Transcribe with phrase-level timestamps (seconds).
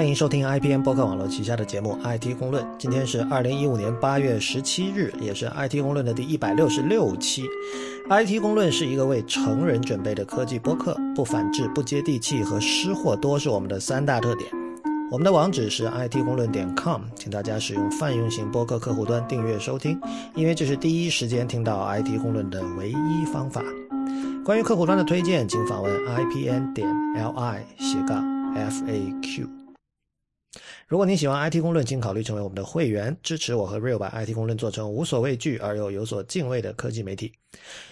[0.00, 2.64] 欢迎收听 IPN 播客网络旗下的节目《IT 公论》。
[2.78, 7.44] 今天是二零一五年八月十七日，也是 IT 公论的第一百六十六期。
[8.08, 14.50] IT 公论是一个为成人准备的科技播客，不反制、不接地气和失货多是我们的三大特点。
[15.12, 20.00] 我们的网址是 IT 公论点 com，请大家使用泛用型播客客户端订阅收听，
[20.34, 23.62] 因为这是第一时间听到 IT 公论的唯一方法。
[24.46, 29.59] 关于客户端的推荐，请访问 IPN 点 LI 斜杠 FAQ。
[30.90, 37.30] 如果您喜欢 IT 公论，请考虑成为我们的会员，支持我和 Real 把 IT 公论做成无所畏惧而又有所敬畏的科技媒体。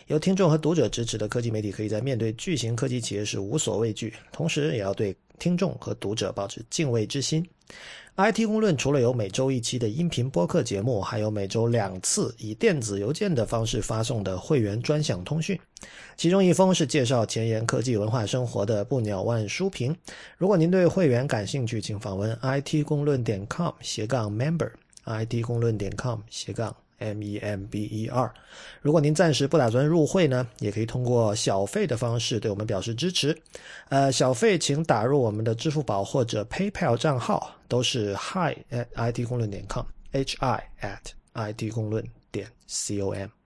[0.09, 7.47] 由听众和读者支持的科技媒体，可以在面对巨型科技企业时无所畏惧，同时也要对听众和读者保持敬畏之心。
[8.20, 15.56] IT 公论除了有每周一期的音频播客节目，还有每周两次以电子邮件的方式发送的会员专享通讯。
[16.16, 19.96] 其中一封是介绍前沿科技文化生活的不鸟万书评。
[20.36, 28.32] 如果您对会员感兴趣，请访问 it 公论点 com 斜杠 member，it 公论点 com 斜杠 m e m b e r。
[28.80, 33.36] 如果您暂时不打算入会呢，也可以通过小费的方式对我们表示支持。
[33.88, 43.38] 呃，小费请打入我们的支付宝或者 PayPal 账号，都是 hi at it 公论点 com，h i at it 公论点 c o m。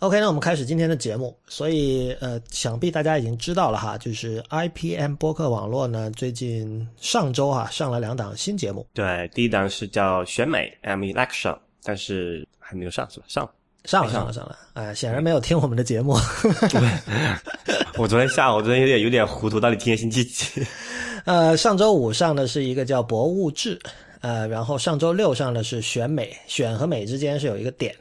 [0.00, 1.36] OK，那我们开始今天的节目。
[1.46, 8.86] 所以，呃，想必大家已经知道了哈，就是 IPM 播客网络呢，最近上周哈上了两档新节目。
[8.94, 13.26] 对，第一档是叫选美 M Election，但是还没有上是吧？
[13.28, 13.46] 上
[13.84, 14.58] 上了，上了，上了。
[14.72, 16.16] 哎，显然没有听我们的节目。
[17.98, 20.66] 我昨天下午，昨天有点有点糊涂，到底听了星期几？
[21.26, 23.78] 呃，上周五上的是一个叫《博物志》，
[24.22, 27.94] 呃，然后上周六上的是选美，选和美之间是有一个点。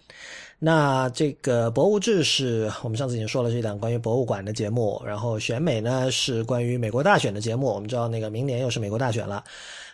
[0.62, 5.02] 那这个博物志是 我们上次已经说了，是一档关于博物馆的节目。
[5.06, 7.68] 然后选美呢是关于美国大选的节目。
[7.68, 9.42] 我们知道那个明年又是美国大选了，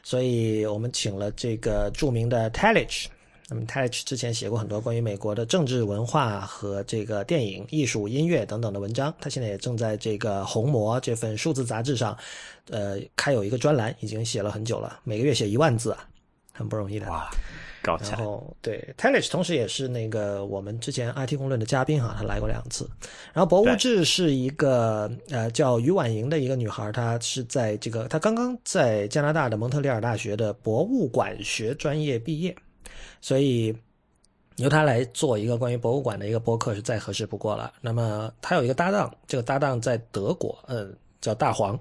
[0.01, 3.05] 所以我们请了这个著名的 Talich。
[3.47, 9.13] 那么 Talich 之前写过很多关于美国的政治文化和这个电影、艺术、音乐等等的文章。
[9.21, 12.17] 他现在也正在这个红魔这份数字杂志上，
[12.71, 16.09] 呃，开有一个专栏，已经写了很久了，每个月写一万字啊，
[16.51, 17.07] 很不容易的。
[17.07, 17.29] 哇！
[17.85, 22.89] 然后对 t e l i c h 同时也是那个我们之前 IT 公论的嘉宾哈，他来过两次。
[23.33, 32.55] 然后博物志是一个呃叫于婉莹的一个女孩，她是在这个她刚刚在加拿大的蒙特利尔大学的博物馆学专业毕业，
[33.21, 33.75] 所以
[34.55, 37.73] 由她来做一个关于博物馆的一个播客是再合适不过了。
[37.81, 41.79] 那么她有一个搭档，这个搭档在德国，嗯，叫大黄，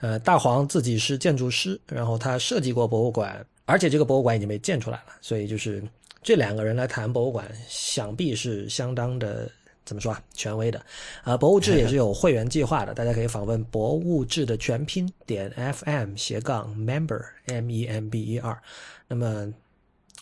[0.00, 3.44] 呃，大黄自己是建筑师，然后他设计过博物馆。
[3.70, 5.82] 而且这个博物馆已经被建出来了，所以就是
[6.22, 9.50] 这两个人来谈博物馆，想必是相当的
[9.84, 10.84] 怎么说啊，权威的。
[11.22, 18.60] 啊，博物志也是有 会员计划的，大家可以访问博物志的全拼点 FM 斜杠 member M E M B E R。
[19.08, 19.52] 那么，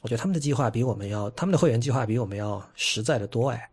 [0.03, 3.69] 我觉得他们的计划比我们要，他们的会员计划比我们要实在的多哎。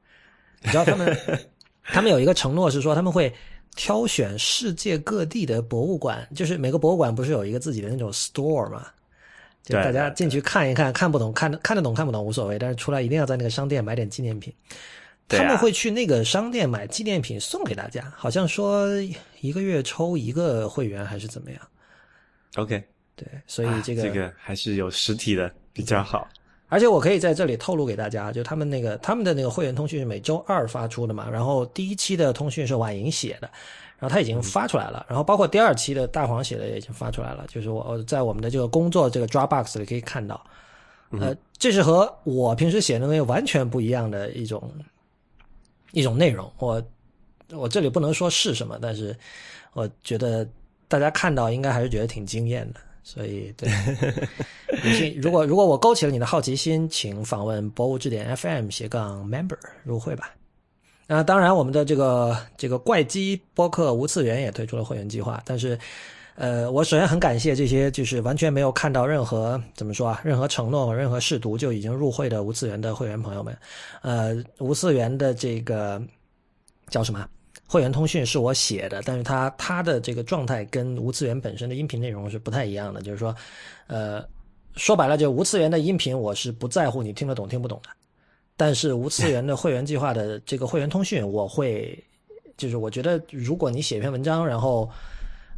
[0.61, 1.15] 你知道他们，
[1.83, 3.31] 他们有一个承诺是说他们会
[3.75, 8.87] 挑选世界各地的博物馆，就是每个博物馆不是有一个自己的那种 store 吗？
[9.65, 14.53] 就大家进去看一看，看不懂看看得懂看不懂无所谓，但是出来一定要在那个商店买点纪念品。
[15.27, 18.87] 他们会去那个商店买纪念品送给大家，好像说
[19.41, 21.59] 一个月抽一个会员还是怎么样
[22.57, 22.83] ？OK，
[23.15, 26.29] 对，所以这个这个还是有实体的比较好。
[26.75, 33.49] 而且我可以在这里透露给大家，就他们那个他们的那个会员通讯是每周二发出的嘛，然后第一期的通讯是婉莹写的。
[33.97, 40.45] 然后他已经发出来了，然后包括第二期的大黄写的也已经发出来了，就是我在我们的这个工作这个 Dropbox 里可以看到，
[41.11, 44.69] 呃，这是和我平时写的东西完全不一样的一种
[45.93, 46.51] 一种内容。
[46.57, 46.83] 我
[47.53, 49.15] 我这里不能说是什么，但是
[49.71, 50.45] 我觉得
[50.89, 52.81] 大家看到应该还是觉得挺惊艳的。
[53.07, 53.69] 所以，对，
[55.21, 60.31] 如果如果我勾起了你的好奇心，请访问博物志点 FM 斜杠 Member 入会吧。
[61.05, 65.39] 那当然，我们的这个这个怪机播客无次元也推出了会员计划。
[65.45, 65.77] 但是，
[66.33, 73.55] 呃，我首先很感谢这些就是完全没有看到任何怎么说啊，任何承诺、任何试读就已经入会的无次元的会员朋友们。
[74.01, 76.01] 呃，无次元的这个
[76.89, 77.23] 叫什么
[77.67, 83.01] 会员通讯是我写的，但是它它的这个状态跟无次元本身的音频内容是不太一样的。
[83.01, 83.35] 就是说，
[83.87, 84.23] 呃，
[84.75, 87.89] 说白了，就无次元的音频我是不在乎你听得懂听不懂的。
[88.57, 92.01] 但是无次元的会员计划的这个会员通讯，我会，
[92.55, 94.89] 就是我觉得，如果你写一篇文章，然后，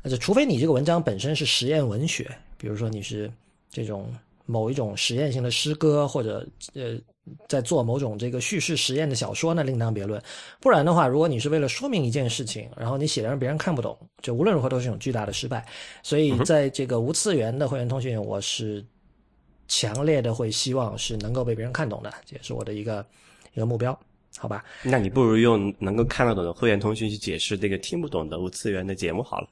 [0.06, 2.28] 就除非你这个文章本身是实验文学，
[2.58, 3.32] 比如说你是
[3.70, 4.12] 这种
[4.48, 6.44] 某一种实验性的诗歌，或者
[6.74, 6.98] 呃，
[7.48, 10.22] 在做某种这个叙事实验的小说，那另当别论。
[10.60, 15.66] 不然的话，如果你是为了说明一件事情，然后你写的让别人看不懂，就无论如何都是一种巨大的失败。
[16.04, 18.86] 所以，在这个无次元的会员通讯，我是
[19.68, 23.06] 强烈的会希望是能够被别人看懂的，这也是我的一个
[23.54, 23.98] 一个目标，
[24.38, 24.64] 好吧？
[24.84, 29.50] 那你不如用能够看得懂的会员通讯去解释这个听不懂的无次元的节目好了。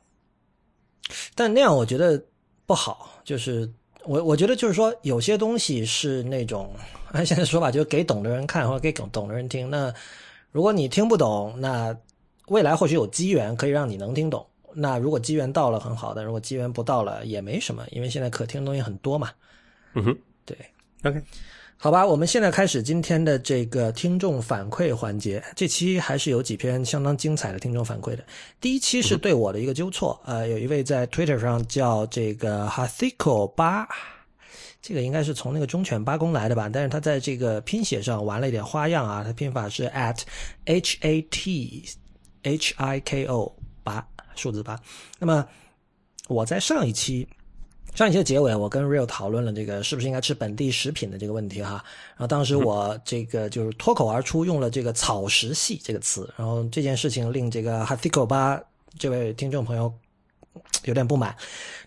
[1.36, 2.24] 但那样我觉得
[2.66, 3.70] 不好，就是
[4.06, 6.74] 我我觉得就是说有些东西是那种
[7.16, 9.70] 按 现在说法，就是给懂的人看或者给懂懂的人听。
[9.70, 9.94] 那
[10.52, 11.96] 如果你听不懂，那
[12.48, 14.46] 未来或许有机缘可以让你能听懂。
[14.74, 19.32] 那如果机缘到了很好的，如果机缘不到了也没什么，因为现在可听的东西很多嘛。
[19.94, 20.58] 嗯哼，对
[21.04, 21.22] ，OK。
[21.78, 25.44] 好吧，我们现在开始今天的这个听众反馈环节。
[25.56, 28.24] 这期还是有几篇相当精彩的听众反馈的。
[28.62, 33.88] 第一期是对我的一个纠错，呃，有一位在 Twitter 上叫这个 Hathiko 八，
[34.88, 36.70] 这个应该是从那个忠犬八公来的吧？
[36.72, 40.22] 但是他在这个拼写上玩了一点花样啊，他拼法是 at
[40.66, 41.84] h a t
[42.44, 43.52] h i k o
[43.84, 44.80] 八数字八。
[45.18, 45.44] 那么
[46.28, 47.28] 我在上一期。
[47.96, 51.82] 上一期的结尾，我跟 Real 讨论了这个是不是应该吃本地食品的这个问题哈。
[52.10, 58.62] 然后当时我这个就是脱口而出用了这个“草食系”这个词，然后这件事情令这个 Hathiko 八
[59.00, 59.92] 这位听众朋友
[60.86, 61.36] 有点不满。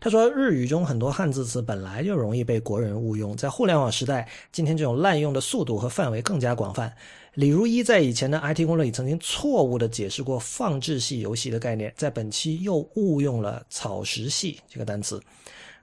[0.01, 6.93] 他说，日语中很多汉字词本来就容易被国人误用，在互联网时代，今天这种滥用的速度和范围更加广泛。
[7.35, 15.21] 李如一在以前的 IT 攻略里曾经错误的解释过放置系游戏的概念，在本期又误用了“草食系”这个单词。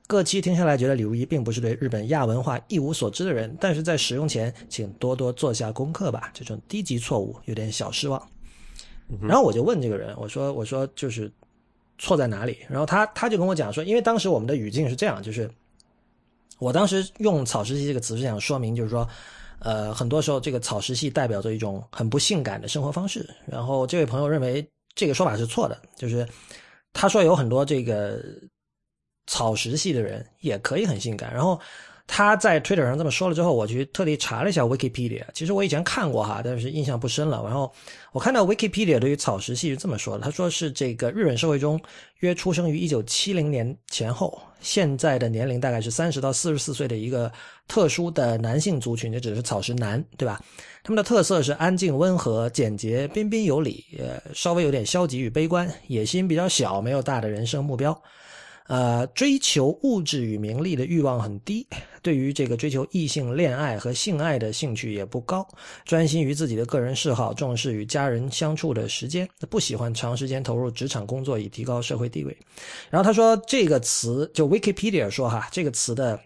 [0.08, 6.30] 各期听下来，觉得李如一并不是对日本亚文化一无所知的人，但是在使用前，请多多做下功课吧。
[6.34, 8.22] 这种低级错误有点小失望。
[9.22, 11.32] 然后我就问这个人，我说：“我说就是
[11.98, 15.50] 错在哪里？”然后他他就跟我讲说，因为当时我们的语境是这样，就是
[16.60, 19.08] 我当时用“草食系”这个词是想说明，就是说，
[19.60, 23.30] 呃，很多时候这个“草食系”代表着一种很不性感的生活方式。
[23.46, 26.28] 然后这位朋友认为这个说法是错的，就是
[26.94, 28.22] 他说有很多这个。
[29.28, 31.34] 草食系的人也可以很性感。
[31.34, 31.60] 然后
[32.08, 35.24] 他在 Twitter 上这么说了之后，我去特地查了一下 Wikipedia。
[35.34, 37.42] 其实我以前看过哈，但是印象不深了。
[37.44, 37.72] 然后
[38.12, 41.82] 我看到 Wikipedia 对于草食系是这么说的：他说是这个日本社会中
[42.20, 47.32] 约出生于一九七零年前后，现在的年龄大概是三十到四十四岁的一个
[47.68, 50.40] 特殊的男性族群，就指的是草食男，对吧？
[50.84, 58.00] 他们的特色是安静、温和、简洁、彬彬有礼，呃，稍微有点消极与悲观，野心比较小，没有大的人生目标。
[58.68, 61.68] 呃，追求物质与名利的欲望很低，
[62.02, 65.48] 对于这个追求异性恋爱和性爱的兴趣也不高，
[65.86, 72.36] 专心于自己的个人嗜好，重视与家人相处的时间，不喜欢长时间投入职场工作以提高社会地位。
[72.90, 76.20] 然后他说这个词，就 Wikipedia 说哈，这个词的。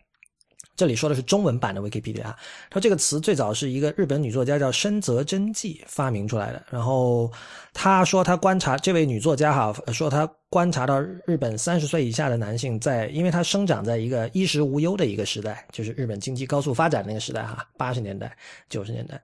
[0.77, 2.33] 这里说的是中文版的 Wikipedia，
[2.71, 6.65] 说这个词最早是一个日本女作家叫深泽真纪发明出来的。
[6.69, 7.29] 然后
[7.73, 18.35] 他说他观察这位女作家哈，说她观察到日本三十岁以下的男性在，因为他生长在一个衣食无忧的一个时代，就是日本经济高速发展那个时代哈，八十年代、
[18.69, 19.21] 九十年代。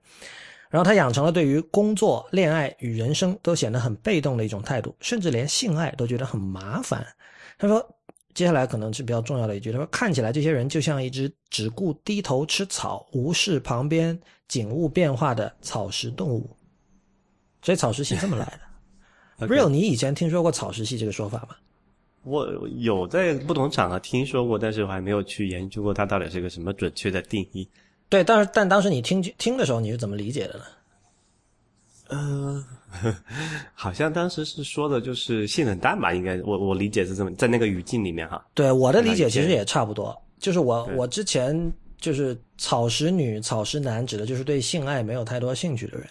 [0.69, 7.05] 然后他养成了对于工作、恋爱与人生都显得很被动的一种态度，甚至连性爱都觉得很麻烦。
[7.57, 7.85] 他说。
[8.33, 14.19] 接下来可能是比较重要的一句，他说：“看起来这些人就像一只只顾低头吃草、无视旁边
[14.49, 16.53] 景物变化的草食动物。”
[17.63, 18.59] 所以草食系这么来的。
[19.39, 21.55] Real，你以前听说过草食系这个说法吗？
[22.23, 27.67] 我有在不同场合听说过，但是我还没有去研究过它到底是个什么准确的定义。
[28.09, 30.65] 对，但是但当时你听听的时候，你是怎么理解的呢？
[32.07, 32.65] 呃。
[33.73, 38.41] 好像当时是说的就是性冷淡吧，应该我我理解是这么，在那个语境里面哈。
[38.53, 46.07] 对，我的理解其实也差不多，就是我我之前就是草食女、草食男，指的就是对性爱没有太多兴趣的人。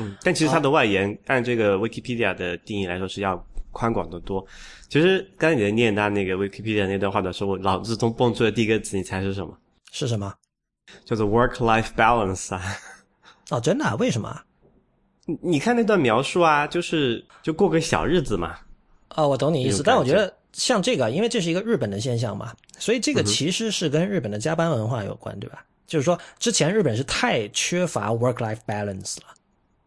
[0.00, 4.44] 嗯，但其实它的外延按这个 Wikipedia 的定义来说是要宽广的多。
[4.88, 9.56] 其实刚才你在念他那个 Wikipedia 那段话的时候，我脑子中蹦出的第一个词，你猜是什么？
[9.92, 10.34] 是什么？
[11.04, 12.62] 叫做 work-life balance 啊。
[13.50, 13.84] 哦，真的？
[13.84, 14.40] 啊为什么？
[15.40, 18.56] 你看那段描述啊，就是就过个小日子嘛。
[19.08, 25.64] 啊，我懂你意思，但我觉得像这个，因为这是一个日本的现象嘛，所以这个其实是跟日本的加班文化有关，对吧？
[25.86, 29.34] 就是说，之前日本是太缺乏 work-life balance 了。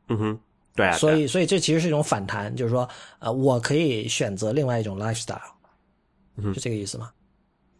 [0.07, 0.39] 嗯哼，
[0.75, 0.93] 对啊。
[0.93, 2.87] 所以，所以这其实是一种反弹，就是说，
[3.19, 5.39] 呃，我可以选择另外一种 lifestyle，
[6.37, 7.11] 嗯是这个意思吗？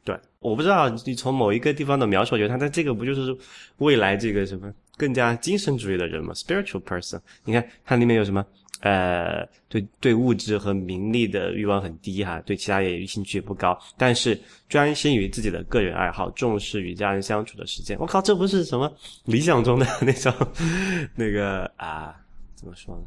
[0.03, 3.35] 对，我不知道你从某一个地方的描述，我觉得他他这个不就是
[3.77, 4.71] 未来这个什么？
[4.95, 7.19] 更加精神主义的人嘛，spiritual person。
[7.45, 8.45] 你看它里面有什么
[8.83, 14.37] 呃，对对物质和名利的欲望很低哈，对其他也兴趣也不高，但是
[14.67, 17.97] 专心于自己的个人爱好，重视与家人相处的时间。
[17.97, 20.33] 我靠，这不是什么理想中的那种
[21.15, 22.13] 那个啊？
[22.55, 23.03] 怎么说呢？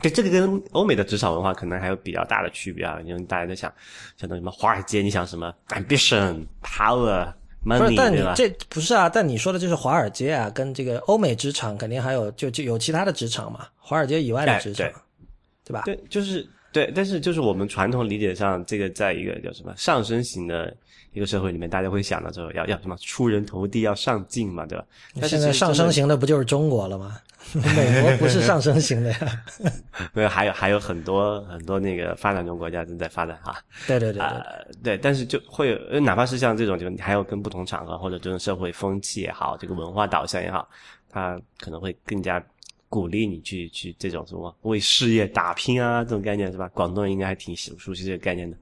[0.00, 2.98] 对，这个跟欧美的职场文化可能还有比较大的区别啊。
[3.04, 3.70] 因为大家在想，
[4.16, 7.30] 像那什么华尔街，你想什么 ambition、power、
[7.66, 8.22] money，但你？
[8.36, 9.08] 这不是啊？
[9.08, 14.94] 但你说的就是华尔街啊，跟这个欧美职场肯定还有就就有其他的职场嘛，华尔街以外的哎职场，对
[15.64, 15.82] 对吧？
[15.84, 20.74] 对，就是对，但是就是我们传统理解上，这个在一个叫什么上升型的
[21.12, 24.84] 一个社会里面，大家会想到说要要什么出人头地，要上进嘛，对吧？
[25.20, 27.18] 但是现在上升型的不就是中国了吗？
[27.76, 29.44] 美国不是上升型的呀。
[30.12, 33.56] 没有，还有还有很多很多那个发展中国家正在发展哈。
[33.86, 40.68] 对对对对，呃，对，但是就会哪怕是像这种，就你还有跟不同场合或者这种社会风气也好，这个文化导向也好，
[41.08, 42.44] 它可能会更加
[42.88, 46.68] 鼓励你去去这种什么为事业打拼啊这种概念是吧？
[46.74, 48.56] 广东人应该还挺熟熟悉这个概念的。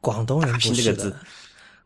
[0.00, 1.10] 广东人打拼这个字，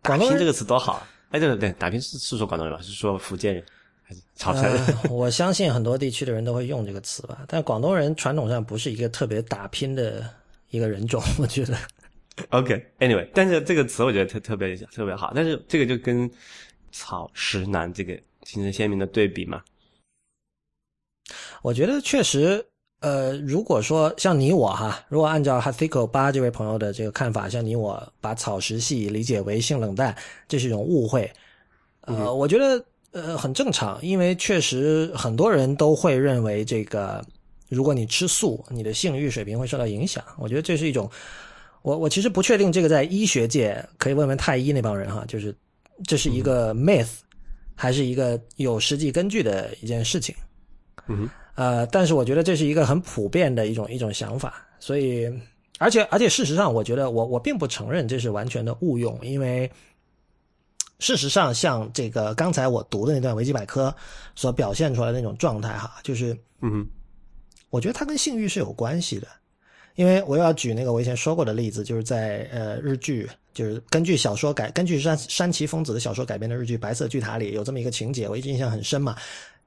[0.03, 1.09] 打广东人拼这个词多好啊！
[1.31, 2.83] 哎，对对对，打拼是是说广东人吧？
[2.83, 3.65] 是说福建人
[4.13, 4.87] 还是潮汕人？
[4.87, 10.29] 呃，我相信很多地区的人都会用这个词吧，但广东人传统上不是一个特别打拼的
[10.71, 11.77] 一个人种，我觉得。
[12.49, 16.31] OK，Anyway，、但是这个词我觉得特特别特别好，但是这个就跟
[16.91, 19.63] 草食男这个形成鲜明的对比嘛。
[21.61, 22.65] 我觉得确实，
[23.01, 30.17] 呃，如果说像你我哈，如果按照 Hathiko 八这位朋友的这个看法，像你我把草食系理解为性冷淡，
[30.49, 31.31] 这是一种误会。
[32.01, 37.25] 呃，我觉得呃很正常，因为确实很多人都会认为这个，
[37.69, 40.23] 如果你吃素，你的性欲水平会受到影响。
[40.39, 41.11] 我觉得这是一种，
[41.83, 45.55] 我我其实不确定这个在医学界可以问问太医那帮人哈，就是
[46.07, 47.09] 这是一个 myth，、
[47.75, 50.35] 还是一个有实际根据的一件事情。
[51.09, 55.29] 嗯哼，呃，但是我觉得这是一个很普遍的一种一种想法，所以，
[55.79, 59.71] 而且而且事实上，我觉得我我并不承认这是完全的误用，因为
[61.03, 63.93] 事实上，像这个刚才我读的那段维基百科
[64.37, 66.87] 所表现出来的那种状态哈，就是嗯哼，
[67.71, 69.27] 我觉得它跟性欲是有关系的，
[69.97, 79.17] 因为我要举那个我以前说过的例子，就是在呃日剧，就是根据小说改，根据山山崎丰子的小说改编的日剧《白色巨塔》里有这么一个情节，我一直印象很深嘛。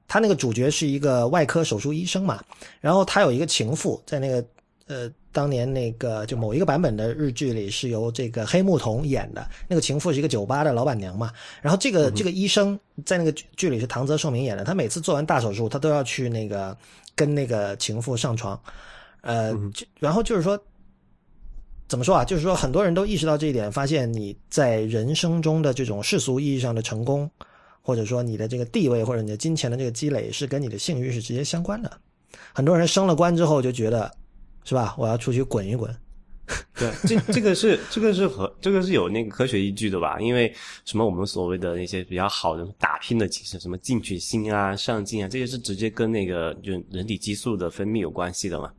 [0.08, 2.42] 他那个主角是一个外科手术医生嘛，
[2.80, 4.42] 然后他有一个情妇，在那个
[4.86, 16.76] 呃当年那个就某一个版本的日剧里是由这个黑木瞳演的，那个情妇是一个酒吧的老板娘嘛，然后这个这个医生在那个剧剧里是唐泽寿明演的，他每次做完大手术，他都要去那个
[17.14, 18.60] 跟那个情妇上床，
[19.20, 19.54] 呃，
[19.98, 20.58] 然后就是说。
[21.88, 22.24] 怎么说啊？
[22.24, 27.30] 就是说，很多人都意识到这一点，发现你在人生中的这种世俗意义上的成功，
[27.80, 32.00] 或者说你的这个地位或者你的金钱的这个积累，是跟你的性欲是直接相关的。
[32.52, 34.12] 很多人升了官之后就觉得，
[34.66, 34.94] 是吧？
[34.98, 35.90] 我要出去滚一滚。
[36.74, 40.18] 对，这这个是这个是和这个是有那个科学依据的吧？
[40.20, 40.54] 因为
[40.84, 48.70] 什么我们所谓的那些比较好的打拼的精神，什么进取心啊、上进啊，这些是直接跟那个就人体激素的分泌有关系的嘛，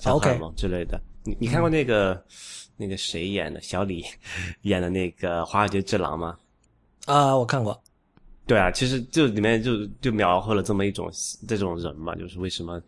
[0.00, 1.00] 像荷 OK 尔蒙之类的。
[1.24, 2.22] 你你看过那个、
[2.76, 4.04] 那个谁演的小李
[4.62, 6.38] 演的那个《华尔街之狼》吗？
[7.06, 7.78] 啊、我看过。
[8.46, 11.10] 对啊，其实就里面就就描绘了这么一种
[11.46, 12.80] 这种人嘛，就是为什么，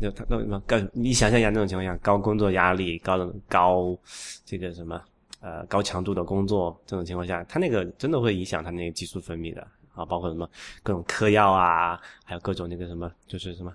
[0.00, 3.96] 就他那什么高，你想象一下那种情况下，高工作压力、高的高
[4.44, 5.00] 这个什么
[5.40, 10.48] 呃高强度的工作这种情况下，他那个真的会影响他那个激素分泌的啊，包括什么
[10.82, 13.74] 各种嗑药啊，还有各种那个什么就是什么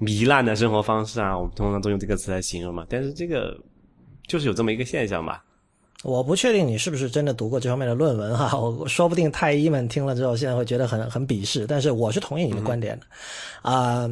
[0.00, 3.58] 糜烂的生活方式啊，我们通常都用这个词来形容嘛，但是这个
[4.26, 5.42] 就是有这么一个现象吧。
[6.04, 13.06] 我不确定你是不是真的读过这方面的论文哈，我说不定太医们听了之后现在会觉得很很鄙视，但是我是同意你的观点的。
[13.62, 14.08] 啊、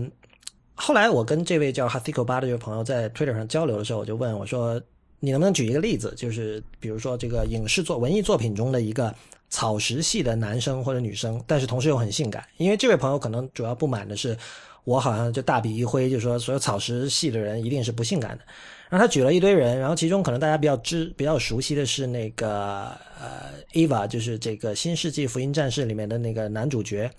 [0.75, 4.81] 后来我跟这位叫 Hathiko 八的这位朋友在 Twitter 上交流的时候，我就问我说
[5.21, 9.15] ：“你能不能举一个例子，就是比如说这个影视作文艺作品中的一个
[9.49, 12.45] 草食系的男生或者女生，但是同时又很性感？
[12.57, 14.37] 因为这位朋友可能主要不满的是，
[14.83, 18.45] 我好像就大笔一挥，就说所有草食系的人一定是不性感的。
[18.91, 22.91] 然后他举了一堆人，然后其中可能大家比较知、比较熟悉的是那个
[23.21, 27.11] 呃，Eva，就是这个《新世纪福音战士》里面的那个男主角，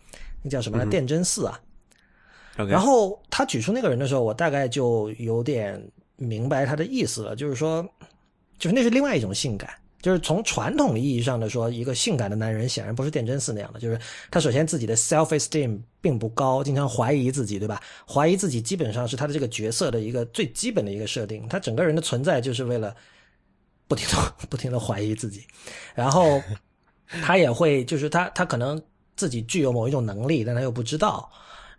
[0.42, 0.86] 那叫什么来？
[0.86, 1.60] 电真寺啊。
[2.56, 5.82] 然后他举出那个人的时候，我大概就有点
[6.16, 7.86] 明白他的意思了，就是说，
[8.58, 9.70] 就是那是另外一种性感，
[10.02, 14.00] 就是从传统意义上的说，一个性感的男人显然不是电真寺那样的，就是
[14.32, 17.82] 他首先自己的 self esteem 并不高，经常怀疑自己，对吧？
[18.08, 22.96] 怀疑自己基本上是他的这个角色的一个最基本的一个设定，他整个人的存在就是为了
[23.90, 25.44] 不停的不停的怀疑自己，
[25.94, 26.42] 然后
[27.22, 28.82] 他也会就是他他可能
[29.18, 31.30] 自己具有某一种能力，但他又不知道。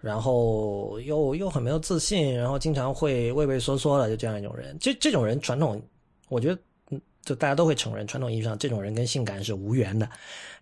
[0.07, 4.77] 然后又又很没有自信，然后经常会畏畏缩缩的，就这样一种人。
[4.79, 5.83] 这这种人，传统
[6.29, 6.61] 我觉得，
[6.93, 10.09] 嗯，就大家都会承认，传统意义上这种人跟性感是无缘的。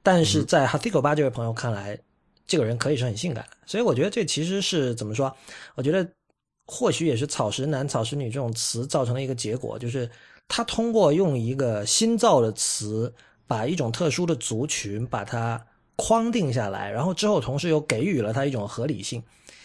[0.03, 1.99] 但是在哈迪狗巴这位朋友看来，
[2.47, 3.47] 这个人可以是很性感。
[3.67, 5.31] 所以我觉得这其实是怎么说？
[5.75, 6.09] 我觉得
[6.67, 10.11] 或许也是“草食男”“草食女”这种词造成的一个结果，就是
[10.49, 13.13] 他通过用一个新造的词，
[13.47, 15.63] 把一种特殊的族群把它。
[15.97, 19.23] 框定下来，然后之后同时又给予了他一种合理性，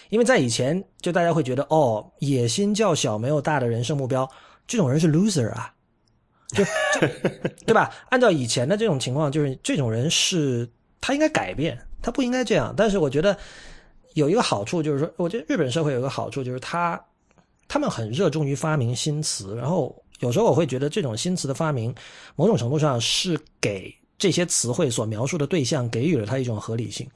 [0.09, 4.29] 因为在以前就大家会觉得哦，野心较小没有大的人生目标，
[4.67, 5.74] 这种人是 loser 啊，
[6.50, 6.63] 就
[7.65, 7.91] 对吧？
[8.09, 10.69] 按照以前的这种情况，就是这种人是
[11.01, 12.74] 他应该改变，他不应该这样。
[12.77, 13.36] 但是我觉得
[14.13, 17.03] 有一个好处就是说，我觉得日本社会有一个好处就是他
[17.67, 21.93] 他们很热衷于发明新词，然后有时候我会觉得这种新词的发明，
[22.36, 23.91] 某种程度上是给。
[24.19, 27.09] 这些词汇所描述的对象给予了他一种合理性，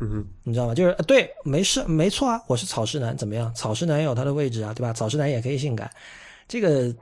[0.00, 0.74] 嗯，你知道吗？
[0.74, 3.54] 就是对，没事，没错啊，我是草食男，怎么样？
[3.54, 4.92] 草食男也有他的位置啊，对吧？
[4.92, 5.88] 草食男也可以性感，
[6.48, 6.92] 这个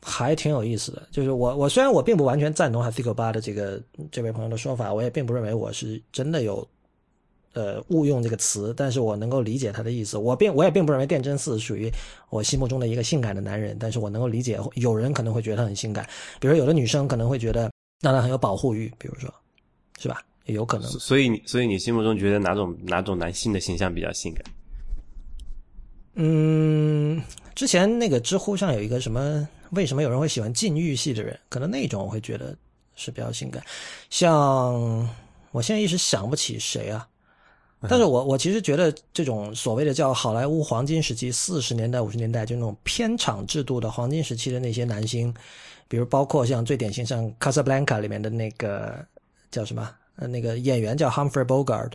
[0.00, 1.02] 还挺有意思的。
[1.10, 6.64] 就是我，我虽然我并不完全赞同哈西克巴的这个这位朋友的说法，我也并不认为我是真的有
[7.54, 10.16] 呃误用这个词，但是我能够理解他的意思。
[10.16, 11.90] 我并我也并不认为电真寺属于
[12.28, 16.08] 我心目中的一个性感的男人，但是我能够理解有人可能会觉得他很性感，
[16.38, 17.68] 比如有的女生可能会觉得。
[18.00, 19.32] 让他很有保护欲，比如说，
[19.98, 20.22] 是吧？
[20.46, 20.90] 也有可能。
[20.90, 24.44] 所以你，所以你心目中觉得哪种哪种男性的形象比较性感？
[26.14, 27.22] 嗯，
[27.54, 31.38] 之前那个知乎上有一个什么，为什么有人会喜欢禁欲系的人？
[31.48, 32.56] 可能那种我会觉得
[32.96, 33.62] 是比较性感。
[34.08, 35.08] 像
[35.52, 37.06] 我现在一时想不起谁啊，
[37.82, 45.32] 但是我我其实觉得这种所谓的叫好莱坞黄金时期，四十年代五十年代就那种片场制度的黄金时期的那些男星。
[45.90, 49.04] 比如包括像最典型像《Casablanca》里面的那个
[49.50, 49.90] 叫什么？
[50.14, 51.90] 呃，那个演员叫 Humphrey Bogart，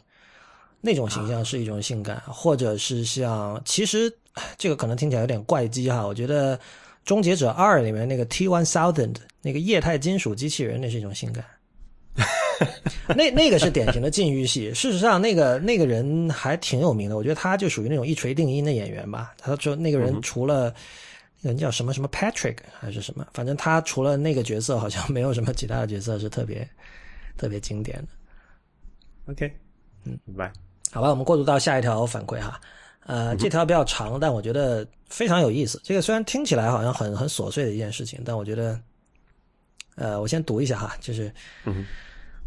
[0.82, 4.14] 那种形象是一种性感，或者是像其实
[4.58, 6.58] 这个可能听起来有点怪机哈，我觉得
[7.06, 11.46] 《终结者二》里面那个 T One Thousand 那个液态金属机器人，那是一种性感。
[13.16, 14.74] 那那个是典型的禁欲系。
[14.74, 19.34] 事实上，那个那个人还挺有名的，我觉得他就属于那种一锤定音的演员吧。
[19.38, 20.76] 他说那个人除了。
[21.48, 23.28] 人叫什么什么 Patrick 还是什么？
[23.34, 26.68] 反正他除了那个角色，好像没有什么其他的角色是特别
[27.38, 29.32] 特别经典的。
[29.32, 29.52] OK，
[30.04, 30.52] 嗯，明白。
[30.92, 32.60] 好吧，我们过渡到下一条反馈哈。
[33.06, 35.80] 呃，这条比较长，但我觉得非常有意思。
[35.84, 38.80] 这个虽然听起来好像很很琐碎的一件事情，但我觉得，
[39.96, 41.32] 呃，我先读一下哈，就是，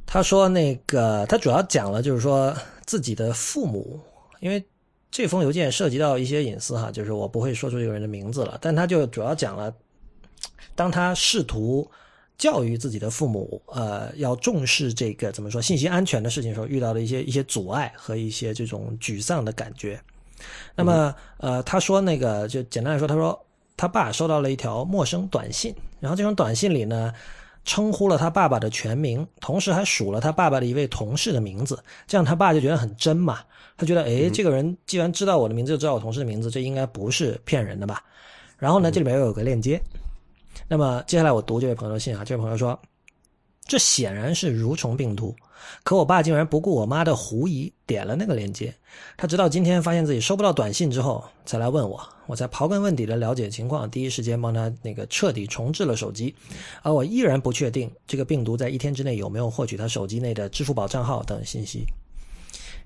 [0.06, 4.00] 他说那个他主要讲了，就是说自己的父母，
[4.40, 4.64] 因为。
[5.10, 9.74] 这封邮件涉及到一些隐私哈，就是我不会说出这个人的名字了，但他就主要讲了，
[10.74, 11.90] 当他试图
[12.36, 20.00] 教育自己的父母，呃，要重视这个怎么说信息安全的事情时候，遇到的一些一些阻碍和一些这种沮丧的感觉。
[20.76, 23.44] 那么，呃，他说那个就简单来说，他说
[23.76, 27.12] 他爸收到了一条陌生短信，然后这种短信里呢，
[27.68, 33.40] 称呼了他爸爸的全名，同时还数了他爸爸的一位同事的名字，这样他爸就觉得很真嘛。
[33.76, 38.02] 他觉得，哎，这个人既然知道我的名字，就知道我同事的名字，这应该不是骗人的吧？
[38.56, 39.78] 然后呢，这里面又有个链接。
[40.66, 42.80] 那么接下来我读这位朋友的信啊，这位朋友说，
[43.66, 45.36] 这显然是蠕虫病毒，
[45.84, 48.74] 可我爸竟然不顾我妈的狐疑，点了那个链接。
[49.18, 56.34] 他直到今天发现自己收不到短信之后，才来问我，我在刨根问底的了解情况，第一时间帮他那个彻底重置了手机。
[56.82, 61.86] 而我依然不确定这个病毒在一天之内有没有获取他手机内的支付宝账号等信息。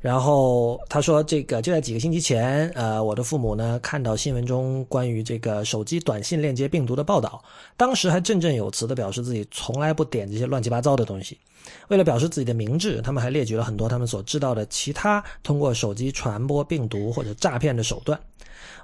[0.02, 7.40] 然后他说：“这个就在几个星期前，呃，我的父母呢看到新闻中关于这个手机短信链接病毒的报道，
[7.76, 11.38] 当时还振振有词的表示自己从来不点这些乱七八糟的东西。
[11.86, 18.18] 为了表示自己的明智，他们还列举了很多他们所知道的其他通过手机传播病毒或者诈骗的手段。”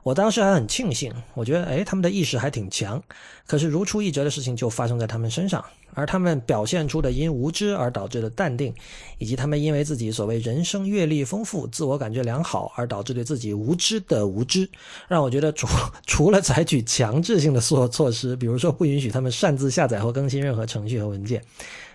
[0.05, 3.03] 我当时还很庆幸，我觉得，哎，他们的意识还挺强。
[3.47, 5.63] 可是如出一辙的事情就发生在他们身上，
[5.95, 8.73] 而他们表现出的因无知而导致的淡定，
[9.19, 14.69] 以及他们因为自己所谓人生阅历丰富、自我感觉良好而导致对自己无知的无知，
[15.09, 15.67] 让我觉得除
[16.07, 21.43] 除了采取强制性的措措施，比如说不允许他们擅自下载或更新任何程序和文件，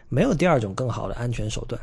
[0.10, 1.80] 没有第二种更好的安全手段。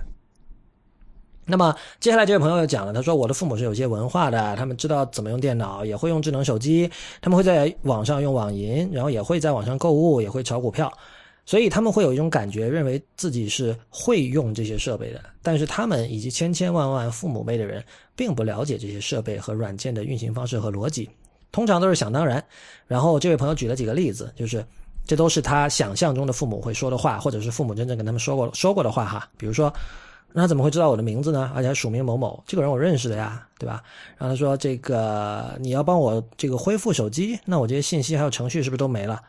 [1.47, 6.89] 那么接下来这位朋友又讲了，他说我的父母是有些文化的，他们知道怎么用电脑，也会用智能手机，
[7.21, 10.93] 他们会在网上用网银，然后也会在网上购物，也会炒股票，
[11.45, 15.21] 所以他们会有一种感觉，认为自己是会用这些设备的。
[15.43, 21.09] 但是他们以及千千万万父母辈的人，并不了解这些设备和软件的运行方式和逻辑，
[21.53, 22.45] 通常都是想当然。
[22.87, 24.65] 然后这位朋友举了几个例子，就是
[25.07, 29.73] 这都是他想象中的父母会说的话，或者是父母真正跟他们说过说过的话哈，比如说。
[30.33, 31.51] 那怎么会知道我的名字呢？
[31.57, 33.83] 而且还署名某某，这个人我认识的呀，对吧？
[34.17, 39.21] 然后他说这个你要帮我这个恢复手机，那我这些信息还有程序是不是都没了？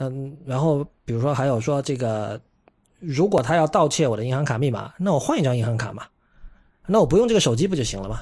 [0.00, 2.40] 嗯，然后比如说还有说这个，
[3.00, 6.06] 如果他要盗窃我的银行卡密码，那我换一张银行卡嘛，
[6.86, 8.20] 那我不用这个手机不就行了吗？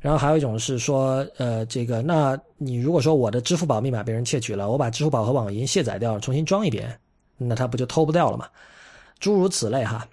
[0.00, 7.00] 然后还有一种是说，呃，这个，那你如果说我的支付宝密码被人窃取了，我把支付宝和网银卸载掉，重新装一遍，
[7.38, 8.46] 那他不就偷不掉了吗？
[9.18, 10.06] 诸如此类哈。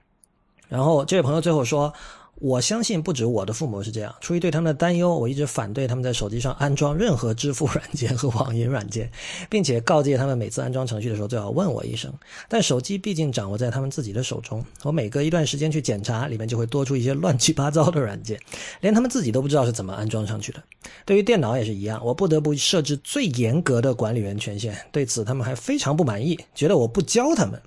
[0.69, 1.93] 然后这位朋友最后说。
[2.41, 4.15] 我相信不止我的父母是这样。
[4.19, 9.11] 出于对他们的担忧，我一直反对他们在手机上安装任何支付软件和网银软件，
[9.47, 12.11] 并且告诫他们每次安装程序的时候最好问我一声。
[12.49, 18.39] 但手机毕竟掌握在他们自己的手中，我每隔一段时间去检查，里面就会多出一些乱七八糟的软件，
[18.79, 20.63] 连他们自己都不知道是怎么安装上去的。
[21.05, 24.75] 对于电脑也是一样，我不得不设置最严格的管理员权限。
[24.91, 27.61] 对此，他们还非常不满意，觉得我不教他们，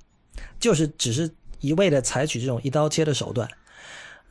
[0.59, 3.49] 就是只是一味的采取这种一刀切的手段。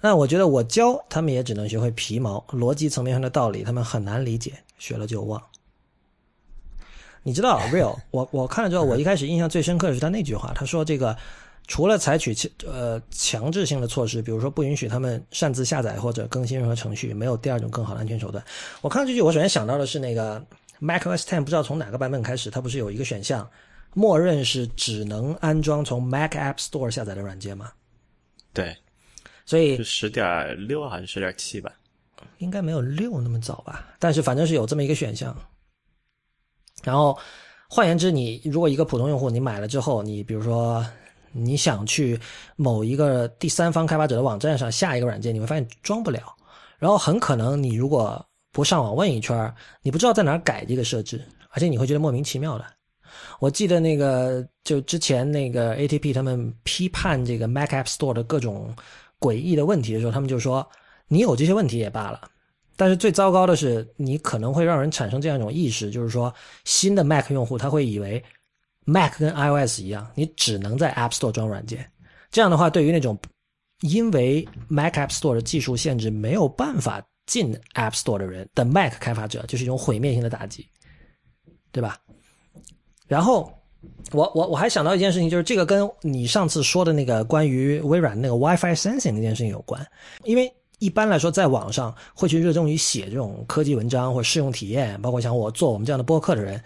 [0.05, 5.41] 那我觉得我教他们也只能学会皮毛，逻辑层面上的道理他们很难理解，学了就忘。
[7.23, 11.15] 你知道，real，我我看了之后，我一开始印象最深刻的是他那句话，他说这个
[11.67, 12.35] 除了采取
[12.65, 18.43] 呃强制性的措施，比如说不允许他们擅自下载或者更新任何程序，没有第二种更好的安全手段。
[18.81, 20.45] 我看到这句，我首先想到的是那个
[20.81, 23.49] macOS Ten，不知道从哪个版本开始，它不是有一个选项，
[23.93, 27.71] 默认是只能安装从 Mac App Store 下载的软件吗？
[28.51, 28.75] 对。
[29.45, 31.71] 所以是十点六还是十点七吧？
[32.38, 35.36] 应该没有六那么早吧，但是反正是有这么一个选项。
[36.82, 37.17] 然后
[37.69, 40.86] 换言之，你如果一个普通用户，你买了之后，你比如说
[41.32, 42.17] 你想去
[42.56, 46.34] 某一个第三方开发者的网站上下一个软件，你会发现装不了。
[46.79, 52.65] 然后很可能你如果不上网问一圈，你不知道在哪改这个设置，而且你会觉得莫名其妙的。
[53.39, 58.73] 我记得那个就之前那个 ATP 他们批判这个 Mac App Store 的各种。
[59.23, 60.67] 诡异的问题的时候，他们就说
[61.07, 62.29] ：“你有这些问题也罢了，
[62.75, 66.33] 但是最糟糕的是，你可能会让人产生这样一种意识，就是说，
[66.65, 68.21] 新的 Mac 用户他会以为
[68.83, 71.89] Mac 跟 iOS 一样，你只能在 App Store 装软件。
[72.31, 73.17] 这样的话，对于那种
[73.79, 80.67] 因为 Mac App Store 的技术限制没有办法进 App Store 的人的 Mac 开发者，就是一种毁灭性的打击，
[81.71, 81.97] 对吧？
[83.07, 83.49] 然后。”
[84.11, 89.85] 我我我还想到一件事情，就是这个跟你上次说的那个关于微软那个 WiFi sensing 那件事情有关。
[90.23, 96.61] 因为一般来说，在网上会去热衷于写这种科技文章或者试用体验，包括像我做我们这样的播客的人，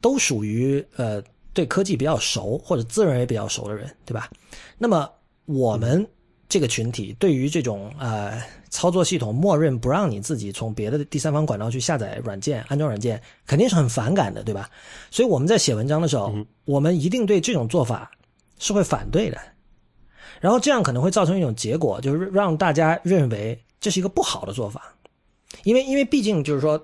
[0.00, 4.30] 都属于呃对科技比较熟或者自认为比较熟的人，对吧？
[4.78, 5.10] 那么
[5.44, 6.06] 我们。
[6.48, 14.70] 这个群体对于这种呃操作系统默认不让你自己从别的第三方管道去下载软件、安装软件，肯定是很反感的，对吧？
[15.10, 16.32] 所以我们在写文章的时候，
[16.64, 18.10] 我们一定对这种做法
[18.58, 19.38] 是会反对的。
[20.40, 24.94] 然后这样可能会造成一种结果，就是让大家认为这是一个不好的做法，
[25.64, 26.80] 因为因为毕竟就是说，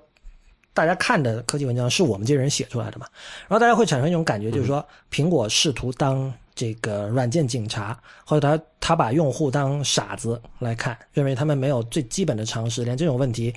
[0.74, 3.06] 大家看的科技文章是我们这些人写出来的嘛，
[3.42, 6.32] 然后大家会产生一种感觉，就是说苹果试图当。
[6.54, 13.54] 这个软件警察，或者他他把用户当傻子来看，认为他们没有最基本的常识，连这种问题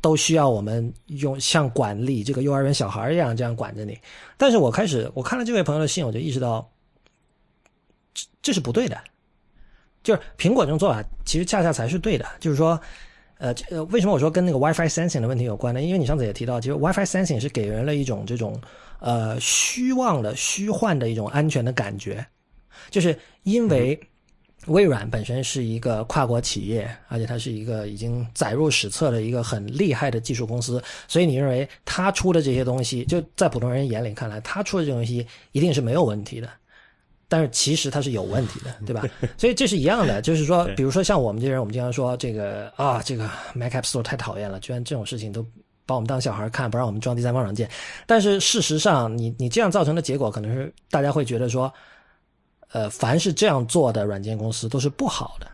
[0.00, 3.98] 都需要我们用像管理这个幼儿园小孩一样这样管着你。
[4.36, 6.70] 但是我开始我看了这位朋友的信，我就意识到，
[8.14, 8.98] 这这是不对的。
[10.04, 12.24] 就是苹果这种做法，其实恰恰才是对的。
[12.40, 12.80] 就是说，
[13.38, 15.80] 呃呃，为什么我说跟那个 WiFi sensing 的问题有关呢？
[15.80, 18.60] 因为你上次也提到，其实 WiFi sensing 是给人了一种这种。
[19.00, 22.26] 呃，虚妄的、虚幻的一种安全的感觉，
[22.90, 23.96] 就是因为
[24.66, 36.50] 微软本身是一个跨国企业，而且它是一个已经载入史册的一个很厉害的技术公司，所以你认为它出的这些东西，就在普通人眼里看来，它出的这东西一定是没有问题的，
[37.28, 39.04] 但是其实它是有问题的， 对吧？
[39.36, 45.46] 所以这是一样的，就是说，比如说像我们这些人，我们经常说这个啊，这个 Mac App Store 太讨厌了，居然这种事情都。
[45.86, 47.66] 把我们当小孩看，不让我们装第三方软件。
[48.06, 51.72] 但是事实上，你你这样造成的结果，可能是大家会觉得说，
[52.72, 55.46] 呃，凡是这样做的软件公司都是不好的。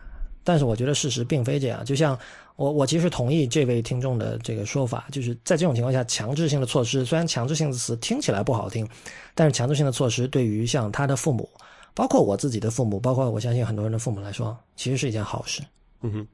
[0.43, 1.85] 但是我觉得事实并非这样。
[1.85, 2.19] 就像
[2.57, 8.85] 我我其实同意这位听众的这个说法，就是在这种情况下，强制性的措施虽然强制性的词听起来不好听，
[9.33, 11.49] 但是强制性的措施对于像他的父母，
[11.95, 15.63] 包括我自己的父母，包括我相信很多人的父母来说，其实是一件好事。
[16.01, 16.27] 嗯哼。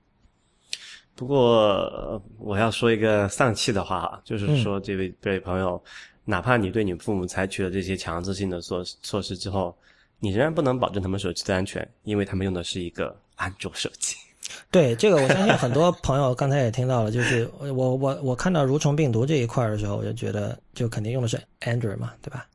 [1.14, 5.82] 不过我要说一个丧气的话啊，就是说这位这位朋友，
[6.26, 9.76] 哪怕你对你父母采取了这些强制性的措措施之后，
[10.20, 14.16] 你仍然不能保证他们手机的安全，因为他们用的是一个安卓手机。
[14.72, 22.48] 对这个，我相信很多朋友刚才也听到了，就是我我我看到蠕虫病毒这一块的时候，我就觉得就肯定用的是 Android 嘛，对吧？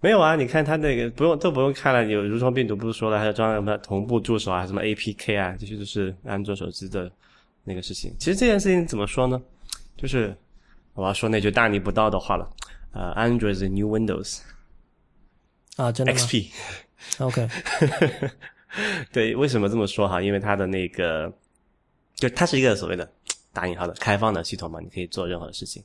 [0.00, 7.10] 没有啊，你看它那个不用都不用看了，有蠕虫病毒不是说了，还有装什么同步助手啊，什么 APK 啊，这些都是安卓手机的
[7.64, 8.14] 那个事情。
[8.18, 9.40] 其实这件事情怎么说呢？
[9.96, 10.36] 就是
[10.94, 12.48] 我要说那句大逆不道的话了，
[12.92, 14.40] 呃，Android 是 New Windows
[15.76, 16.46] 啊，真的吗 XP。
[17.18, 17.48] ？OK，
[19.12, 20.20] 对，为什么这么说哈？
[20.20, 21.32] 因为它的那个，
[22.14, 23.08] 就它是一个所谓的
[23.52, 25.82] 打引号的开放的系统嘛，你可以做任何事情。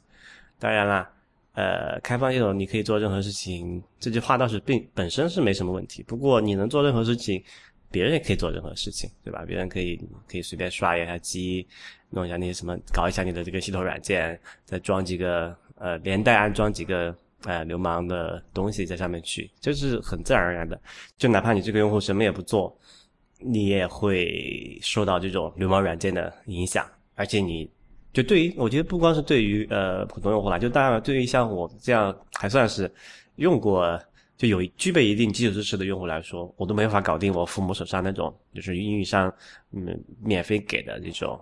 [0.60, 1.12] 当然啦，
[1.54, 6.02] 呃，开放系统你可以做任何事情，这句话倒是并本身是没什么问题。
[6.04, 7.44] 不过你能做任何事情，
[7.92, 9.44] 别人也可以做任何事情，对吧？
[9.46, 9.96] 别人可以
[10.28, 11.68] 可以随便刷一下机，
[12.10, 20.82] 弄一下那些什么，搞一下你的这个系统软件，再装几个呃连带安装几个呃流氓的东西在上面去，这是很自然而然的。
[21.18, 22.76] 就哪怕你这个用户什么也不做，
[23.38, 27.70] 你也会受到这种流氓软件的影响，而且你
[28.14, 32.90] 就对于我觉得不光是对于呃普通用户啦，就当然对于像我这样还算是
[33.38, 34.00] 用过
[34.38, 39.34] 就有具备一定基础知识的用户来说，我都没法搞定我父母手上那种就是运营商
[39.72, 41.40] 嗯免费给的这种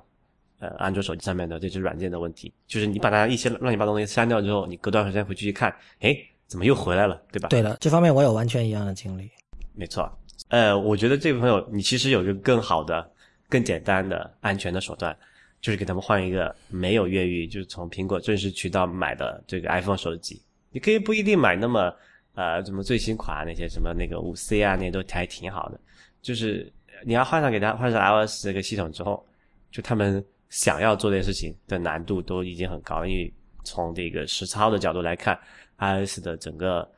[0.59, 7.49] 呃安卓手机上面的这些软件的问题，就是你把它一些乱七八糟东西删掉之后，你隔段时间回去一看，诶，怎么又回来了，对吧？
[7.49, 9.29] 对了，这方面我有完全一样的经历。
[9.73, 10.09] 没错，
[10.49, 13.09] 呃，我觉得这位朋友，你其实有一个更好的、
[13.49, 15.17] 更简单的、安全的手段，
[15.61, 20.41] 就是给他们换一个没有越狱，就是从苹果正式渠道买的这个 iPhone 手机。
[20.71, 21.93] 你可以不一定买那么
[22.33, 25.79] 呃什么最新款啊那些什么那个五 C 啊，那些都还挺好的。
[26.21, 26.71] 就是
[27.05, 29.25] 你要换上给他换上 iOS 这个系统之后，
[29.69, 33.31] 就他们想要做这件事情的难度都已经很高，因为
[33.63, 35.39] 从这个实操的角度来看
[35.77, 36.89] ，iOS 的整个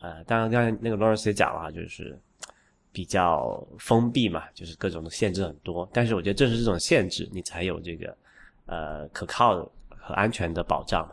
[0.00, 2.18] 呃，当然刚才那个 Lawrence 也讲了啊，就是
[2.96, 5.86] 比较封闭嘛，就是各种的限制很多。
[5.92, 8.16] 但是我觉得正是这种限制，你才有这个
[8.64, 9.56] 呃可靠
[9.90, 11.06] 和安全的保障。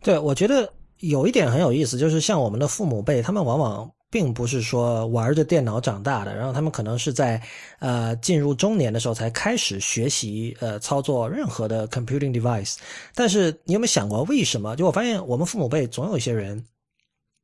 [0.00, 7.42] 对，我觉得有一点很有意思，就是像我们的父母辈，他们往往并不是说玩着电脑长大的，然后他们可能是在
[7.80, 12.76] 呃进入中年的时候才开始学习呃操作任何的 computing device。
[13.16, 14.76] 但是你有没有想过，为什么？
[14.76, 16.64] 就我发现我们父母辈总有一些人，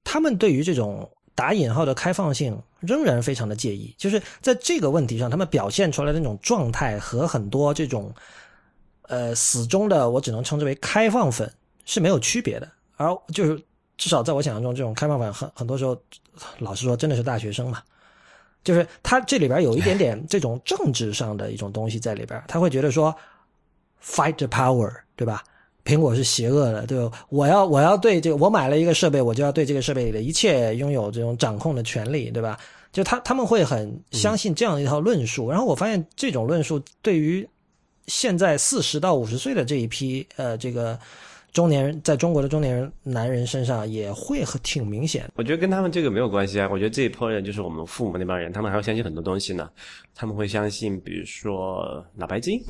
[0.05, 8.15] 他们对于这种打引号的开放性仍然非常的介意，就是在这个问题上，他们表现出来的那种状态和很多这种
[9.03, 11.53] 呃死忠的，我只能称之为开放粉
[11.85, 12.71] 是没有区别的。
[12.97, 13.61] 而就是
[13.97, 15.97] 至少在我想象中，这种开放粉很很多时候，
[16.59, 17.83] 老实说，真的是大学生嘛。
[18.63, 23.13] 就是他这里边有一点点这种政治上的一种东西在里边，他会觉得说
[24.05, 25.43] ，fight the power，对吧？
[25.85, 27.11] 苹果是邪恶的，对吧？
[27.29, 32.59] 我要我要对这个，我买了一个设备，我就要对这个设备里的一切拥有这种掌控的权利，对吧？
[32.93, 35.51] 就他他们会很相信这样一套论述。
[35.51, 37.49] 然后我发现这种论述对于
[38.07, 40.99] 现在四十到五十岁的这一批呃这个
[41.53, 45.29] 中年人，在中国的中年人男人身上也会很挺明显。
[45.35, 46.69] 我觉得跟他们这个没有关系啊。
[46.71, 49.71] 我觉得这一波人就是我们父母那帮人，他们还会相信很多东西呢。
[50.15, 52.63] 他们会相信，比如说脑白金。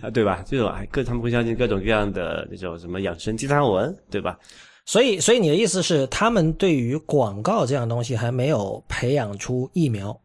[0.00, 0.44] 啊， 对吧？
[0.46, 4.38] 这种还各他们会相信各种各样的那种什么养生鸡汤文，对吧？
[4.84, 10.18] 所以，所以你的意思是，他们对于广告这样东西还没有培养出疫苗，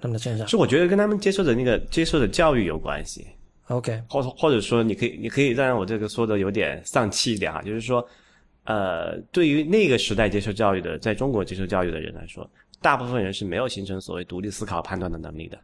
[0.00, 3.26] 他们的身上是我觉得跟他们接受的那个接受的教育有关系。
[3.66, 8.06] OK，或或者说，你可以你可以让我这个说的有点丧气一点哈，就是说，
[8.64, 12.48] 呃，对于那个时代接受教育的，在中国接受教育的人来说，
[12.80, 15.58] 大部分人是没有形成所谓独立思考判断的能力的。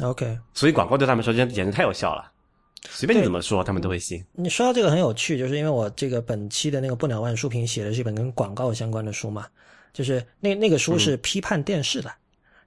[0.00, 2.32] OK，所以广告对他们说，真简直太有效了，
[2.90, 4.24] 随便你怎么说，他们都会信。
[4.32, 9.46] 你说到这个很有趣，就是因为我这个本期的那个不鸟万书评写的是一本跟广告相关的书嘛，
[9.92, 12.10] 就是那那个书是批判电视的，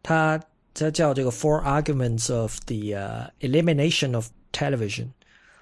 [0.01, 0.41] 它
[0.73, 5.09] 它叫这个 Four Arguments of the、uh, Elimination of Television，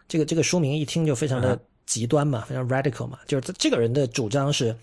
[0.08, 4.76] 这个这个书名一听就非常的极端嘛，非常 radical 嘛，就是这个人的主张是。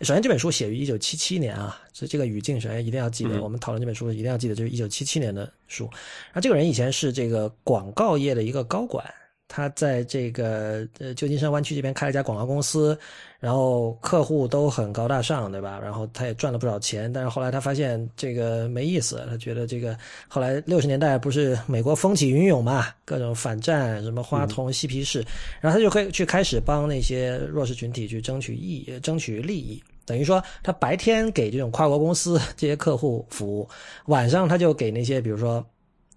[0.00, 3.36] 首先，这本书写于一九七七年啊，所以这个语境首先一定要记得。
[3.36, 5.84] 嗯我们讨论这本书一定要记得，就是一九七七年的书。
[6.26, 9.04] 然后这个人以前是这个广告业的一个高管，
[9.48, 12.96] 他在这个呃旧金山湾区这边开了一家广告公司，
[13.40, 15.80] 然后客户都很高大上，对吧？
[15.82, 19.96] 然后他也赚了不少钱，但是后来他发现这个没意思，他觉得这个
[20.28, 25.24] 后来六十年代不是美国风起云涌嘛，各种反战，什么花童、嬉皮士，
[25.60, 29.82] 然后他就可以去开始帮那些弱势群体去争取益、争取利益。
[30.04, 33.68] 等于说，他白天给这种跨国公司 这些客户服务，
[34.06, 35.64] 晚上他就给那些比如说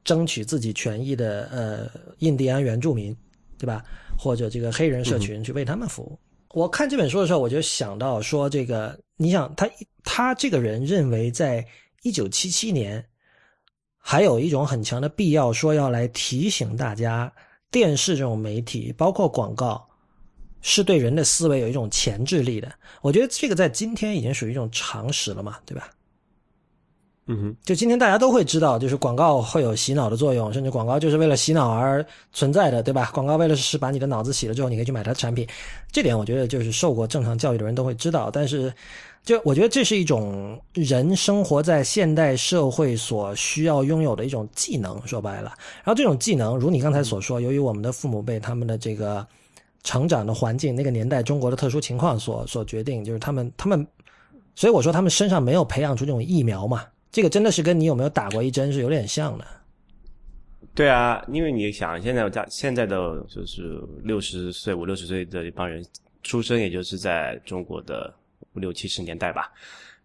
[0.03, 3.15] 争取自己权益的呃印第安原住民，
[3.57, 3.83] 对吧？
[4.17, 6.19] 或者这个黑人社群去为他们服务。
[6.53, 9.69] 我看这本书的时候，我就想到说，这个你想他
[10.03, 11.65] 他这个人认为，在
[12.01, 13.03] 一九七七年，
[13.97, 17.31] 还有一种很强的必要，说要来提醒大家，
[17.71, 19.87] 电视这种媒体，包括广告，
[20.61, 22.71] 是对人的思维有一种前置力的。
[23.01, 25.89] 我觉得这个在今天已经属于一种常识了嘛，对吧？
[27.31, 33.09] 嗯哼，就今天大家都会知道，就是广告会有洗脑的作用，甚至广告就是为了洗脑而存在的，对吧？
[33.13, 35.47] 广告为了是把你的脑子洗了之后，你可以去买它的产品，
[35.91, 38.29] 这点我觉得就是受过正常教育的人都会知道。
[38.29, 38.73] 但是，
[39.23, 45.53] 就我觉得这是一种人生活在现代社会所需要拥有的一种技能，说白了。
[45.83, 49.25] 然后这种技能，如你刚才所说，由于我们的父母辈他们的这个
[49.83, 53.87] 成长的环境，那个年代中国的特殊情况所所决定，就是他们他们，
[54.55, 56.83] 所以我说他们身上没有培养出这种疫苗嘛。
[57.11, 59.45] 这个真的是跟你有没有打过一针是有点像的。
[60.73, 65.85] 对啊，因为你想，现在在现在的就是六十岁五六十岁的一帮人
[66.23, 68.13] 出生，也就是在中国的
[68.53, 69.51] 五六七十年代吧。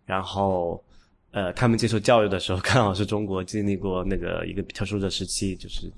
[0.04, 0.82] 然后，
[1.30, 5.88] 呃，他们接受教育的时候，刚好是中国经历过那个一个特殊的时期，就是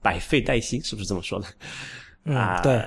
[0.00, 1.38] 百废待兴，是不是这么说
[2.24, 2.34] 的？
[2.34, 2.82] 啊，对，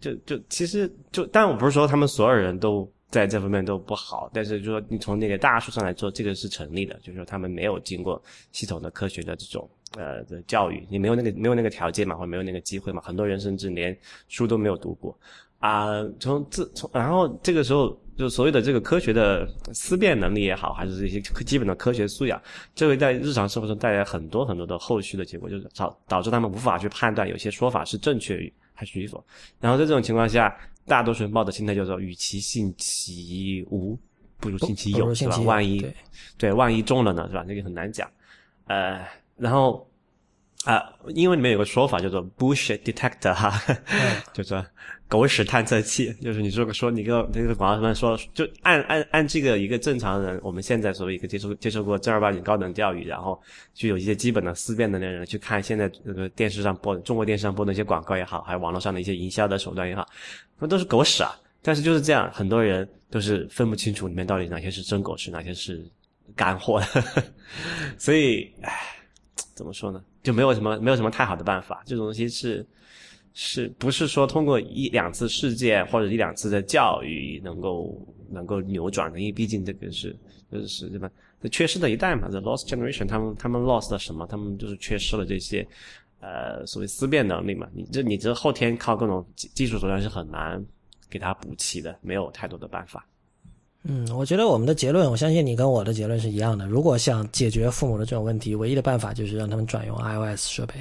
[0.00, 2.92] 就就其实就，但我不是说他们所有人都。
[3.14, 13.96] 在这方面都不好，但是就说你从那个大数上来说，这个是成立的，就是说他们没有经过系统的科学的这种呃的教育，你没有那个没有那个条件嘛，或者没有那个机会嘛，很多人甚至连
[14.26, 15.16] 书都没有读过
[15.60, 16.04] 啊。
[16.18, 22.42] 从自从然后这个时候，就所谓的这个科学的思辨能力也好，还是这些基本的科学素养，
[22.74, 29.24] 这会在日常生活中带来很多很多的后续的结果，就是导导致他们无法去判断有些说法是正确还是与否。
[29.60, 30.52] 然后在这种情况下。
[30.86, 33.98] 大多数人抱的心态叫做：与其信其无，
[34.38, 35.38] 不如信其有，是吧？
[35.38, 35.86] 万一
[36.36, 37.44] 对，万一中了呢，是吧？
[37.46, 38.10] 这个很难讲。
[38.66, 39.88] 呃，然后
[40.64, 40.82] 啊，
[41.14, 43.60] 英文里面有个说法叫做 “bullshit detector” 哈，
[44.32, 44.64] 就是。
[45.14, 53.40] 狗屎探测器，就是你说说你个那个广告上说，就按按按这个一个正常人，我们现在所谓一个接受接受过正儿八经高等教育，然后
[53.72, 60.04] 就有一些基本的思辨的那人去看现在这个电视上播的中国电视上播的一些广告也好，还有网络上的一些营销的手段也好，
[60.58, 61.30] 那都是狗屎啊！
[61.62, 65.80] 但是就是这样，很多人都是分不清楚里面到底哪些是真狗屎，哪些是
[66.34, 66.82] 干货，
[67.96, 68.72] 所以唉，
[69.54, 70.02] 怎么说呢？
[70.24, 72.66] 就没有什么没有什么太好的办法，这种东西是。
[73.34, 79.18] 是不是说通过一两次事件或者一两次的教育能够能够扭转的？
[79.18, 80.16] 因为毕竟这个是
[80.50, 81.10] 就是什么
[81.50, 84.24] 缺失的一代嘛，the lost generation，他们他们 lost 了什么？
[84.26, 85.66] 他们就是缺失了这些
[86.20, 87.68] 呃所谓思辨能力嘛。
[87.74, 90.64] 你这你这后天靠各种技技术手段是很难
[91.10, 93.04] 给他补齐的，没有太多的办法。
[93.82, 96.66] 嗯，我觉得我们的结论，我相信你跟我的结论是一样的。
[96.66, 100.74] 如果想解决父母的这种问题，唯一的办法就是让他们转用 iOS 设备。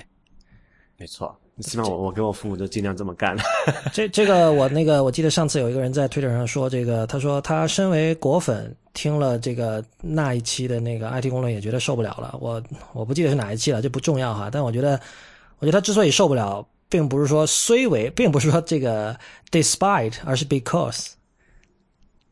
[0.97, 1.35] 没错。
[1.61, 3.37] 起码我我跟我父母就尽量这么干。
[3.93, 12.35] 这这个我那个我记得上次有一个人在推特上说这个，他说他身为果粉，听了这个那一期的那个 IT 公论也觉得受不了了。
[12.41, 12.61] 我
[12.91, 14.49] 我不记得是哪一期了，这不重要哈。
[14.51, 14.99] 但我觉得，
[15.59, 19.15] 我觉得他之所以受不了，并不是说虽为，并不是说这个
[19.51, 21.09] despite，而是 because，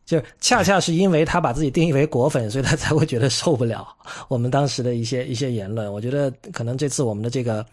[0.03, 3.87] 就恰恰是因为他把自己定义为果粉，所以他才会觉得受不了
[4.27, 5.93] 我们当时的一些一些言论。
[5.93, 7.63] 我觉得可能这次我们的这个。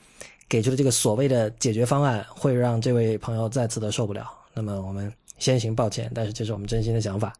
[0.48, 4.26] 给出的这个所谓的解决方案，会让这位朋友再次的受不了。
[4.54, 7.32] 那么我们先行抱歉，但是这是我们真心的想法。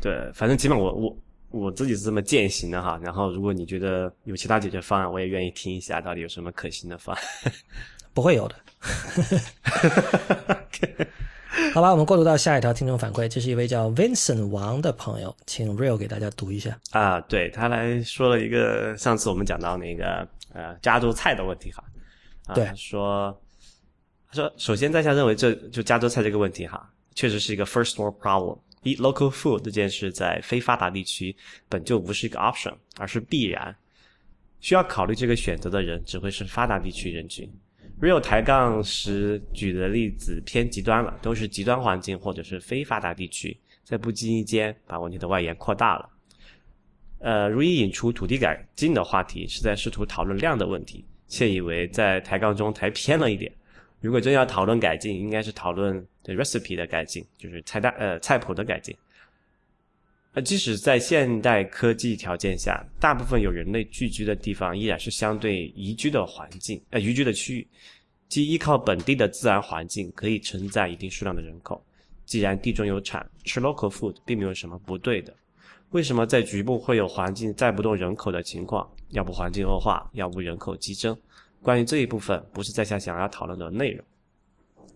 [0.00, 1.16] 对，反正起码我我
[1.50, 3.00] 我自己是这么践行的哈。
[3.02, 7.52] 然后如果你觉得有其他解决方案，我也愿意听一下，到底有什么可行的方案。
[8.12, 8.54] 不会有的。
[11.72, 16.78] 好吧，我们过渡到下一条听众反馈，这是一位叫 Vincent 王的朋友，请 Real 给大家读一下。
[16.90, 21.82] 啊，对他来说了一个上次我们讲到那个呃加州菜的问题哈。
[22.54, 23.36] 对，说，
[24.28, 28.58] 他说，首先在下认为，这就加州菜这个问题哈，确实是一个 first world problem。
[28.82, 31.34] eat local food 这件事在非发达地区
[31.68, 33.74] 本就不是一个 option，而是必然。
[34.60, 37.52] 需要考虑这个选择的人只会是发达地区人群。
[38.00, 46.08] real 抬杠时举的例子偏极端了，都是极端环境或者是非发达地区，在不经意间把问题的外延扩大了。
[47.18, 51.04] 呃，如意引出土地改进的话题，是在试图讨论量的问题。
[51.28, 53.52] 窃以为在抬杠中抬偏了一点。
[54.00, 58.94] 如果真要讨论改进，应该是讨论对 recipe 的改进，就是菜单呃菜谱的改进。
[60.34, 67.66] 呃，即使在现代科技条件下，大部分有人类聚居的地方依然是相对宜居的环境，呃宜居的区域，
[68.28, 71.82] 即依靠本地的自然环境可以承载一定数量的人口。
[72.26, 75.34] 既然地中有产，吃 local food 并没有什么不对的。
[75.90, 78.86] 为什么在局部会有环境载不动人口的情况？
[79.10, 81.16] 要不环境恶化，要不人口激增。
[81.62, 84.04] 关于这一部分，不是在下想要讨论的内容。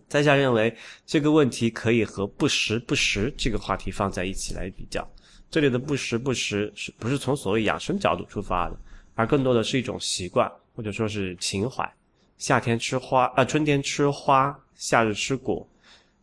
[0.07, 0.75] 在下认为
[1.05, 5.07] 这个问题可以和不时不食这个话题放在一起来比较。
[5.49, 8.77] 这里的不时不食是不是从所谓养生角度出发的，
[9.15, 11.89] 而更多的是一种习惯或者说是情怀。
[12.37, 15.67] 夏天吃花，啊，春天吃花，夏日吃果，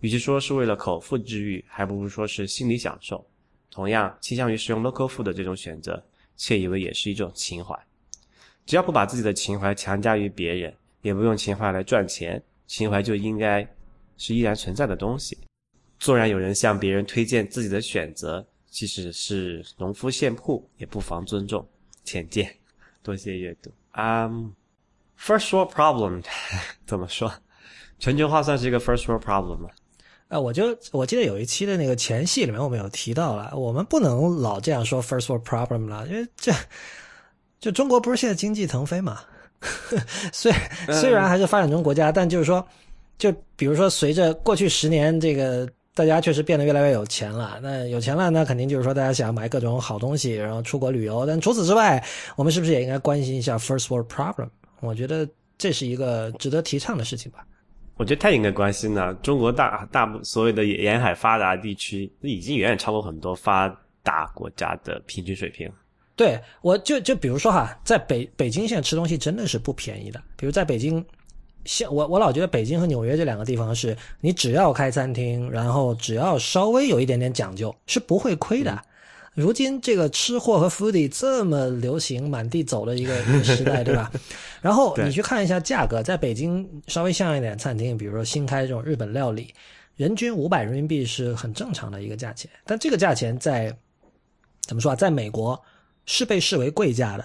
[0.01, 3.25] 与其说是为了口腹之欲，还不如说是心理享受。
[3.71, 6.03] 同样，倾向于使用 local food 的这种选择，
[6.39, 7.79] 窃以为也是一种情怀。
[8.65, 13.67] 只要不把自己的情怀强加于别人，也不用情怀来赚钱，情怀就应该
[14.17, 15.37] 是依然存在的东西。
[15.99, 21.67] 纵然有人向别人推荐自己的选择，即使是农夫献铺，也不妨尊重、
[22.05, 22.55] 浅见。
[23.03, 23.71] 多谢阅读。
[23.95, 24.51] Um,
[25.19, 26.23] first world problem
[26.87, 27.33] 怎么说？
[27.99, 29.71] 全球化算是一个 first world problem 吗？
[30.29, 36.53] 呃，我就我记得有一期的那个前戏里面，我们有提到了，我们不能老这样说 first world problem 了，因为这
[37.59, 39.21] 就中国不是现在经济腾飞嘛？
[40.33, 40.53] 虽
[40.93, 42.67] 虽然还是发展中国家，但就是说，
[43.19, 45.69] 就比如说随着过去十年这个。
[45.95, 47.59] 大家确实变得越来越有钱了。
[47.61, 51.27] 那有钱了，那肯定就是说大家想买各种好东西，然后出国旅游。
[51.27, 52.01] 但除此之外，
[52.37, 54.49] 我们是不是也应该关心一下 first world problem？
[54.79, 57.45] 我觉得这是一个值得提倡的事情吧。
[57.99, 59.13] 我觉得太应该关心了。
[59.17, 63.69] 中国大大部所有的沿海发达地区，已经远远超过很多发
[64.03, 65.71] 达国家的平均水平。
[66.17, 70.23] 对，我就就比如说哈，在北北京现在吃东西真的是不便宜的。
[70.37, 71.05] 比如在北京。
[71.65, 78.81] 像我，我老觉得北京和纽约这两个地方是，你只要开餐厅，然后只要稍微有一点点讲究，是不会亏的。
[79.39, 83.15] 如今这个吃货和 foodie 这么流行，满地走的一个
[83.45, 84.11] 时代，对吧？
[84.61, 89.55] 然后你去看一下价格，在北京稍微像一点餐厅，比如说新开这种日本料理，
[89.95, 92.51] 人均五百人民币是很正常的一个价钱。
[92.65, 93.73] 但这个价钱在
[94.63, 94.97] 怎么说啊？
[94.97, 95.63] 在美国
[96.05, 97.25] 是被视为贵价的。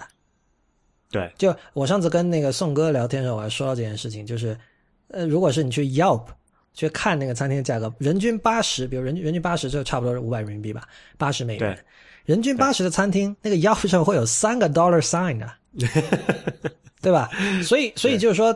[1.10, 4.56] 对，就我上次跟那个宋哥聊天的时候，我还说到这件事情，就是，
[5.08, 6.26] 呃，如果是你去 Yelp
[6.74, 11.84] 去看那个餐厅的价格，人均八十，比如人人均八十就差不多是五百人民币吧，八十美元，
[12.24, 15.50] 人均八十的餐厅，那个 Yelp 上会有三个 dollar sign 的，
[17.02, 17.30] 对吧？
[17.62, 18.54] 所以，所以就是说，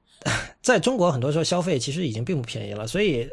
[0.60, 3.28] 在中国很多时候消费其实已经并不便宜了，所以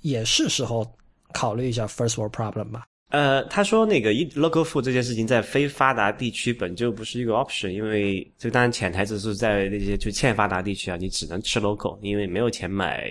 [0.00, 0.90] 也是时候
[1.32, 2.84] 考虑一下 first world problem 吧。
[3.10, 13.06] 呃，他说那个 local food 这件事情在非发达地区本就不是一个 option，因为这当然潜台词是在那些就欠发达地区啊，你只能吃 local，因为没有钱买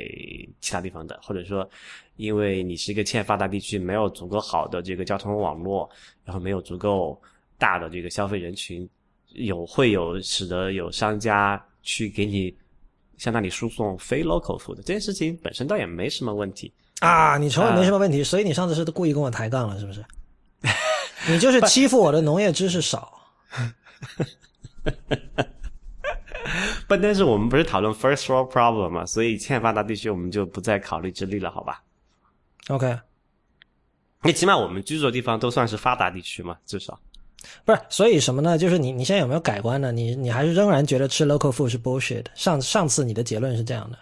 [0.60, 1.70] 其他地方的，或者说，
[2.16, 5.89] 因为你是一个欠发达地区，没有足够好的这个交通网络，
[6.24, 7.20] 然后没有足够
[7.57, 8.88] 大的这个消费人群，
[9.34, 12.55] 有会有使得有商家去给你
[13.18, 16.72] 向那里输送非 local food 这件事情本身倒也没什么问题。
[16.99, 20.05] 啊，你从来没什么问题，所以你上次是故意跟我抬杠了，是不是？
[21.28, 23.20] 你就是 欺负我的农业知识少。
[26.88, 31.82] 不，但是我们不是讨论 first world problem 嘛，所以欠发达地区我们就不再考虑之力了，好吧
[32.68, 32.99] ？OK，
[34.24, 36.99] 那起码我们居住的地方都算是发达地区嘛，至少。
[37.66, 38.57] 不是，所以什么呢？
[38.57, 39.91] 就是你你现在有没有改观呢？
[39.91, 42.26] 你你还是仍然觉得吃 local food 是 bullshit？
[42.36, 43.97] 上上次你的结论是这样的。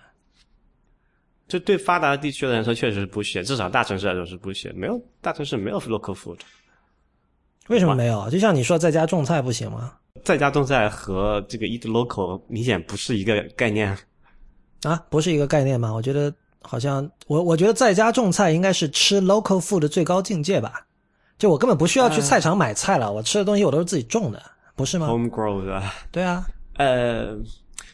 [1.48, 4.72] 就对发达地区的人说，确实是不屑，至少大城市来说是不屑。
[4.74, 6.38] 没有大城市没有 local food，
[7.70, 8.30] 为什么没有？
[8.30, 9.94] 就像你说在家种菜不行吗？
[10.24, 13.98] 在家种菜和这个 eat local 明显不是一个概念
[14.84, 15.94] 啊，不是一个概念吗？
[15.94, 16.32] 我觉得
[16.62, 20.86] 好像我我觉得在家种菜应该是吃 local food 的最高境界吧。
[21.38, 24.42] 就我根本不需要去菜场买菜了，我吃的东西我都是自己种的，
[24.76, 26.46] 不是吗？home grow 的，对啊，
[26.76, 27.38] 呃。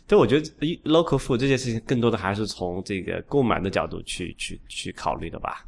[0.08, 0.48] 对，我觉得
[0.84, 5.66] local food 这件事情更多的还是从这个购买的角度去去去考虑的吧，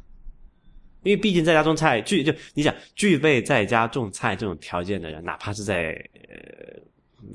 [1.02, 5.90] 因为毕竟在家种菜具就你想具备在家种菜这种条件的人，哪怕是在
[6.28, 6.80] 呃，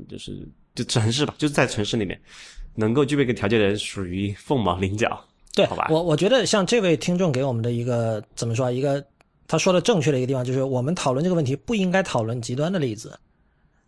[0.08, 2.18] 就是就城市吧，就是在城市里面
[2.74, 5.22] 能够具备个条件的人，属于凤毛麟角。
[5.56, 5.88] 对，好吧。
[5.90, 9.04] 我我觉得像这位听众给我们的一个怎么说一个
[9.48, 13.18] 他说的正确的一个地方，就是我们讨论这个问题不应该讨论极端的例子。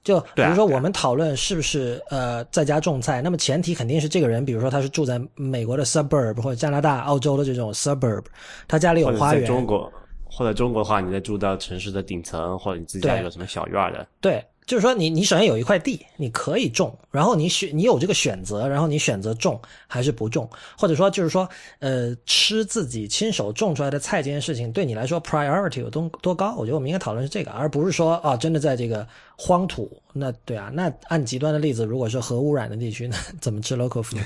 [0.03, 8.23] 就比如说，我们讨论是不是呃在家种菜，那么前提肯定是这个人，比如说他是住在美国的 suburb 或者加拿大、澳洲的这种 suburb，
[8.67, 9.43] 他家里有花园。
[9.47, 9.91] 中国
[10.23, 14.07] 或者中国的话，你在住到城市的顶层，或者你自己家有什么小院的。
[14.21, 14.45] 对。
[14.65, 21.47] 就是说，你你首先有一块地，你可以种，然后你选你有这个选择，然后你选择种还是不种，或者说就是说，
[21.79, 26.55] 呃，吃自己亲手种出来的菜这件事情，对你来说 priority 有多多高？
[26.55, 29.07] 我觉得我们应该讨论是这个，而不是说啊，真的在这个
[29.37, 34.21] 荒土，那对啊，那按极端的例子，如果是核污染的地区，那怎么吃 local food？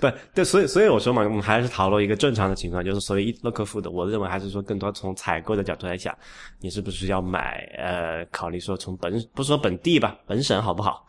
[0.00, 6.16] 不对，所以所以我说嘛，我们还是讨论一个正常的情况，就是所谓 local food，我认为还是说更多从采购的角度来讲，
[6.60, 7.58] 你是不是要买？
[7.76, 11.04] 呃，考虑说从本不说本地吧，本省好不好？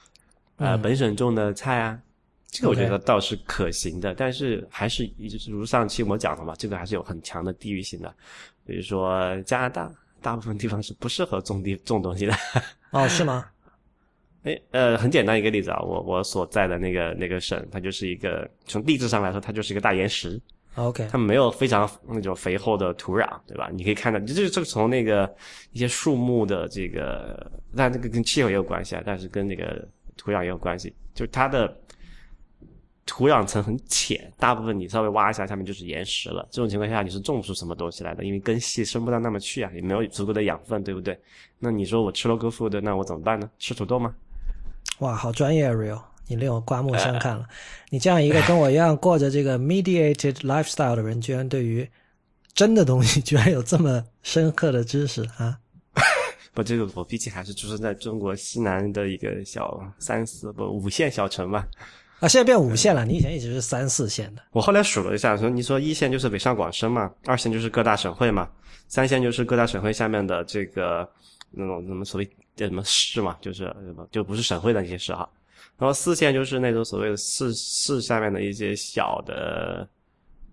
[0.58, 1.98] 呃，本省种的菜啊，
[2.50, 4.16] 这个我觉得倒是可行的。
[4.16, 5.10] 但是还是
[5.48, 8.14] 如上期我讲的嘛，这个还是有很强的地域性的。
[8.66, 9.92] 比如说加拿大，
[10.22, 12.34] 大部分地方是不适合种地 种东西的。
[12.92, 13.46] 哦，是吗？
[14.44, 20.42] 哎，呃，很简单一个例子啊，我我所在的那个那个省，它就是一个从地质上来说，它就是一个大岩石。
[20.76, 23.70] OK，它没有非常那种肥厚的土壤，对吧？
[23.74, 25.30] 你可以看到，就是这个从那个
[25.72, 31.76] 一些树木的这个，但这个跟气候也有关系啊，但是跟那个土壤也有关系，就是它的
[33.10, 36.48] 土壤层很浅，大部分你稍微挖一下，下面就是岩石了。
[36.52, 41.20] 这种情况下，你是种不出什么东西来的，因为根系伸不到那么去啊，也没有足够的养分，对不对？
[41.58, 43.50] 那你说我吃 local food，那我怎么办呢？
[43.58, 44.14] 吃土豆吗？
[45.00, 47.48] 哇，好专业，Real，你令我刮目相看了。
[47.90, 51.90] 你这样一个跟我一样过着这个 mediated lifestyle 的人，居然对于
[52.54, 55.58] 真的东西居然有这么深刻的知识啊！
[56.54, 61.64] 不，这个我毕竟还是出生在中国西南的一个小三四不五线小城嘛。
[62.20, 64.42] 啊，现在变五线了，你以前一直是三四线的。
[64.52, 68.50] 我后来数了一下，说你说一线就是北上广深嘛，二线就是各大省会嘛，
[68.88, 71.10] 三线就是各大省会下面的这个
[71.52, 75.28] 那种什么所谓叫什么市嘛，就是什么就不是省会的那些市哈。
[75.78, 79.88] 然后四线就是那种所谓的市市下面的一些小的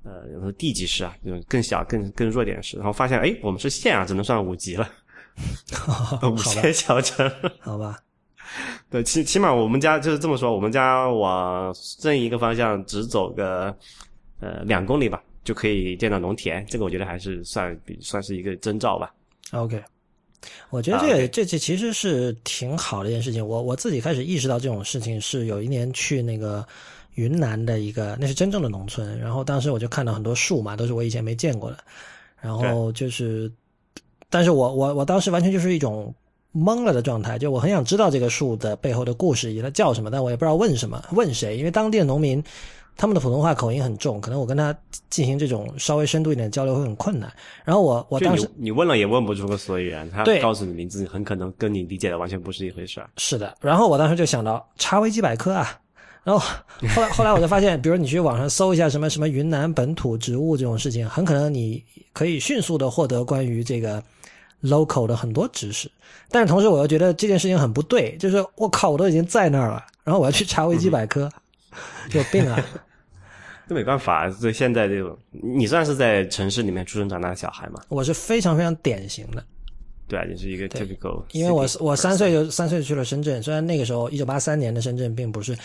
[0.05, 2.77] 呃，有时候地级市啊，这种更小、更更弱点的市。
[2.77, 4.89] 然后发现，哎，我们是县啊，只能算五级了
[6.31, 7.29] 五线小城。
[7.59, 7.99] 好吧。
[8.89, 13.77] 对，起起码我们家就是这么说，我们家往正一个方向只走个
[14.41, 16.65] 呃两公里吧，就可以见到农田。
[16.67, 19.13] 这个我觉得还是算比算是一个征兆吧。
[19.53, 19.83] OK，
[20.71, 23.47] 我觉得这这这其实是挺好的一件事情。
[23.47, 26.67] 我我自己开始意识到这种事情是有一年去那个
[27.15, 29.19] 云南的一个，那是真正的农村。
[29.19, 31.79] 然后当时我就看到很多树嘛，都是我以前没见过的。
[32.41, 33.51] 然后就是，
[34.31, 36.15] 但是我我我当时完全就是一种。
[36.57, 42.43] 懵了的状态，就我很想知道这个树的背后的故事，以及它叫什么，但我也不知道问什么，问谁，因为当地的农民，
[42.97, 44.75] 他们的普通话口音很重，可能我跟他
[45.11, 47.31] 进行这种稍微深度一点交流会很困难。
[47.63, 53.03] 然后我我当时你问了也问不出个所以然，他告诉你名字，很可能跟你理解的完全不是一回事。
[53.19, 55.79] 是的，然后我当时就想到查维基百科啊，
[56.25, 56.43] 然后
[56.95, 61.85] 后来后来我就发现，比如你去网上搜一下什么什么云南本土植物这种事情，很可能你
[62.15, 64.03] 可以迅速的获得关于这个。
[64.63, 65.91] Local 的很多知识，
[66.31, 71.31] 但是同时我又觉得这件事情很不对，就是我靠，我都已经在那儿了，然后我要去查维基百科，
[72.13, 72.65] 有病啊！
[73.69, 77.83] 这没办法，这现在这种，你算是在城市里面出生长大的小孩嘛？
[77.89, 79.45] 我是非常非常典型的，
[80.09, 85.57] 对啊，你是一个 typical，因为我我三岁就三岁去了深圳，虽然那个时候一九八三年的深圳并不是。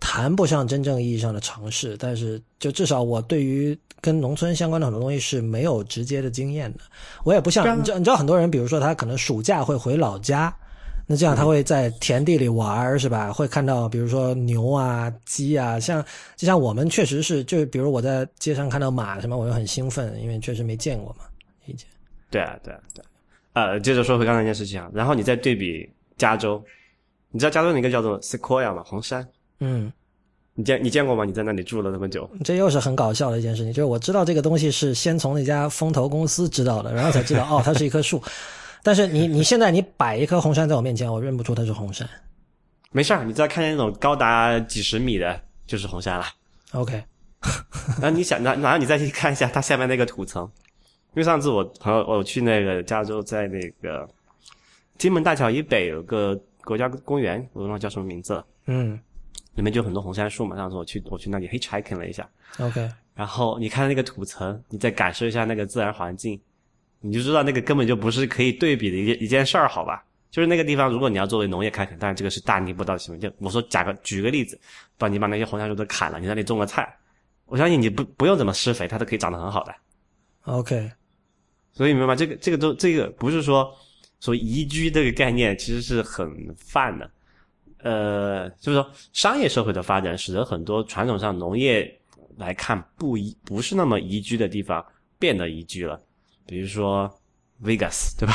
[0.00, 6.80] 谈不上真正意义上的尝试，但是就至少我对于跟农村相关的很多东西是没有直接的经验的。
[7.22, 10.52] 我也不像你知道，你知道很多人，比如说他可能暑假会回老家，
[11.06, 13.30] 那这样他会在田地里玩是吧？
[13.30, 16.02] 会看到比如说牛啊、鸡啊，像
[16.34, 21.26] 就像我们确实是，就比如我在街上看到马什么，我就很兴奋，因为确实没见过嘛，
[21.66, 21.86] 以前。
[22.30, 23.04] 对啊，对啊，对。
[23.52, 25.86] 呃，接着说回刚才那件事情啊，然后你再对比
[26.16, 26.62] 加州，
[27.30, 28.82] 你知道加州那个叫做 Sequoia 吗？
[28.86, 29.26] 红杉。
[29.60, 29.92] 嗯，
[30.54, 31.24] 你见你见过吗？
[31.24, 33.72] 你在那里住了那么久，这又是很搞笑的一件事情。
[33.72, 38.22] 就是我知道这个东西是先从那家风投公司知道的，然后才知道 哦，它是一棵树。
[38.82, 42.08] 但是你你现在你摆一棵红杉在我面前，我认不出它是红杉。
[42.92, 46.24] 没事儿，你再看见那种高达几十米的，就是红杉了。
[46.72, 47.04] OK，
[48.00, 50.42] 那你想，然然后你再去看一下它下面那个土层，
[51.14, 54.08] 因为上次我朋友我去那个加州，在那个
[54.96, 56.34] 金门大桥以北有个
[56.64, 58.46] 国家公园，我忘了叫什么名字了。
[58.66, 58.98] 嗯。
[59.54, 62.28] 里面就很多红杉树嘛，上次我去我去那里 hitchhiking 了一下
[62.58, 66.40] ，OK，然后你看那个土层，你再感受一下那个自然环境，
[67.00, 70.04] 你就知道那个根本就不是可以对比的一件一件事儿，好吧？
[70.30, 73.18] 就是那个地方，如果你要作为农业开垦，当然这个是大逆不道的行为。
[73.18, 74.56] 就我说，假个举个例子，
[74.96, 76.88] 把你把那些红杉树都砍了，你那里种个菜，
[77.46, 79.74] 我相信你不不用怎么施肥，它都可以长得很好的
[80.42, 80.88] ，OK。
[81.72, 82.14] 所以明白吗？
[82.14, 83.76] 这个这个都这个不是说
[84.20, 87.10] 说宜居这个概念，其实是很泛的。
[87.82, 91.90] 呃，就是说，商业社会的发展使得很多传统上农业
[92.36, 94.84] 来看不宜不是那么宜居的地方
[95.18, 96.00] 变得宜居了。
[96.46, 97.10] 比如说
[97.62, 98.34] Vegas，对吧？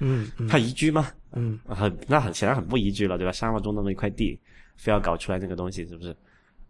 [0.00, 1.10] 嗯，它宜居吗？
[1.32, 3.32] 嗯，很那很显然很不宜居了，对吧？
[3.32, 4.38] 沙漠中那么一块地，
[4.76, 6.16] 非要搞出来那个东西，是不是？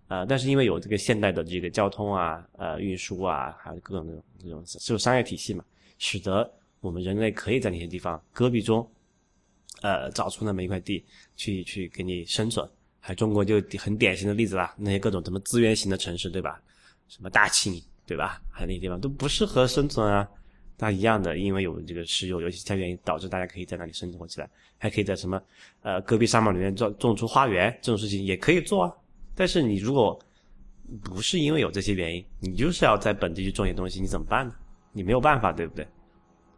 [0.09, 5.65] 呃，但是因为有这个现代的这个交通啊、呃运输啊，还有各种这种这种这种商业体系嘛，
[5.99, 6.51] 使得
[6.81, 8.89] 我们人类可以在那些地方戈壁中。
[9.83, 11.05] 呃，找出那么一块地
[11.37, 12.69] 去去给你生存，
[13.01, 16.61] 还中国就很典型的例子啦，那些各种什么资源型的城市，对吧？
[17.09, 18.41] 什么大庆，对吧？
[18.51, 20.29] 还有那些地方都不适合生存啊。
[20.79, 25.41] 那一样的，因为有这个石油，尤其其他原因，导致大家可以在那里生活起来，还可以在什么
[25.83, 28.93] 呃戈壁沙漠里面种种出花园，这种事情也可以做啊。
[29.35, 30.19] 但是你如果
[31.03, 34.55] 不是因为有这些原因，你就是要在本地去种些东西，你怎么办呢？
[34.93, 35.87] 你没有办法，对不对？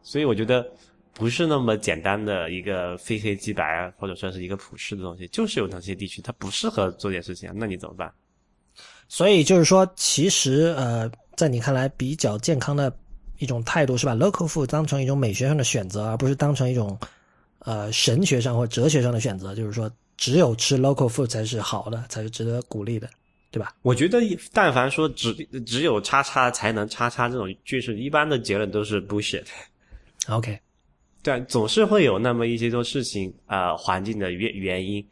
[0.03, 0.71] 所以我觉得。
[1.17, 8.13] 不是那么简单的一个非黑即白啊，或者说是一个普世的东西，就是有那些地区它不适合做点事情，那你怎么办？
[9.09, 12.95] 所以就是说，其实呃，在你看来比较健康的
[13.39, 16.99] 一种态度，是把 local food 当成一种美学上的选择，而不是当成一种
[17.61, 19.55] 呃神学上或哲学上的选择。
[19.55, 23.09] 就是说，只有吃 local food 才是好的，才是值得鼓励的，
[23.51, 23.75] 对吧？
[23.81, 24.21] 我觉得，
[24.53, 25.33] 但凡说只
[25.65, 29.47] 只有叉叉才能叉叉这种句式，一般的结论都是 bullshit。
[30.29, 30.59] OK，
[31.27, 35.05] 对，总是会有那么一些多事情，呃，环境的原原因，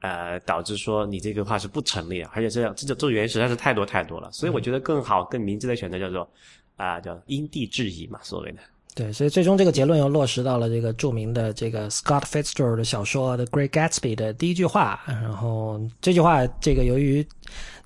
[0.00, 6.30] 呃，导致说你这个话是不成立的，而且这样这种这种原因实在是太多太多了，所以我觉得更好、更明智的选择叫做
[6.76, 8.58] 啊、叫因地制宜嘛，所谓的。
[8.94, 15.00] 对，所以最终这个结论又落实到了这个著名的这个 Scott Fitzgerald 的小说《The Great Gatsby》的第一句话。
[15.06, 17.26] 然后这句话，这个由于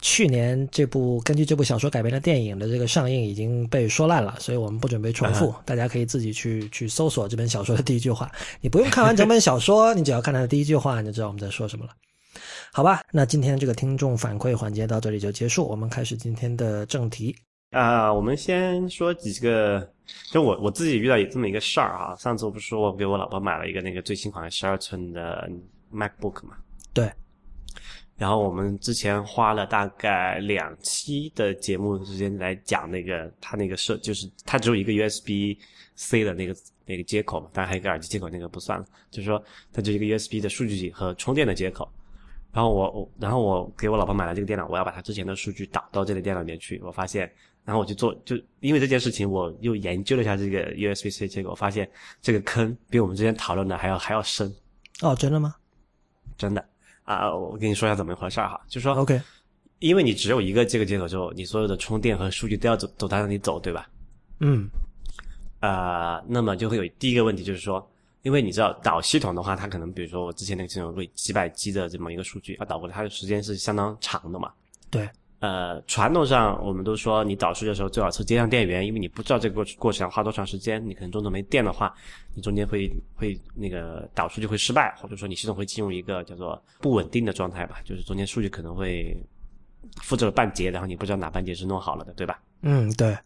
[0.00, 8.30] 去年这部根据这部小说改编的电影的这个上映已经被说烂了，所以我们不准备重复，大家可以自己去去搜索这本小说的第一句话。
[8.60, 11.92] 你不用看完整本小说，你只要看它的第一句话，你就知道我们在说什么了。
[12.72, 17.34] 好吧，那今天这个听众反馈环节到这里就结束，我们开始今天的正题。
[17.70, 19.86] 啊、我们先说几个，
[20.30, 22.14] 就我我自己遇到这么一个事儿啊。
[22.16, 25.50] 上次我不是说我给我老婆买了一个那个最新款的十二寸的
[25.92, 26.56] MacBook 嘛？
[26.94, 27.10] 对，
[28.16, 35.58] 然后我们之前花了大概两期的节目时间来讲那个它那个设，就是它只有一个 USB
[35.96, 36.56] C 的那个
[36.86, 38.86] 那个接口嘛，当然还有一个耳机接口，那个不算了。
[39.10, 39.42] 就是说
[39.72, 41.86] 它就一个 USB 的数据和充电的接口。
[42.52, 46.80] 然后我我然后我给我老婆买了这个电脑，我要把它之前的数据导到这个电脑里面去。
[46.82, 47.30] 我发现，
[47.66, 51.86] 然后我就做，就因为这件事情，我又研究了一下这个 USB C 接口，我发现
[52.22, 54.50] 这个坑比我们之前讨论的还要还要深，
[55.02, 55.54] 哦，真的吗
[56.38, 56.66] 真的
[57.06, 57.34] 啊！
[57.34, 59.18] 我跟你说一下怎么一回事儿哈，就是说？OK，
[59.78, 63.88] 因为你只有一个这个接口之后，你所有的充电和数据都要走走它那里走，对吧？
[64.40, 64.68] 嗯，
[65.60, 67.88] 呃，那么就会有第一个问题，就是说，
[68.22, 74.52] 因为你知道导系统的话，它可能比如说我之前那个系统会几百 G 的这么一个数据，要导过来，它的时间是相当长的嘛。
[74.90, 75.08] 对，
[75.38, 81.94] 呃，传统上我们都说你导数据的时候最好是接上电源，因为你不知道这个过过程要花多长时间，你可能中途没电的话，
[82.34, 89.14] 你中间会会那个导数据会失败，或者说你系统会进入一个叫做不稳定的状态吧，就是中间数据可能会
[90.02, 92.40] 复制了半截，然后你不知道哪半截是弄好了的，对吧？
[92.62, 93.16] 嗯，对，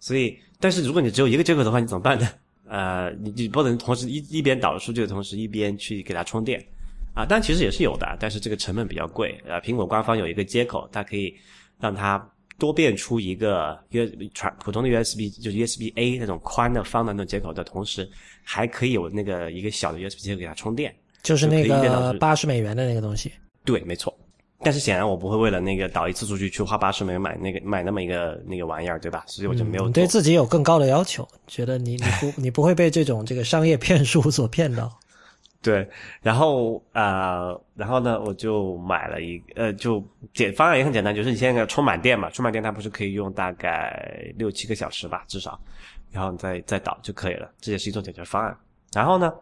[0.00, 2.28] 所以，但是如果你只有一个接口的话，你怎么办呢？
[2.68, 6.64] 呃，你你不能同时一一边导数据的同时一边去给它充电
[7.14, 7.26] 啊。
[7.28, 9.40] 但其实也是有的，但是这个成本比较贵。
[9.46, 11.34] 呃，苹果官方有一个接口，它可以
[11.80, 12.24] 让它
[12.58, 18.08] 多变出一个 U 传普通的 USB，就是 USB A 那种宽的方的那种接口的同时，
[18.44, 20.94] 还可以有那个一个小的 USB 接口给它充电。
[21.22, 23.32] 就是那个八十美元的那个东西。
[23.64, 24.12] 对，没错。
[24.64, 29.24] 但是显然我不会为了那个导一次数据去花八十美元买那个买那么一个那个玩意儿，对吧？
[29.26, 29.88] 所以我就没有做。
[29.88, 34.88] 你对自己有更高的要求，觉得你你不你不会被这种这个商业骗术所骗到。
[35.62, 35.88] 对，
[36.20, 40.04] 然后呃，然后呢，我就买了一个，呃，就
[40.34, 45.60] 简方案也很简单，就是你现在充满电嘛，充满电它不是可以用大概六七个小时吧，至少，
[46.10, 48.58] 然后你再再导就可以了，这也是一种解决方案。
[48.92, 49.32] 然后呢，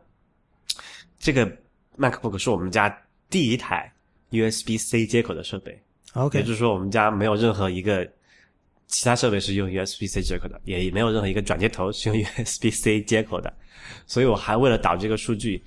[1.19, 1.51] 这个
[1.99, 2.95] MacBook 是我们家
[3.31, 3.91] 第一台
[4.31, 8.07] USB C 接口的设备，OK，也就是说我们家没有任何一个
[8.89, 13.51] 其他设备是用 USB C 接口的，也没有任何一个转接头是用 USB C 接口的，
[14.07, 15.63] 所以我还为了导这个数据，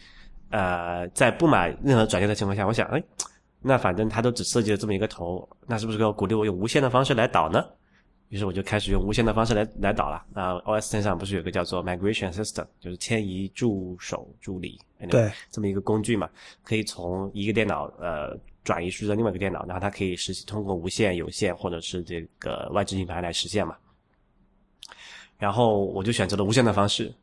[0.54, 3.04] 呃，在不买任何转接的情况下，我想，哎，
[3.60, 7.66] 那反正它都只设计了这么一个头，那是不是给我鼓励我用无线的方式来导呢？
[8.30, 10.24] 于是我就开始用无线的方式来来导了。
[10.36, 14.80] 啊、o s 10上不是有个叫做 Migration Assistant，就是迁移助手助理，
[15.10, 16.30] 对，这么一个工具嘛，
[16.64, 23.76] 可以从一个电脑呃转移数据到另外一个电脑，然后它可以实现通过无线、有线或者是这个外置硬盘来实现嘛。
[25.40, 27.14] 然后我就选择了无线的方式，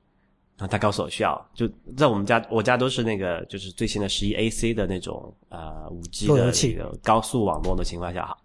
[0.61, 6.27] 然后他告诉我需要就在我们家，我家都是那个就是最新的十一 AC 的那种呃五 G
[6.75, 8.37] 的高速网络的情况下哈，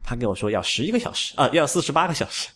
[0.00, 2.48] 他跟我说要十一个小时啊、要四十八个小时。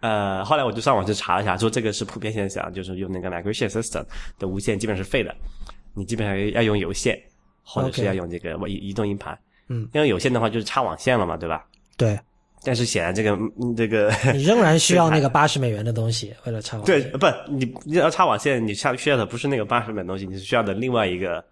[0.00, 4.04] 呃，后来我就上网去查了一下，说这个是普遍现象，就是用那个 Migration System
[4.36, 5.32] 的无线基本是废的，
[5.94, 7.16] 你基本上要用有线，
[7.62, 9.38] 或者是要用这个移移动硬盘。
[9.68, 11.64] 嗯，因为有线的话就是插网线了嘛，对吧？
[11.96, 12.18] 对
[12.64, 17.02] 但是显然这个嗯这个你仍然需要 那个八十美元的东西，为了插网对。
[17.02, 21.44] 不你你要插网线，你插需要的不是那个八十美的东西，你是需要的另外一个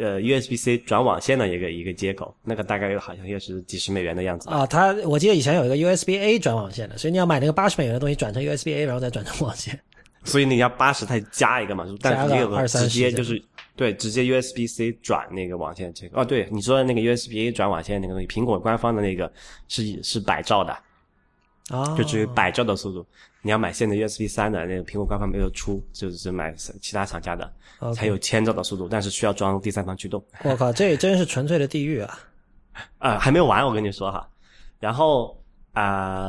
[0.00, 4.56] 呃 USB C 转网线的一个一个接口，那个大概又好像又是几十美元的样子吧。
[4.56, 9.78] 啊，它我记得以前有一个 USB A 转网线的，所以你要买那个八十美元的东西转成 USB A，然后再转成网线。
[10.24, 13.42] 所以你要八十再加一个嘛，但是也有个二三直接十就是
[13.76, 16.20] 对直接 USB C 转那个网线这个。
[16.20, 19.30] 哦，对，你说的那个 USB A 转网线那个东西，苹果官方的那个
[19.68, 20.72] 是是百兆的，
[21.70, 23.06] 啊，就只有百兆的速度。
[23.42, 27.52] 你要买现在 USB 三的那个苹果官方没有出，就是买其他厂家的
[27.94, 30.24] 才有千兆的速度，但是需要装第三方驱动。
[30.44, 32.18] 我靠，这也真是纯粹的地狱啊！
[32.98, 34.26] 啊、还没有完，我跟你说哈。
[34.80, 35.38] 然后
[35.72, 36.24] 啊、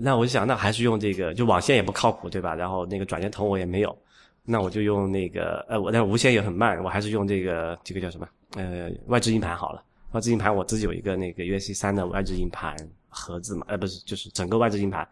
[0.00, 2.54] 那我就想，那还是用这个，就网线也不靠谱，对吧？
[2.54, 3.96] 然后那个转接头我也没有，
[4.44, 9.82] 那我就用那个呃，我但无线也很慢，我还是用这个这个叫什么呃外置硬盘好了。
[10.12, 12.76] 外置硬盘我自己有一个那个 USB 三的外置硬盘
[13.08, 15.06] 盒子嘛，呃不是，就是整个外置硬盘。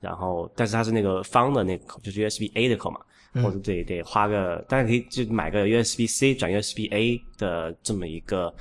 [0.00, 3.00] 然后，但是它是那个方的那个口，就是 USB A 的口嘛，
[3.34, 8.52] 嗯我就得得花个，当然可以就买个 USB C 转 USB A 的这么一个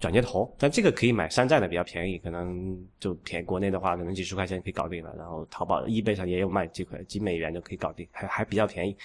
[0.00, 8.96] 转接头，但这个可以买山寨的比较便宜，可能就便宜国内的话可能几十块钱可以搞定了，然后淘宝、易贝上也有卖几块几美元就可以搞定，还还比较便宜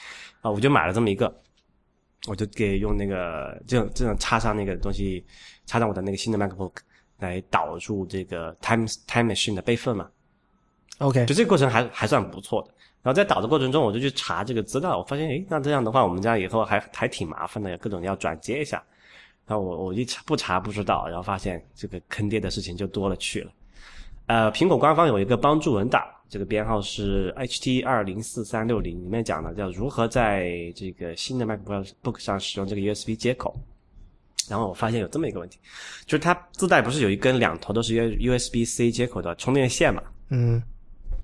[0.41, 1.33] 啊，我就买了这么一个，
[2.27, 5.25] 我就给用那个这种这样插上那个东西，
[5.65, 6.73] 插上我的那个新的 MacBook
[7.19, 10.09] 来导入这个 Time Time Machine 的备份嘛
[10.99, 12.73] ，OK，就这个过程还还算不错的。
[13.01, 18.81] 然后在导的过程中，我就去查这个资料，我发现，诶，那这样的话，我们家以后还还挺麻烦的，各种要转接一下。
[19.45, 23.51] 然后我我一查不查不知道，然后发现这个坑爹的事情就多了去了。
[24.27, 33.53] 呃，苹果官方有一个帮助文档，这个编号是 HT 二零四三六零，里面讲的叫如何在这个新的 MacBook 上使用这个 USB 接口。
[34.49, 35.57] 然后我发现有这么一个问题，
[36.05, 40.01] 就是它自带不是有一根两头都是 U USB C 接口的充电线嘛？
[40.29, 40.61] 嗯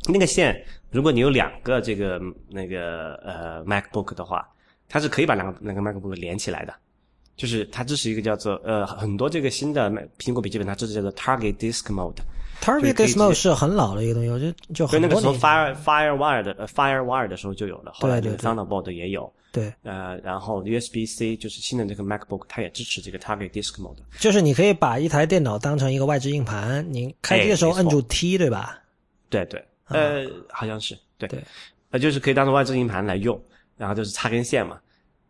[0.07, 0.61] 那个线，
[0.91, 4.47] 如果你有两个这个那个呃 MacBook 的话，
[4.87, 6.73] 它是可以把两个两个 MacBook 连起来的。
[7.39, 12.17] 就是它支持一个叫做呃很多这个新的苹果笔记本，它支持叫做 Target Disk Mode。
[12.61, 19.31] ，Target Disk Mode 是很老的一个东西，我觉得就所以那个时候很多年 Fire FireWire 的呃 FireWire 的时候就有了，后来这个 Thunderbolt 也有。
[19.51, 23.95] 对，呃，然后 USB C 就是新的这个 MacBook，它也支持这个 Target Disk Mode。
[24.19, 28.77] 就是你可以把一台电脑当成一个外置硬盘，你开机的时候摁住 T，对吧？
[29.29, 31.43] 对对，呃，好像是对，对，
[31.89, 33.41] 呃，就是可以当做外置硬盘来用，
[33.75, 34.79] 然后就是插根线嘛。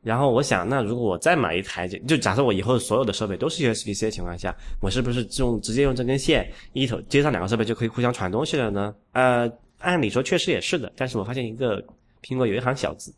[0.02, 8.96] 然后我想，那如果我再买一台，就假设我以后所有的设备都是 USB C 的情况下，我是不是用直接用这根线一头接上两个设备就可以互相传东西了呢？
[9.12, 11.84] 呃，按理说确实也是的，但是我发现一个
[12.24, 13.14] 苹果有一行小字，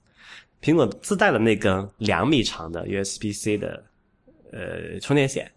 [0.61, 3.83] 苹果自带的那根两米长的 USB C 的
[4.51, 5.51] 呃充电线，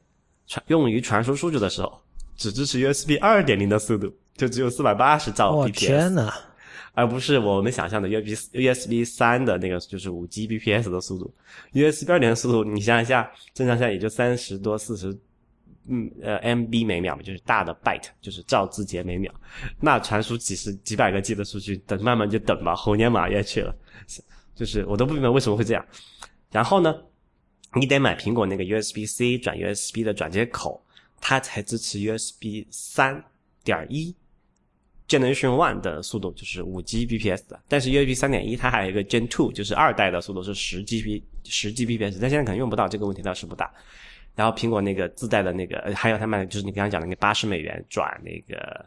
[0.46, 1.98] 传用于传输数据的时候，
[2.36, 5.68] 只支持 USB 二点零的速度，就只有四百八十兆我。
[5.70, 6.34] 天哪！
[6.94, 11.34] 而不是我们想象的 USB USB 三的那个就是五 G bps 的速度
[11.72, 15.08] ，USB 二点的速度，你想一下，正常下也就三十多四十，
[15.88, 19.32] 嗯呃 MB 每秒，就是大的 byte，就是兆字节每秒，
[19.80, 23.74] 那传输几十几百个 G 的数据，等慢慢就等吧，猴年马月去了，
[24.54, 25.84] 就是我都不明白为什么会这样。
[26.52, 26.94] 然后呢，
[27.74, 30.80] 你得买苹果那个 USB C 转 USB 的转接口，
[31.20, 33.24] 它才支持 USB 三
[33.64, 34.14] 点一。
[35.06, 43.70] Generation One 的速度就是五 Gbps 的，但是 USB 三点一它还有一个 Gen Two，就是二代的速度是十 Gb 十 Gbps，但现在可能用不到，这个问题倒是不大。
[44.34, 48.84] 然后苹果那个自带的那个，还有他们就是你刚刚讲的那个八十美元转那个，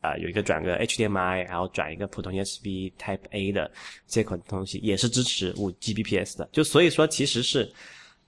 [0.00, 3.70] 啊、有一个转个 HDMI，然后转一个普通 USB Type A 的
[4.06, 6.48] 接口的东西，也是支持五 Gbps 的。
[6.50, 7.72] 就所以说其实是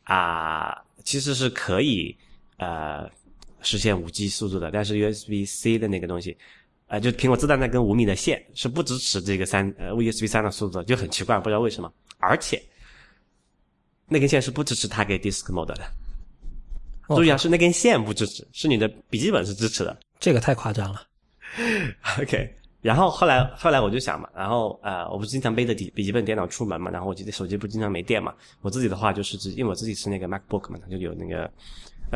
[0.05, 2.16] 啊、其实是可以
[2.59, 3.11] 呃
[3.62, 6.36] 实现五 G 速度的，但是 USB C 的那个东西。
[6.93, 11.90] 呃，就苹果自带那根五米的线是不支持这个三呃 USB 三的速度，就很奇怪，不知道为什么。
[12.18, 12.62] 而且
[14.09, 15.82] 那根线是不支持 Target Disk Mode 的。
[17.07, 19.99] 哦注意啊，是那根线不支持，是你的笔记本是支持的。
[20.20, 21.03] 这个太夸张了。
[22.20, 31.51] OK，然后后来后来我就想嘛，然后呃，我不是经常背着笔笔记本电脑出门嘛，然后我记得手机不经常没电嘛，我自己的话就是只因为我自己是那个 MacBook 嘛，它就有那个呃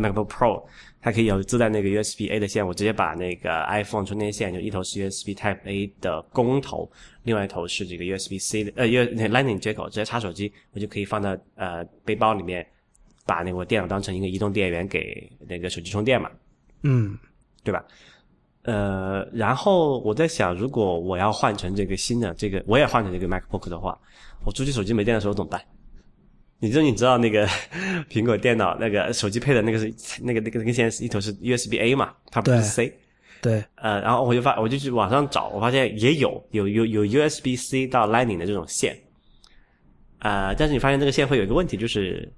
[0.00, 0.62] MacBook Pro，
[1.00, 6.90] 它可以有自带那个 USB A 的线，我直接把那个 iPhone 充电线就一头是 USB Type A 的公头，
[7.22, 12.66] 另外一头是这个 USB C 的呃 U Lightning 接口，直接插手机，我就可以放到呃背包里面，
[13.24, 16.30] 把那个我电脑当成一个移动电源给那个手机充电嘛。
[16.82, 17.18] 嗯，
[17.64, 17.84] 对吧？
[18.62, 23.96] 呃，然后我在想，如果我要换成这个新的这个，我也换成这个 MacBook 的话，
[24.44, 25.62] 我出去手机没电的时候怎么办？
[26.58, 27.46] 你就你知道那个
[28.10, 29.92] 苹果电脑那个手机配的那个是
[30.22, 32.92] 那个那个那个线是一头是 USB A 嘛，它不是 C。
[33.42, 38.96] 对，呃，然后我就发我就去网上找，我发现也有有有有 USB C 到 Lightning 的这种线。
[40.18, 42.32] 啊、但是你发现这个线会有一个问题，就是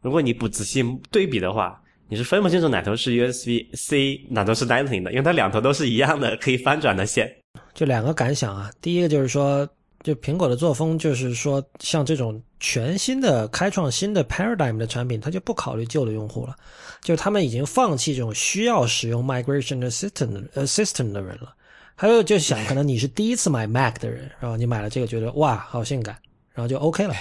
[0.00, 7.34] 如果你不仔细对比的话，你是分不清楚哪头是 USB C，哪头是 Lightning 的，因为它两头都是一样的可以翻转的线。
[7.74, 8.70] 就两个感想啊。
[8.80, 9.68] 第一个就是说，
[10.02, 16.56] 就苹果的作风就是说，像这种全新的开创新的 paradigm 的产品，它就不考虑旧的用户了，
[17.02, 21.54] 就他们已经放弃这种需要使用 migration assistant assistant 的人了。
[21.94, 26.16] 还有就想，可能你是第一次买 Mac 的人，然后你买了这个，觉得哇，好性感，
[26.52, 27.14] 然后就 OK 了。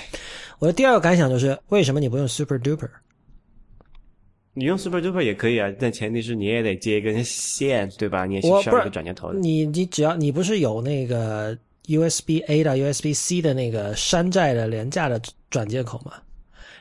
[0.57, 2.89] 我的第二个感想就是，为什么你不用 Super Duper？
[4.53, 8.25] 你用 Super Duper 也可以啊，但前提是你也得接一根线，对吧？
[8.25, 9.39] 你也需要一个转接头的。
[9.39, 16.13] 你你只要你不是有那个 USB A 到 USB C 的那个山寨的廉价的转接口嘛？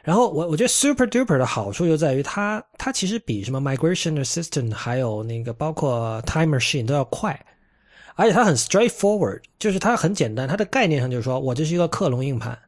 [0.02, 7.38] 然后我我觉得 Super Duper 的好处就在于它它其实比什么 Migration Assistant 还有那个包括 Time Machine 都要快，
[8.14, 12.58] 而且它很 straightforward，就是它很简单，它的概念上就是说我这是一个克隆硬盘，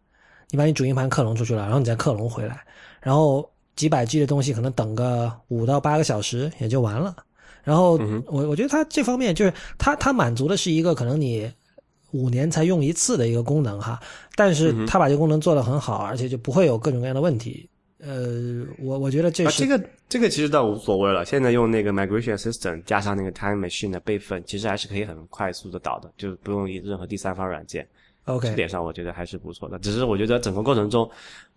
[0.50, 2.60] 你把你主硬盘克隆出去了，然后你再克隆回来，
[3.00, 7.16] 然后几百 G 的东西可能等个五到八个小时也就完了。
[7.64, 7.92] 然后
[8.26, 11.50] 我我觉得它这方面就是它它满足的是一个可能你
[12.12, 14.00] 五年才用一次的一个功能哈，
[14.36, 17.68] 但是它把这个功能做得很好，而且就不会有各种各样的问题。
[17.98, 21.24] 呃，我我觉得这啊，是、这个这个其实倒无所谓了。
[21.24, 27.86] 现在用那个 Migration Assistant 加上那个 Time Machine 的备份，其实还是可以很快速的导的，就是不用任何第三方软件。
[28.24, 29.78] OK 这点上我觉得还是不错的。
[29.78, 31.08] 只是我觉得整个过程中，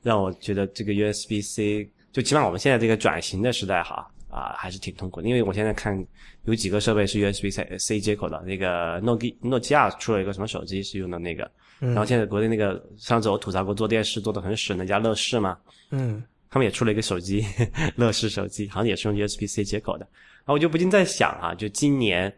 [0.03, 5.27] 让我觉得这个 USB C 就起码我们现在这个转型的时代哈啊还是挺痛苦的。
[5.27, 6.05] 因为我现在看
[6.43, 15.57] 有几个设备是 USB C C 接口的，那个诺基诺基亚出了一个什么手机是用的那个，然后现在国内那个上次我吐槽过做电视做的很屎那家乐视嘛，
[15.91, 17.43] 嗯他们也出了一个手机，
[17.97, 20.07] 乐视手机，好像也是用 USB C 接口的。
[20.39, 22.33] 然后我就不禁在想啊，就今年，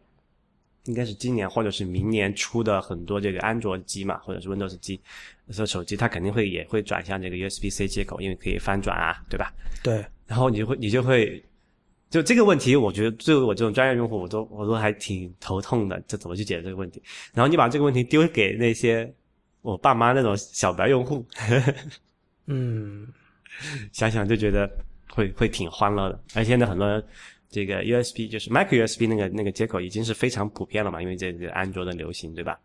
[0.85, 4.99] 应该是今年或者是明年出的很多这个安卓机嘛，或者是 Windows 机，
[5.51, 9.53] 这手机它肯定会也会转向这个 USB C 接口，因为可以翻转啊，对吧？
[9.83, 11.43] 对然后你就会你就会，
[12.09, 17.01] 就这个问题，我觉得作为我这种专业用户，我都我都还挺头痛的，这怎么去解决这个问题？
[17.33, 19.13] 然后你把这个问题丢给那些
[19.61, 21.25] 我爸妈那种小白用户，
[22.45, 23.07] 嗯
[23.91, 24.69] 想想就觉得
[25.09, 26.19] 会会挺欢乐的。
[26.33, 27.03] 而且现在很多人
[27.49, 32.57] 这个 USB 就是 Micro USB 那个那个接口已经是非常普遍了嘛，因为这个安卓的流行，对吧？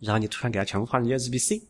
[0.00, 1.62] 然后你突然给它全部换成 USB C，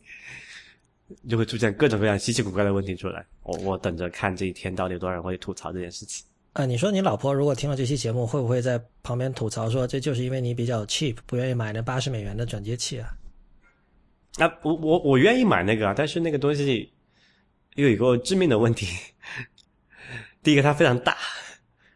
[1.29, 3.23] 就会出现各种各样稀奇古怪的问题出来。
[3.43, 6.25] 我我等着看这一天到底有多少人会吐槽这件事情。
[6.53, 13.09] 啊，你说你老婆如果听了这期节目，会不会在旁边吐槽说这就是因为你比较 cheap，不愿意买那八十美元的转接器啊？
[14.37, 16.91] 啊，我我我愿意买那个啊，但是那个东西
[17.75, 18.87] 又有一个致命的问题。
[20.43, 21.13] 第一个，它非常大，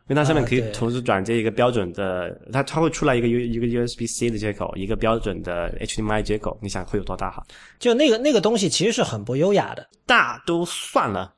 [0.07, 7.45] 因为它上面可以同时转接一个标准的，它它会出来一个 U 一个 USB C 的接口，一个标准的 HDMI 接口，你想会有多大哈？
[7.77, 9.87] 就那个那个东西其实是很不优雅的。
[10.07, 11.35] 大都算了，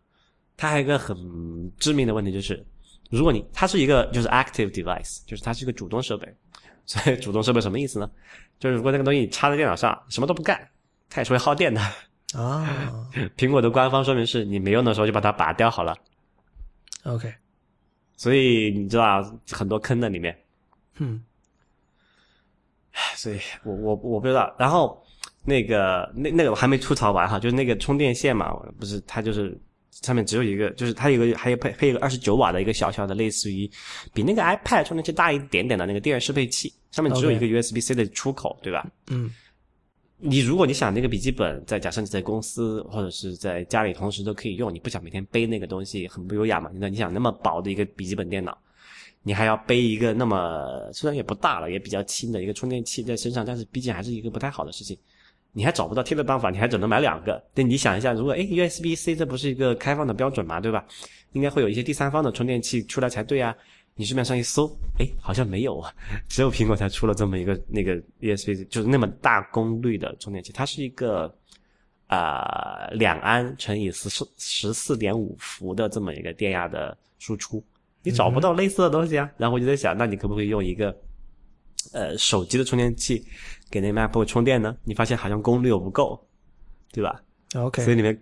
[0.56, 1.18] 它还有一个很
[1.80, 2.64] 致命的问题就是，
[3.10, 6.34] 如果你它是一个就是 active device，就是它是一个主动设备，
[6.86, 8.10] 所以主动设备什么意思呢？
[8.60, 10.70] 就是如果那个东西插在电脑上什么都不干，
[11.10, 11.82] 它也是会耗电的。
[12.36, 15.98] 啊 苹果的官方说明是你没用的时候就把它拔掉好了
[17.04, 17.34] ，，OK，
[18.16, 20.38] 所以你知道很多坑在里面，
[21.00, 21.24] 嗯
[23.16, 24.54] 所以我我我不知道。
[24.60, 25.04] 然后
[25.44, 29.60] 那个那那个我还没吐槽完哈，就是那个充电线嘛，不是它就是
[29.92, 33.70] 上面只有一个，就是它有一个还有配配一个二十九瓦的一个小小的，类似于
[34.14, 38.90] 比那个 iPad 充电器大一点点的那个电源适配器，上面只有一个 USB C 的出口，对吧？
[39.08, 39.30] 嗯
[40.22, 46.70] 你如果你想那个笔记本，在假设你在公司或者是在家里同时都可以用，你不想每天背那个东西很不优雅嘛？
[46.74, 48.58] 那你想那么薄的一个笔记本电脑，
[49.24, 54.98] 你还要背一个那么虽然也不大了，也比较轻的一个充电器在身上，但是毕竟还是一个不太好的事情。
[55.52, 57.44] 你还找不到贴的办法，你还只能买两个。
[57.54, 60.86] 对，你想一下，如果哎 USB C 这不是一个开放的标准嘛，对吧？
[61.34, 63.56] 应该会有一些第三方的充电器出来才对啊。
[63.96, 64.66] 你市面上一搜，
[64.98, 65.94] 哎，好像没有啊，
[66.30, 71.36] 只有苹果才出了这么一个那个 USB，就是那么大功率的充电器，它是一个
[72.08, 77.62] 啊两、安乘以十四十四点五伏的这么一个电压的输出，
[78.02, 79.30] 你找不到类似的东西啊。
[79.38, 80.96] 然后我就在想，那你可不可以用一个
[81.92, 83.22] 呃手机的充电器
[83.70, 84.76] 给那 MacBook 充电呢？
[84.84, 86.20] 你发现好像功率又不够，
[86.92, 87.22] 对吧
[87.56, 88.20] ？，OK，所以里面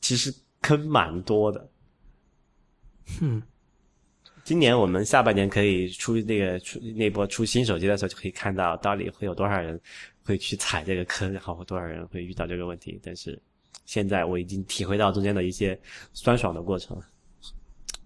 [0.00, 1.68] 其实坑蛮多的。
[3.20, 3.42] 嗯
[4.42, 9.80] 今年我们下半年可以出那个出那波出新手机的时候，就可以看到到底会有多少人
[10.22, 13.00] 会去踩这个坑，然后多少人会遇到这个问题。
[13.02, 13.36] 但是
[13.86, 15.76] 现在我已经体会到中间的一些
[16.12, 17.04] 酸爽的过程了。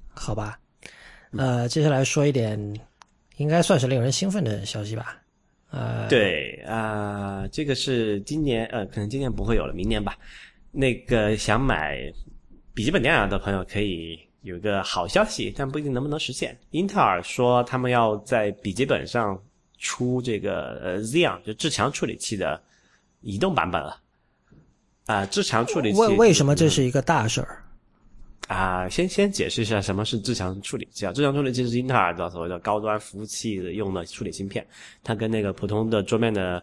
[0.08, 0.58] 好吧，
[1.32, 2.58] 呃，接下来说一点
[3.36, 5.20] 应该算是令人兴奋的消息吧。
[5.70, 10.18] 呃，对啊、这个是今年呃，可能今年不会有了，明年吧。
[10.72, 12.12] 那个想买
[12.74, 16.58] 笔记本电脑的朋友可以有一个好消息，但不一定能不能实现。
[16.70, 19.40] 英特尔说他们要在笔记本上
[19.78, 22.60] 出这个呃 Xeon 就至强处理器的
[23.20, 24.00] 移动版本了。
[25.06, 27.59] 啊、至强处理器为为什么这是一个大事儿？
[28.50, 31.12] 啊，先先解释一下什么是自强处理器啊？
[31.12, 34.66] 自强处理器是英特尔的所谓的高端服务器用的处理芯片，
[35.04, 36.60] 它跟那个普通的桌面的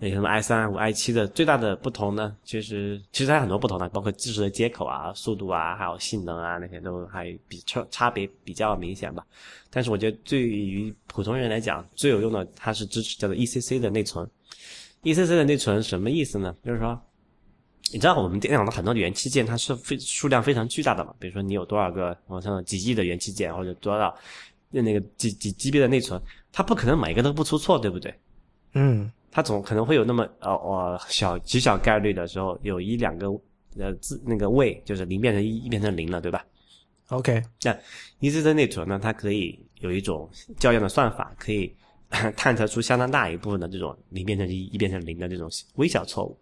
[0.00, 9.24] 那什么 i 三、i 五、i 七的最大的不同呢，其实其实它有很多不同的，包括支持的接口啊、速度啊，还有性能啊那些都还比差差别比较明显吧。
[9.70, 14.28] 但是我觉得对于普通人来讲，最有用的它是支持叫做 ECC 的内存。
[15.04, 16.52] ECC 的内存什么意思呢？
[16.64, 17.00] 就是说，
[17.92, 24.14] 你知道我们电脑的很多元器件它是非数量非常巨大的嘛，比如说你有多少个，我像几亿的元器件或者多少
[24.70, 26.20] 那个几几 GB 的内存，
[26.52, 28.14] 它不可能每个都不出错，对不对？
[28.72, 29.10] 嗯。
[29.30, 33.28] 它总可能会有那么呃呃小极小概率的时候，有一两个
[33.78, 36.44] 呃字那个位就是零变成一，一变成零了，对吧
[37.08, 37.78] ？OK，那
[38.20, 40.28] ECC 内存呢，它可以有一种
[40.58, 41.72] 较样的算法，可以
[42.36, 46.36] 探测出相当大一部分的这种零变成一，一变成零的这种微小错误，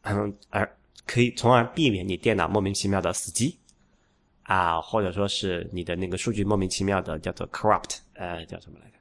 [0.00, 0.68] 嗯，而
[1.06, 3.56] 可以从而避免你电脑莫名其妙的死机
[4.44, 8.96] 啊，或者说是你的那个数据莫名其妙的叫做 corrupt，呃，叫什么来着？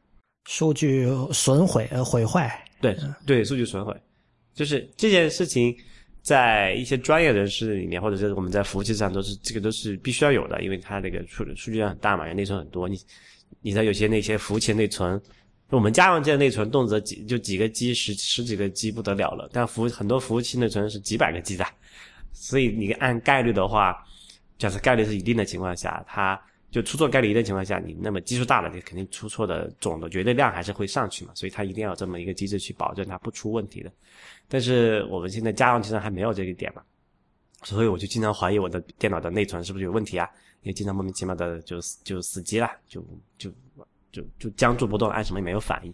[0.45, 2.63] 数据损毁呃毁坏。
[2.81, 3.95] 对对，数据损毁，
[4.55, 5.75] 就是这件事情，
[6.23, 12.89] 在一些专业人士里面，或者是我们在服务器上，都是这个都是必须要有的，因为它那个数数据量很大嘛，内存很多。
[12.89, 12.99] 你
[13.61, 15.21] 你在有些那些服务器内存，
[15.71, 21.65] 我们家用机的内存动辄几就几个 G 十十几个 G 不得了了，但服很多服务器内存是几百个 G 的，
[22.31, 24.05] 所以你按概率的话，
[24.57, 26.39] 假设概率是一定的情况下，它。
[26.71, 33.91] 就出错概率一定情况下，你那么基数大了，你肯定出错的总的绝对量还是会上去嘛，所以它一定要有这么一个机制去保证它不出问题的。
[34.47, 36.81] 但是我们现在家用机上还没有这个点嘛，
[37.63, 40.25] 所以我就经常怀疑我的电脑的内存是不是有问题啊？
[40.61, 43.05] 也经常莫名其妙的就就死机了，就
[43.37, 43.51] 就
[44.11, 45.93] 就就僵住不动，按什么也没有反应。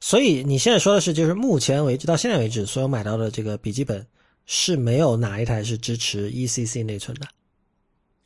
[0.00, 4.06] 所以你现在说的是，就是目前为止到现在为止，所有买到的这个笔记本
[4.46, 7.26] 是没有哪一台是支持 ECC 内存的。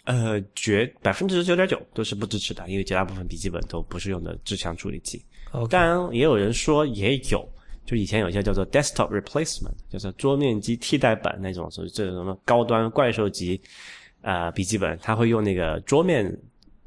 [0.05, 5.23] 呃，绝百分之九点九都是不支持的，因为绝大部分笔记本都不是用的至强处理器。
[5.69, 7.47] 当然，也有人说也有，
[7.85, 13.61] 就以前有些叫做 desktop replacement，就是桌面机替代版那种，所以这种什么高端怪兽级
[14.23, 16.25] 啊笔记本，它会用那个桌面，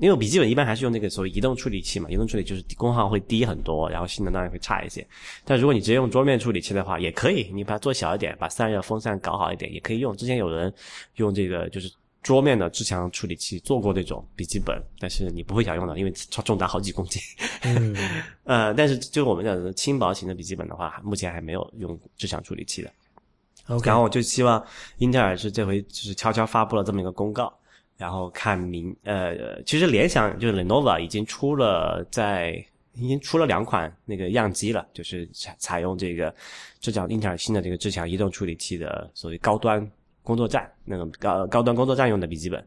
[0.02, 5.08] 因为笔记本一般还是用那个所谓移动处理器嘛，移动处理就是功耗会低很多，然后性能当然会差一些。
[5.46, 10.18] 但如果你直接用桌面处理器的话，也可以，你把它做小一点，把散热风扇搞好一点，也可以用。
[10.18, 10.74] 之前有人
[11.16, 11.90] 用这个就是。
[12.24, 17.20] 桌面的至强处理器做过这种笔记本，但是你不会想用的，因为超重达好几公斤。
[18.44, 22.92] 呃，但是就我们讲的轻薄型的笔记本的话，目前还没有用至强处理器的。
[23.70, 24.64] OK，然后我就希望
[25.00, 27.52] 英特尔是这回就是悄悄发布了这么一个公告，
[28.02, 32.54] 然后看明呃，其实联想就是 Lenovo 已经出了在
[32.94, 36.34] 已经出了两款那个样机了，就是采采用这个
[36.80, 39.88] 这叫英特尔新的这个至强移动处理器的所谓高端。
[40.24, 42.64] 工作站那种高高端工作站用的笔记本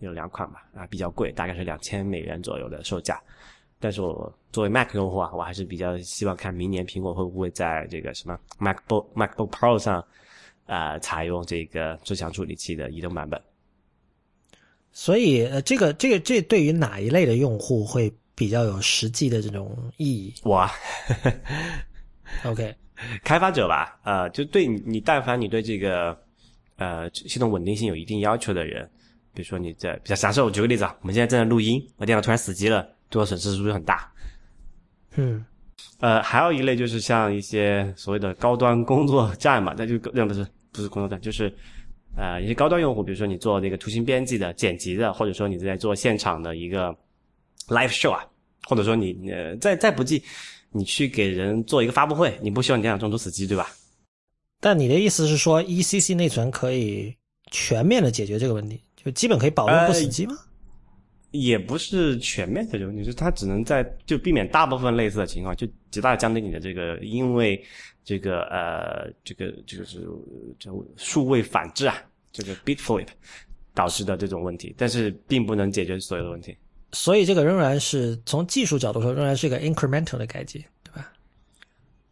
[0.00, 3.20] 有两款吧，啊比较贵，大概是两千美元左右的售价。
[3.78, 10.04] 但是我作为 Mac 用户啊，我还是比较希望看明年苹果会不会在这个什么 MacBook MacBook Pro 上
[10.66, 13.40] 啊采用这个最强处理器的移动版本。
[14.96, 20.32] 所以呃，这个这个这对于哪一类的用户会比较有实际的这种意义？
[20.42, 20.66] 我，
[22.44, 22.74] OK，
[23.22, 26.18] 开发者吧，呃，就对你，你但凡你对这个。
[26.78, 28.86] 呃，系统稳定性有一定要求的人，
[29.32, 34.12] 比如说你在，比较假设我举个例子啊，我们现在正在录音，我电脑突然死机了，对我损失是不是很大？
[35.14, 35.42] 嗯，
[36.00, 41.50] 呃，还有一类就是像一些所谓的高端工作站嘛，那就那不是不是工作站，就是
[42.16, 46.88] 呃一些高端用户，比如说你做那个图形编辑的、剪辑的，或者说你在做现场的一个
[47.68, 48.24] live show 啊，
[48.64, 50.22] 或者说你呃再再不济，
[50.72, 53.68] 你去给人做一个发布会，你不希望你电脑中途死机对吧？
[54.60, 57.14] 但你的意思是说，ECC 内存可以
[57.52, 60.34] 全面的解决这个问题，就基本可以保证不死机吗？
[61.32, 67.62] 也不是全面解决问题，是它只能在就避免大部分类似的情况，就极大降低你的这个因为
[68.06, 70.08] 这个呃这个这个是
[70.60, 71.96] 叫数位反制啊，
[72.30, 73.08] 这个 bit flip
[73.74, 76.56] 导致的这种问题，但是并不能解决所有的问题。
[76.92, 81.12] 所以这个仍然是从技术角度说，仍然是一个 incremental 的改进，对吧？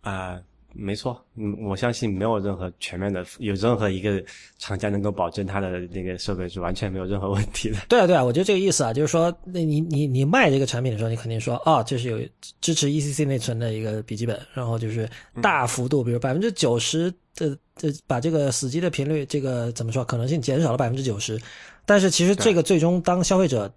[0.00, 0.42] 啊。
[0.76, 4.22] 没错，嗯，我相信没有任何全面的，有任何一个
[4.58, 7.76] 厂家能够保证它的那个设备是完全没有任何问题的。
[7.88, 12.18] 对啊，对啊，我觉得这个意思啊，就是说，那你你你卖这个产品的时候，你肯定说，哦，这是有
[12.60, 15.08] 支持 ECC 内存的一个笔记本，然后就是
[15.40, 21.40] 大幅度，比如百分之九十的的把这个死机的频率，这个怎么说，可能性减少了百分之九十。
[21.86, 23.72] 但是其实这个最终当消费者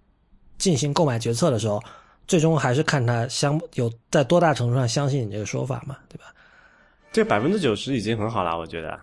[0.58, 1.80] 进行购买决策的时候，
[2.26, 6.24] 最终还是看他相有在多大程度上相信你这个说法嘛，对吧？
[7.12, 8.98] 这百分之九十已经很好了，我觉得。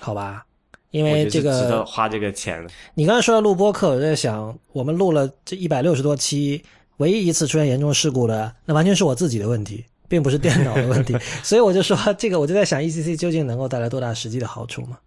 [0.00, 0.44] 好吧，
[0.90, 2.66] 因为这个值得花这个钱。
[2.94, 6.62] 你刚才说到录播课，我在想，我们录了这一百六十多期，
[6.96, 11.16] 唯一一次出现严重事故的，那完全是我自己的问题，并不是电脑的问题。
[11.44, 14.98] 所以我就说，这个我就在想，ECC 究竟能够带来多大实际的好处吗？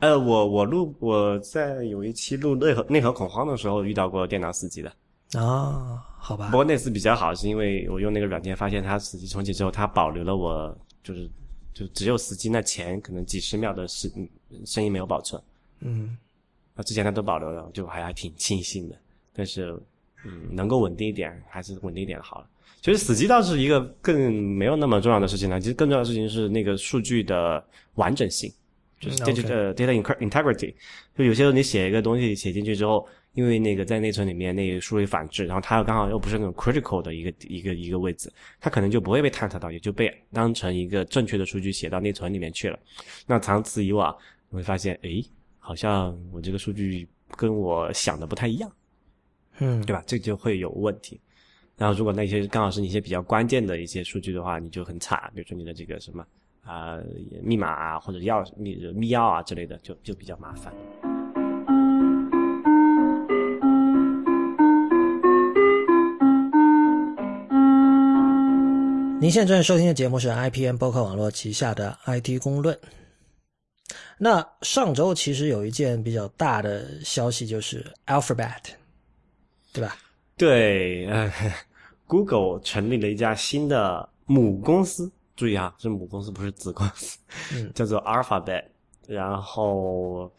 [0.00, 4.90] 呃，我我录我在有一期录内核内核恐慌的时候遇到过电脑死机的。
[5.38, 6.56] 啊，好吧不。
[6.56, 11.30] 过那次比较好，是因为我用那个软件发现它死机重启之后，它保留了我就是
[11.72, 14.28] 就只有死机那前可能几十秒的声
[14.64, 15.40] 声音没有保存。
[15.80, 16.16] 嗯，
[16.74, 18.96] 那之前他都保留了，就还还挺庆幸的。
[19.32, 19.78] 但是，
[20.24, 22.46] 嗯，能够稳定一点，还是稳定一点好了。
[22.82, 25.60] 其实死机倒是一个更没有那么重要的事情了。
[25.60, 27.62] 其实更重要的事情是那个数据的
[27.94, 28.52] 完整性，
[28.98, 30.74] 就是嗯 data、data integrity。
[31.16, 42.78] 就有些时候你写一个东西写进去之后，因为那个在内存里面那个数位反制，然后它又刚好又不是那种 critical 的一个一个一个位置，它可能就不会被探测到，也就被当成一个正确的数据写到内存里面去了。
[43.26, 44.14] 那长此以往，
[44.48, 45.24] 你会发现，诶，
[45.58, 48.70] 好像我这个数据跟我想的不太一样。
[49.58, 50.02] 嗯，对吧？
[50.06, 51.20] 这就会有问题。
[51.76, 56.26] 然后如果那些刚好是你一些比较关键的一些数据的话，你就很惨，比如说你的这个什么
[56.62, 56.98] 啊、
[57.42, 60.74] 密码啊或者钥匙密密钥啊之类的，就就比较麻烦。
[69.20, 72.78] 您现在正在收听的节目是 IPN 播客网络旗下的 IT 公论。
[74.16, 78.62] 那上周其实有一件比较大的消息，就是 Alphabet，
[79.74, 79.94] 对吧？
[80.38, 81.30] 对，呃
[82.06, 87.18] ，Google 成立了一家新的母公司，注意啊，是母公司不是子公司，
[87.52, 88.64] 嗯叫做 Alphabet。
[89.06, 90.32] 然后，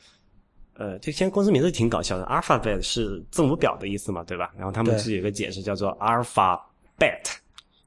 [0.73, 4.51] 呃，这些公司名字挺搞笑的，Alphabet 是字母表的意思嘛，对吧？
[4.57, 6.59] 然后他们对是有一个解释叫做 Alpha
[6.97, 7.31] Bet，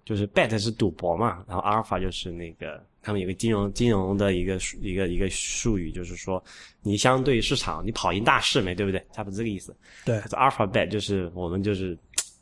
[0.04, 6.42] 就是 bet 是赌博嘛，然后 Alpha 就是那个他们有个金融金融的一个术一个一个术语，就是说
[6.82, 9.04] 你相对市场你跑赢大势没，对不对？
[9.12, 9.74] 差不多这个意思。
[10.04, 11.96] 对 Alphabet，就是我们就是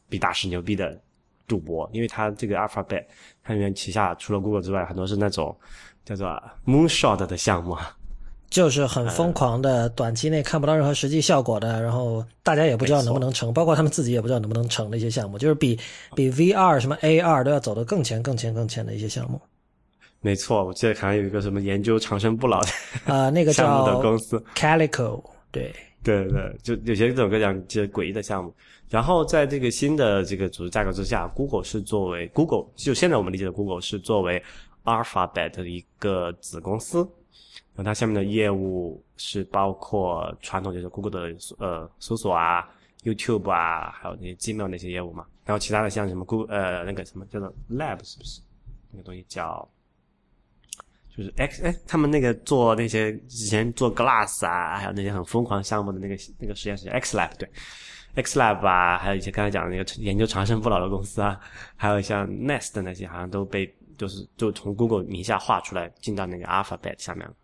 [0.09, 1.01] 比大师牛逼的
[1.47, 3.05] 赌博，因为它这个 Alphabet
[3.43, 5.57] 它里面旗下除了 Google 之外，很多是那种
[6.05, 6.29] 叫做
[6.67, 7.77] moonshot 的项目，
[8.53, 15.79] 就是很疯狂的，短期内看不到任何实际效果的，然后大家也不知道能不能成，包括他们自己也不知道能不能成的一些项目，就是比
[16.15, 19.41] 比 VR 什么 AR 都要走得更前、更前、更前的一些项目。
[20.21, 22.69] 没错，我记得好像有一个什么研究长生不老的
[23.07, 25.75] 啊、 那个项目的公司，Calico，对，
[26.05, 28.55] 对对，就有些各种各样这些诡异的项目。
[28.91, 34.43] 然后在这个新的这个组织架构之下，Google 是作为 Google，就现在我们理解的 Google 是作为
[34.85, 37.09] Alphabet 的一个子公司，
[37.75, 42.69] 然后它下面的业务是包括传统就是 Google 的呃搜索啊、
[43.03, 45.27] YouTube 啊，还有那些 Gmail 那些业务嘛。
[45.45, 48.41] 然后其他的像什么 Google 呃那个什么叫做 Lab 是不是？
[48.91, 49.67] 那个东西叫
[51.17, 57.49] 就是 X 哎，他们那个做那些之前做 Glass 啊，还有那些很疯狂项目的那个那个实验室 X Lab 对
[58.15, 61.41] ，X Lab 啊，还有一些刚才讲的那个研究长生不老的公司啊，
[61.75, 67.35] 还有像 Nest 那些，好像都被就是就从 Google 名下划出来，进到那个 Alphabet 下面了。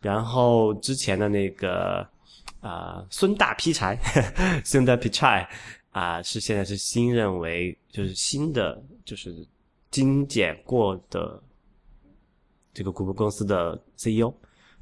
[0.00, 2.06] 然后之前的那个
[2.60, 3.98] 啊、孙大劈柴，
[4.64, 5.48] 孙大劈柴
[5.92, 9.34] 啊、是现在是新任为就是新的就是
[9.90, 11.42] 精简过的
[12.72, 14.32] 这个谷歌公司的 CEO，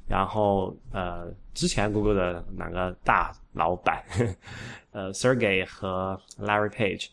[0.07, 4.03] 然后呃，之前谷歌的两个大老板，
[4.91, 7.07] 呃，Sergey 和 Larry Page，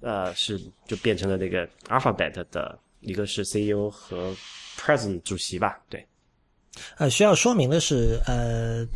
[0.00, 4.32] 呃，是就变成了这个 Alphabet 的一个是 CEO 和
[4.76, 6.06] President 主席吧，对，
[6.98, 8.86] 呃，需要说明的是，呃，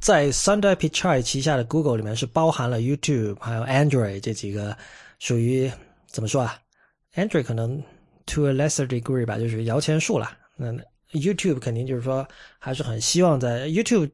[0.00, 4.76] 在 Sundar Pichai 旗下的 Google 里面是包含了 YouTube 还有 Android 这几个
[5.18, 5.70] 属于
[6.06, 6.56] 怎么说啊
[7.14, 7.82] ？Android 可能
[8.26, 10.30] to a lesser degree 吧，就是摇钱树了。
[10.56, 10.72] 那
[11.12, 12.26] YouTube 肯定就是说
[12.58, 14.10] 还是很希望在 YouTube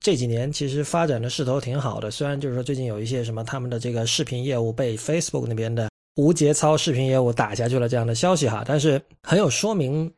[0.00, 10.10] 这几年其实发展的势头挺好的，虽然就是说最近有一些什么他们的这个视频业务被 Facebook 那边的无节操视频业务打下去了这样的消息哈，但是很有说明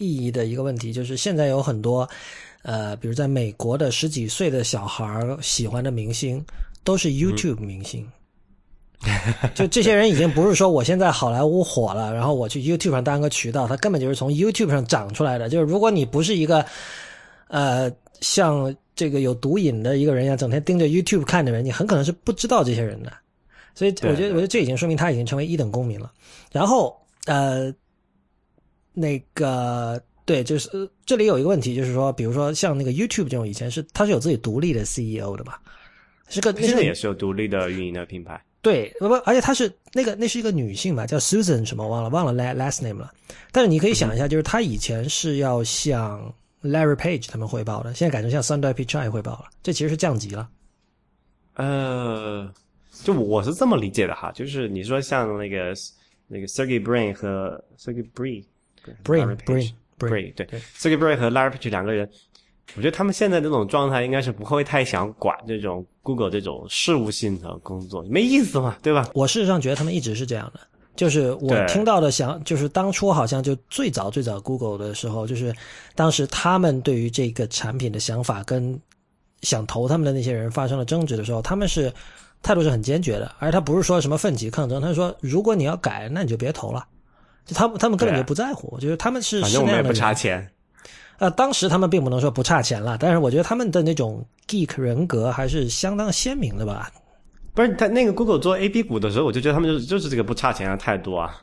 [0.00, 2.08] 意义的一个问题就是现在有很多
[2.62, 6.44] 呃，比如在美国的十几岁的小孩儿喜欢的明星
[6.82, 8.04] 都是 YouTube 明星。
[9.54, 15.48] 就这些人已经不是说我现在好莱坞火了，然后我去 YouTube 上当个渠道，他根本就是从 YouTube 上长出来的。
[15.48, 16.64] 就是如果你不是一个
[17.48, 17.90] 呃
[18.20, 23.10] 像这个有毒瘾的一个人一样，整天盯着 YouTube 看的人，你很可能是不知道这些人的。
[23.74, 26.12] 所以我觉得，我觉得这已经说明他已经成为一等公民了。
[26.52, 26.94] 然后
[27.24, 27.72] 呃，
[28.92, 35.54] 那个对，就是、呃这里有一个问题，就是说，比如说像那个 YouTube 这种，以前是它是有自己独立的 CEO 的嘛？
[36.28, 38.40] 是个那是个现在也是有独立的运营的品牌。
[38.62, 43.10] 对，不不，而且她是那个那是一个女性吧，叫 Susan 什么忘了忘了 la- last name 了。
[43.50, 50.48] 但是你可以想一下，就是她以前是要向 Larry Page 他们汇报的，现在改成向 Sundar Pichai 汇报了，这其实是降级了。
[51.54, 52.52] 呃，
[53.02, 55.74] 就我是这么理解的哈，就是你说像那个
[56.28, 58.44] 那个 Sergey Brin 和 Sergey Brin
[59.04, 60.46] Brin Brin Brin 对
[60.76, 62.08] Sergey Brin 和 Larry Page 两个人，
[62.76, 69.08] 我觉得他们现在这种状态应该是不会太想管这种 Google 这种事务性的工作，没意思嘛，对吧？
[69.14, 70.60] 我事实上觉得他们一直是这样的。
[70.96, 75.54] 就是我听到的想，就是当初好像就最早最早 Google 的时候，就是
[75.94, 78.78] 当时他们对于这个产品的想法跟
[79.40, 81.90] 想投他们的那些人发生了争执的时候，他们是
[82.42, 86.86] 态度是很坚决的，而他不是说什么奋起抗争，他是说如果你要改，那你就别投了。
[87.46, 90.14] 就他们他们根本就不在乎，我觉得他们是反正我们也不差。
[90.14, 90.50] 钱。
[91.18, 96.90] 呃，当时他们并不能说不差钱了，但是我觉得他们的那种 geek 人格还是相当鲜明的吧。
[97.52, 101.42] 不是他那个 Google 做 A B 股的时候，我就觉得他们就是就是这个不差钱的态度啊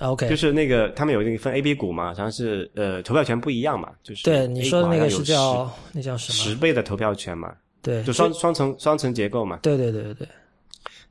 [0.00, 6.56] ，OK，就是那个他们有那个分 A B 股嘛，好像是呃投票权不一样嘛，就是对你说的那个是叫那叫什么十？
[6.56, 10.28] 倍的投票权嘛，对，就双双层双层结构嘛，对对对对对。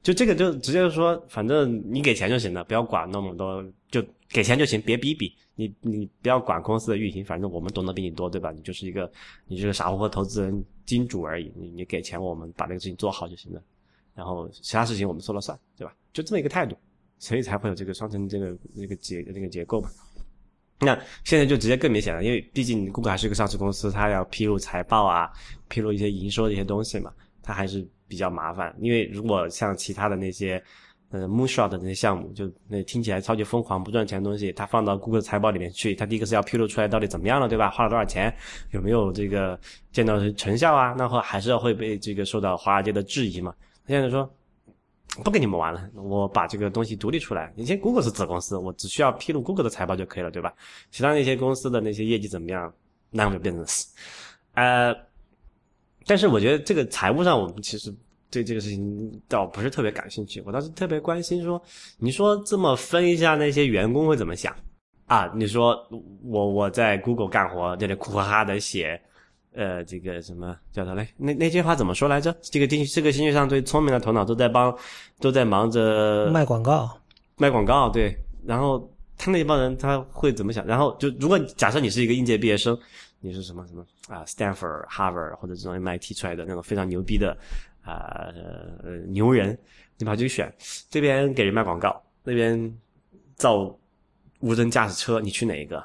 [0.03, 3.69] 就这个就直接说，反正你给钱就行了，不要管那么多，就
[4.31, 8.51] 给钱就行，别逼逼你，你不要管公司的运行，反正我们懂得比你多，对吧？
[8.51, 9.11] 你就是一个
[9.47, 13.61] 你是个傻乎乎投资人金主而已，你你给钱我们把这个事情做好就行了，
[14.15, 15.93] 然后其他事情我们说了算，对吧？
[16.13, 16.77] 就这么一个态度，
[17.19, 19.89] 所以才会有这个双层这个这个结这个结构嘛。
[20.79, 25.29] 那现在就直接更明显了，因为毕竟 Google 还是一个上市公司，它要披露财报啊，
[25.67, 27.13] 披露一些营收的一些东西嘛，
[27.43, 28.75] 它还是比较麻烦。
[28.79, 30.63] 因为如果像其他的那些，
[31.11, 37.69] 呃，Moonshot 的那些项目，就那听起来超级疯狂、不赚钱的东西，它放到 Google 财报里面去，它第一个是要披露出来到底怎么样了，对吧？
[37.69, 38.33] 花了多少钱，
[38.71, 39.59] 有没有这个
[39.91, 40.95] 见到成效啊？
[40.97, 43.53] 那会还是要会被这个受到华尔街的质疑嘛？
[43.85, 44.27] 他现在说。
[45.25, 47.51] 不跟你们玩了，我把这个东西独立出来。
[47.57, 50.53] 以前 Google 是子公司，我只需要披露 Google 的财报就可以了，对吧？
[50.89, 52.73] 其他那些公司的那些业绩怎么样
[53.11, 53.87] ，none of your business。
[54.53, 54.95] 呃，
[56.05, 57.93] 但是我觉得这个财务上，我们其实
[58.31, 60.41] 对这个事情倒不是特别感兴趣。
[60.45, 61.61] 我倒是特别关心说，
[61.99, 64.55] 你说这么分一下，那些员工会怎么想
[65.05, 65.31] 啊？
[65.35, 65.77] 你说
[66.23, 68.99] 我我在 Google 干活，这里苦哈哈的写。
[69.53, 71.05] 呃，这个什么叫他来？
[71.17, 72.33] 那那句话怎么说来着？
[72.41, 74.73] 这个地这个星球上最聪明的头脑都在帮，
[75.19, 76.89] 都在忙着卖广告，
[77.35, 78.15] 卖广告，对。
[78.45, 80.65] 然后他那帮人他会怎么想？
[80.65, 82.79] 然后就如果假设你是一个应届毕业生，
[83.19, 87.37] 你是什么什么啊，Stanford、Harvard 或者这种 MIT 出来的那种非常牛逼的
[87.81, 88.27] 啊
[88.83, 89.57] 呃牛人，
[89.97, 90.53] 你跑去选，
[90.89, 92.77] 这边给人卖广告，那边
[93.35, 93.75] 造
[94.39, 95.83] 无人驾驶车，你去哪一个？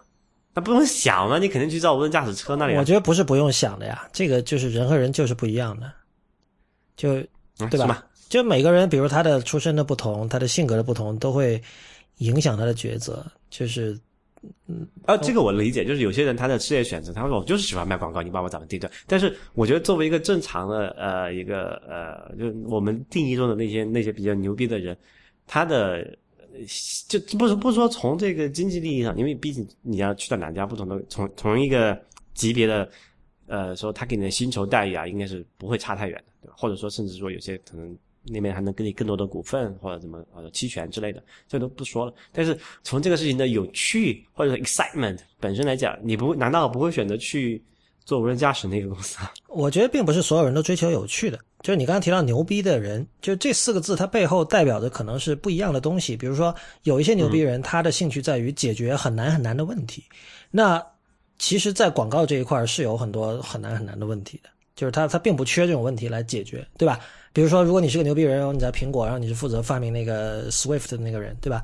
[0.55, 2.81] 那不用想嘛，你肯定去造无人驾驶车那里、啊。
[2.81, 5.93] 我觉得不是不用想的呀，这个就是人和人就是不一样的，
[6.97, 7.23] 就
[7.70, 8.06] 对吧？
[8.28, 11.62] 就每个人，比如他的出身的不同，他的性格的不同，都会
[12.18, 13.24] 影响他的抉择。
[13.51, 13.98] 就是
[14.68, 18.90] 嗯啊，这个我理解，就是有些人他的事业选择，他说我就是喜欢卖广告，你帮我怎么定的？
[19.06, 24.97] 但是我觉得作为一个正常的呃一个呃，就是我们定义中的那些那些比较牛逼的人，
[25.47, 26.05] 他的
[27.09, 32.01] 就不是不说从这个经济利益上，因为毕竟你要去到两家不同的从 同一个
[32.35, 32.89] 级别的
[33.47, 36.55] 呃说他给你的薪酬待遇啊，应该是不会差太远的，对吧？
[36.56, 37.97] 或者说甚至说有些可能。
[38.28, 42.12] 那边还能给你更多的股份或者怎么呃期权之类的，这都不说了。
[42.32, 47.62] 但是从这个事情的有趣或者 excitement 本身来讲，你不难道不会选择去
[48.04, 49.18] 做无人驾驶那个公司？
[49.48, 56.16] 我觉得并不是所有人都追求有趣的，就是你刚刚提到牛逼的人，就这四个字，它背后代表的可能是不一样的东西。
[56.16, 60.04] 比如说，有一些牛逼人，他的兴趣在于解决很难很难的问题。
[60.50, 60.84] 那
[61.38, 67.00] 其实，在广告这一块是有很多很难很难的问题的，就是他他并不缺这种问题来解决，对吧？
[67.36, 71.60] 比如说，如果你是个牛逼人，然后你在苹果，然后你是负责发明那个 Swift 的那个人，对吧？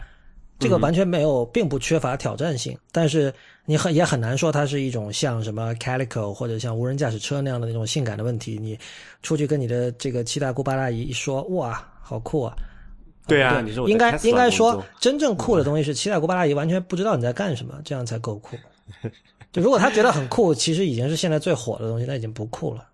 [0.59, 3.33] 这个完全没有，并不缺乏挑战性，但是
[3.65, 8.59] 你很也很难说它是一种像什么 Calico 或者像无人驾驶车那样的那种性感的问题。
[8.61, 8.79] 你
[9.23, 12.55] 出去跟你的这个七大姑八大姨一说，哇，好酷啊！
[13.27, 18.59] 对啊，对你说应该应该说，真正酷的东西是七大姑八大姨完全不知道你在干什么，这样才够酷。
[19.51, 22.87] 就如果他觉得很酷，其实已经是现在最火的东西，那已经不酷了。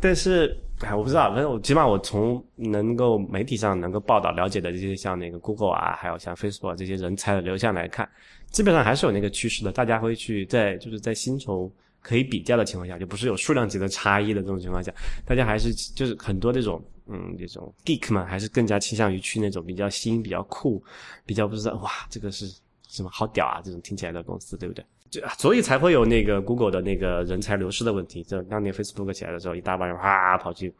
[0.00, 8.06] 但是哎，我不知道，反正我起码我从能够媒体上能够报道了解的这些像那个 Google 啊，还有像 Facebook 这些人才的流向来看，
[8.50, 11.70] 基本上还是有那个趋势的，大家会去在就是在薪酬
[12.00, 14.92] 可以比较的情况下，就不是有数量级的差异的这种情况下，
[15.24, 20.82] 大家还是就是很多这种嗯这种 geek 嘛，还是更加倾向于去那种比较新、比较酷、
[21.24, 22.46] 比较不知道哇这个是
[22.88, 24.84] 什么好屌啊这种听起来的公司，对不对？
[25.20, 28.22] 就所以才会有那个 Google 的那个人才流失的问题。
[28.24, 30.72] 就当年 Facebook 起来的时候，一大帮人哗跑去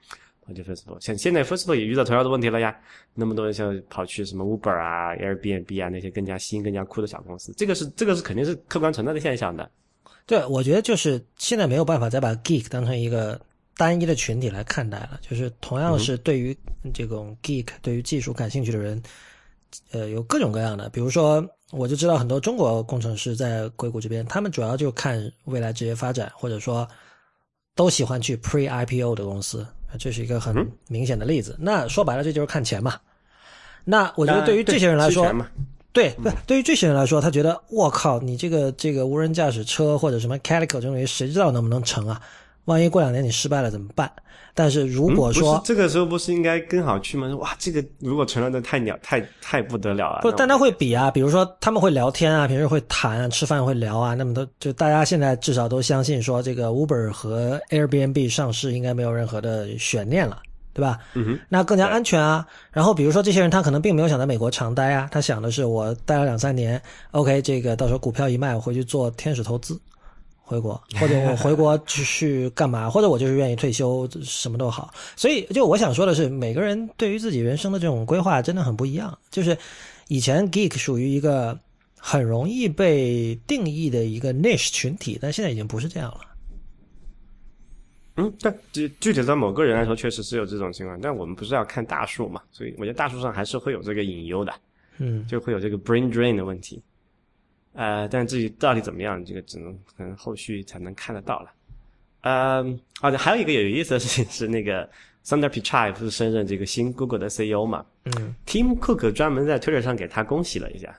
[0.46, 2.76] 跑去 Facebook，现现在 Facebook 也遇到同样的问题了呀。
[3.14, 9.70] 那么多人像跑去什么 Uber 啊、Airbnb 啊那些更加新、更加酷的小公司，这个是这个是肯定是客观存在的现象的。
[10.26, 13.40] 对，我觉得就是现在没有办法再把 geek 当成一个
[13.76, 15.20] 单一的群体来看待了。
[15.20, 16.56] 就是同样是对于
[16.92, 19.02] 这种 geek、对于技术感兴趣的人，
[19.92, 26.88] 呃，有各种各样的，比如说，我就知道很多中国工程师在硅谷这边，他们主要就看未来职业发展，或者说
[27.74, 29.66] 都喜欢去 pre IPO 的公司，
[29.98, 30.54] 这是一个很
[30.88, 31.56] 明显的例子。
[31.58, 32.96] 那说白了，这就是看钱嘛。
[33.84, 35.34] 那我觉得对于这些人来说，
[35.92, 42.20] 对，不对于这些人来说，他觉得我靠，你这个这个无人驾驶车或者什么 Calico 这种东西，谁知道能不能成啊？
[42.66, 44.10] 万一过两年你失败了怎么办？
[44.56, 47.26] 但是如果说这个时候不是应该更好去吗？
[47.36, 50.20] 哇，这个如果成了，的太鸟，太太不得了了。
[50.22, 60.38] 不，但他会比啊，比如说他们会聊天啊，平时会谈啊，吃饭会聊啊，那么都就大家现在至少都相信说，这个 Uber 和 Airbnb 上市应该没有任何的悬念了，
[60.72, 61.00] 对吧？
[61.14, 62.46] 嗯哼，那更加安全啊。
[62.70, 66.80] 然后比如说这些人他可能并没有想在美国长待啊，他想的是我待了两三年
[67.10, 69.76] ，OK，这个到时候股票一卖，我回去做天使投资。
[70.46, 74.92] 回国，或者我回国去干嘛， 或者我就是愿意退休，什么都好。
[75.16, 79.18] 所以，就我想说的是，每个人对于自己人生的这种规划真的很不一样。
[79.30, 79.56] 就是
[80.08, 81.58] 以前 geek 属于一个
[81.98, 86.20] 很容易被定义的一个 niche 群体，但现在已经不是这样了。
[88.16, 91.00] 嗯，但具具体到某个人来说，确实是有这种情况。
[91.00, 94.52] 但我们不是要看大数嘛，所以我觉得大数上还是会有这个隐忧的。
[94.98, 96.80] 嗯，就会有这个 brain drain 的问题。
[97.74, 101.50] 呃，但至于到底怎么样，这个只能可能后续才能看得到了。
[102.22, 104.88] 嗯，好的，还有一个有意思的事情是，那个
[105.24, 107.84] Sundar Pichai 不是升任这个新 Google 的 CEO 嘛？
[108.04, 110.96] 嗯，Tim Cook 专门在 Twitter 上给他恭喜了一下。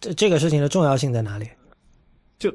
[0.00, 1.48] 这这个事情的重要性在哪里？
[2.38, 2.52] 就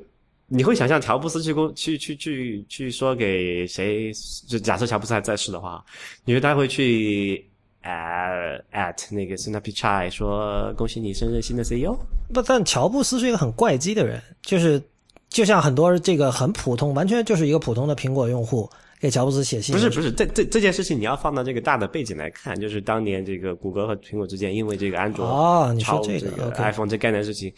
[0.47, 4.11] 你会想象乔布斯去公去去去去说给谁？
[4.47, 5.83] 就假设乔布斯还在世的话，
[6.25, 7.49] 你觉得他会去？
[7.85, 11.95] 呃，at 那个 Sundar Pichai 说恭喜你升任新的 CEO。
[12.33, 14.81] 不，但乔布斯是一个很怪机的人，就是
[15.29, 18.67] 就像很多这个很普通，完全就是一个普通的苹果用户
[18.99, 19.71] 给乔布斯写信。
[19.71, 27.53] 不是不是，这这这件事情你要放到这个大的背景来看，就是当年这个谷歌和苹果之间因为这个安卓哦，你说这个 iPhone 这概念事情，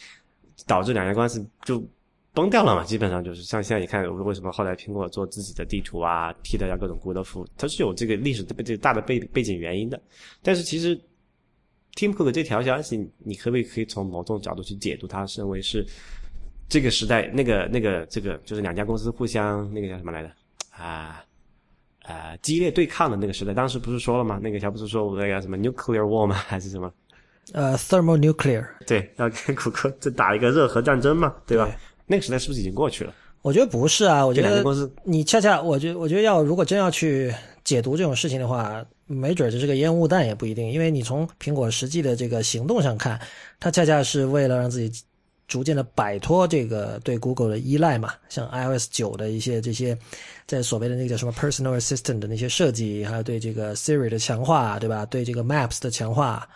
[0.66, 1.82] 导致两家关系就。
[2.38, 2.84] 崩掉了嘛？
[2.84, 10.00] 基本上就是像现在你看，为什么后来苹果做自己的地图啊，替代掉各种 Google 服务，它是有这个历史这个大的背背景原因的。
[10.44, 10.96] 但是其实
[11.96, 15.84] Tim Cook 这条消息，你可不可以从某种角度去解读它，认为是
[16.70, 20.32] 这个时代那个那个这个就是两家公司互相那个叫什么来着
[20.70, 21.24] 啊
[22.04, 23.52] 啊激烈对抗的那个时代？
[23.52, 24.40] 当时不是说了吗？
[24.44, 26.36] 那个乔布斯说我那个什么 nuclear war 吗？
[26.48, 26.94] 还是什么？
[27.54, 28.68] 呃，thermonuclear。
[28.86, 31.68] 对，要跟谷歌在打一个热核战争嘛，对吧？
[32.08, 33.14] 那个时代是不是已经过去了？
[33.44, 34.64] 我觉得不是啊，我觉得
[35.04, 43.18] 你恰恰，我觉我觉得要如果真要去解读这种事情的话，没准这是个烟雾弹也不一定，因为你从苹果实际的这个行动上看，
[43.60, 45.04] 它恰恰是为了让自己
[45.48, 49.98] 逐渐的摆脱这个对 Google 的依赖嘛，像 iOS 九的一些这些，
[50.46, 55.06] 在所谓的那个叫什么 Personal Assistant 的那些设计，还有对这个 Siri 的强化，对吧？
[55.06, 56.50] 对这个 Maps 的强化，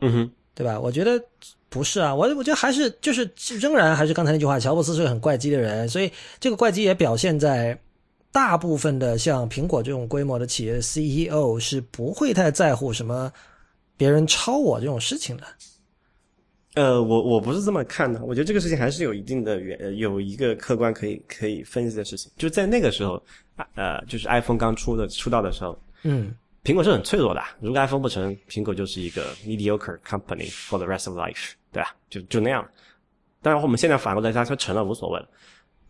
[0.00, 0.78] 嗯哼，对吧？
[0.78, 1.20] 我觉得。
[1.74, 3.28] 不是啊，我我觉得还是就是
[3.58, 7.76] 仍然还是刚才那句话，乔布斯是个很怪机的人，所以这个怪机也表现在
[8.30, 13.32] 大部分的像苹果这种规模的企业 CEO 是不会太在乎什么
[13.96, 15.42] 别人抄我这种事情的。
[16.74, 23.20] 呃，我我不是这么看的，我觉得这个事情还是有一定的原有一个客观可以可以分析的事情，就在那个时候，
[23.74, 26.32] 呃，就是 iPhone 刚出的出道的时候，嗯。
[26.64, 31.94] 苹果是很脆弱的，如果 iPhone 不成，苹果就是一个 mediocre company for the rest of life，对吧？
[32.08, 32.66] 就就那样。
[33.42, 35.28] 当然，我们现在反过来，它说成了无所谓了。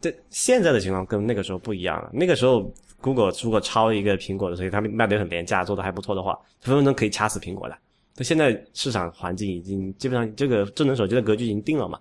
[0.01, 2.11] 这现在的情况跟那个时候不一样了。
[2.13, 2.69] 那个时候
[3.01, 7.77] ，Google 如果抄一个苹果的，所以他们卖的很廉价，做的还不错的话，分分钟可以掐死苹果的。
[8.17, 12.01] 那现在市场环境已经基本上这个智能手机的格局已经定了嘛？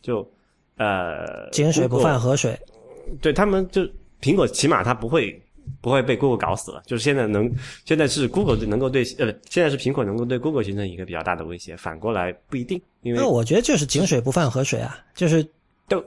[0.00, 0.26] 就
[0.76, 2.58] 呃，井水不犯河水。
[3.20, 3.82] 对他们，就
[4.22, 5.38] 苹果起码它不会。
[5.80, 7.52] 不会被 Google 搞死了，就是现在能，
[7.84, 15.46] 现在是 Google 能够对呃，现在是苹果能够对 Google 形成一个比较大的威胁，反过来不一定，因为那我觉得就是井水不犯河水啊，就是
[15.88, 16.02] 都，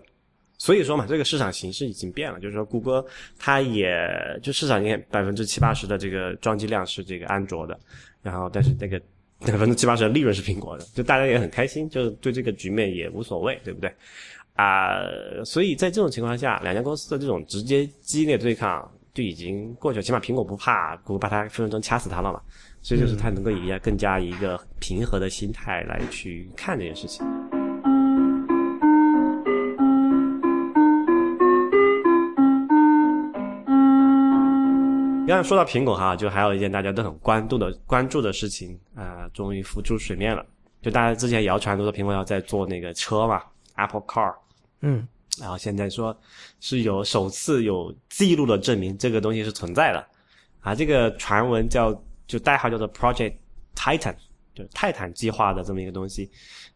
[0.57, 3.05] 所以说嘛，这个市场形势已经变了，就是说谷歌
[3.37, 3.97] 它也
[4.41, 7.79] 就市场里面百分之七八十的这个装机量是这个安卓的，
[8.21, 8.99] 然后但是那个
[9.39, 13.91] 百分之七八十的利润是苹果的，就大家也很开心，就是对这个局面也无所谓，对不对？
[14.55, 15.01] 啊，
[15.45, 18.91] 所以在这种情况下，两家公司的这种直接激烈对抗。
[19.17, 22.39] 就已经过去了，起码苹果不怕，谷歌把它分分钟掐死它了嘛，
[22.83, 27.25] 所以就是它能够以更加一个平和的心态来去看这件事情。
[35.27, 40.45] 刚才说到苹果哈，就还有一件大家都很关注的关注的事情啊，终于浮出水面了。
[40.79, 43.41] 就大家之前谣传都说苹果要在做那个车嘛
[43.77, 44.35] ，Apple Car，
[44.81, 45.07] 嗯。
[45.39, 46.17] 然后现在说，
[46.59, 50.07] 是有首次有记录的证明这个东西是存在的，
[50.61, 51.93] 啊，这个传闻叫
[52.25, 53.33] 就代号叫做 Project
[53.75, 54.15] Titan，
[54.53, 56.29] 就泰坦计划的这么一个东西，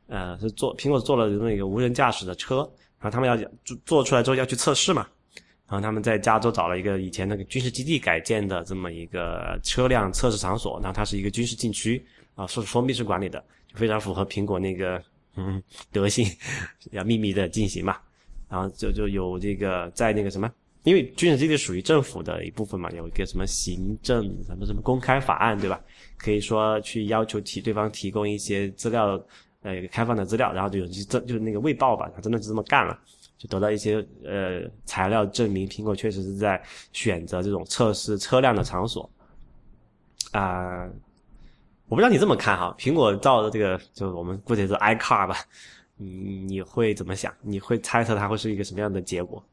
[0.07, 2.57] 呃，是做苹果做了这么一个无人驾驶的车，
[2.99, 3.35] 然后他们要
[3.65, 5.07] 做做出来之后要去测试嘛，
[5.67, 12.05] 然后他们在加州找了一个以前那个军事基地改建的这么一个车辆测试场所，然后它是一个军事禁区
[12.35, 15.01] 啊，是封闭式管理的，就非常符合苹果那个
[15.35, 15.61] 嗯
[15.91, 16.27] 德性，
[16.91, 17.97] 要秘密的进行嘛，
[18.51, 20.51] 然后就就有这个在那个什么。
[20.83, 25.79] 因为军事基地属于政府的一部分嘛，有一个什么行政什么什么公开法案，对吧？
[26.17, 29.09] 可以说去要求提对方提供一些资料，
[29.61, 32.99] 呃，开放的资料，然后就有这就是那个卫报吧，他真的是这么干了，
[33.37, 36.59] 就得到一些呃材料证明苹果确实是在
[36.93, 39.07] 选择这种测试车辆的场所。
[40.31, 40.89] 啊，
[41.89, 45.35] 我不知道你这么看哈，苹果造的这个就是我们估计是 iCar 吧，
[46.01, 47.33] 你你会怎么想？
[47.41, 49.43] 你会猜测它会是一个什么样的结果？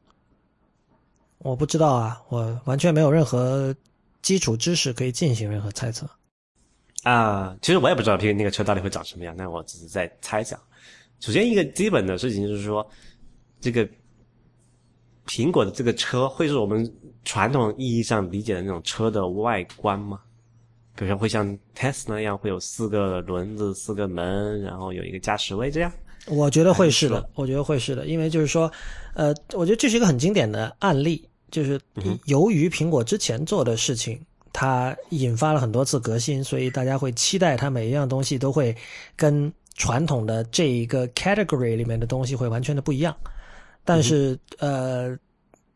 [1.37, 3.73] 我不知道啊，我完全没有任何
[4.21, 6.09] 基础知识可以进行任何猜测。
[7.03, 10.59] 啊，其实我也不知道那个那个车到底会长什么样，那我只是在猜想。
[11.21, 12.85] 首先，一个基本的事情就是说，
[13.61, 13.87] 这个
[15.27, 16.91] 苹果的这个车会是我们
[17.23, 20.19] 传统意义上理解的那种车的外观吗？
[20.95, 25.91] 比如说，会像 Tesla 那样会有四个轮子、四个门，然后有一个驾驶位这样？
[26.29, 28.71] 我觉得会是的，我觉得会是的，因为就是说，
[29.13, 31.27] 呃，我觉得这是一个很经典的案例。
[31.51, 31.81] 就是
[32.25, 34.21] 由于苹果之前做的事情，
[34.53, 38.75] 它引发了很多次革新，所以大家会期待它每一样东西都会
[39.15, 43.15] 跟传统的这一个 category 里面的东西会完全的不一样。
[43.83, 45.17] 但是呃，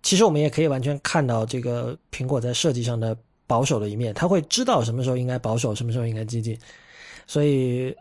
[0.04, 3.18] 其实我们也可以完全看到这个苹果在设计上的
[3.48, 6.56] 保守的一面，他会知道什么时候应该保守，什么时候应该激进。
[7.26, 7.96] 所以，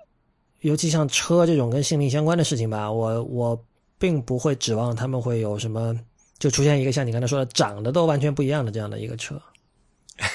[0.63, 3.65] 尤其像车这种跟性命相关的事情吧，我我
[3.99, 5.97] 并不会指望他们会有什么。
[6.39, 9.41] 就出现一个像你刚才说的长得都完全不一样的这样的一个车，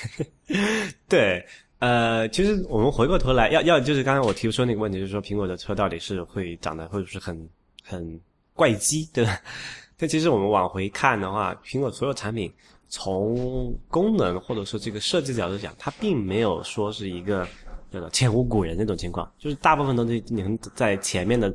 [1.10, 1.46] 对，
[1.80, 7.38] 呃，其实我们回过头来要要就是刚才我提出那个问题，就是说苹果的车到底是会长得会不是很
[7.84, 8.18] 很
[8.54, 9.38] 怪机，对吧？
[10.00, 12.50] 但其实我们往回看的话，苹果所有产品
[12.88, 17.46] 从功能或者说这个设计角度讲，它并没有说是一个
[17.92, 21.50] 叫做前无古人那种情况，就是大部分东西你能在前面的，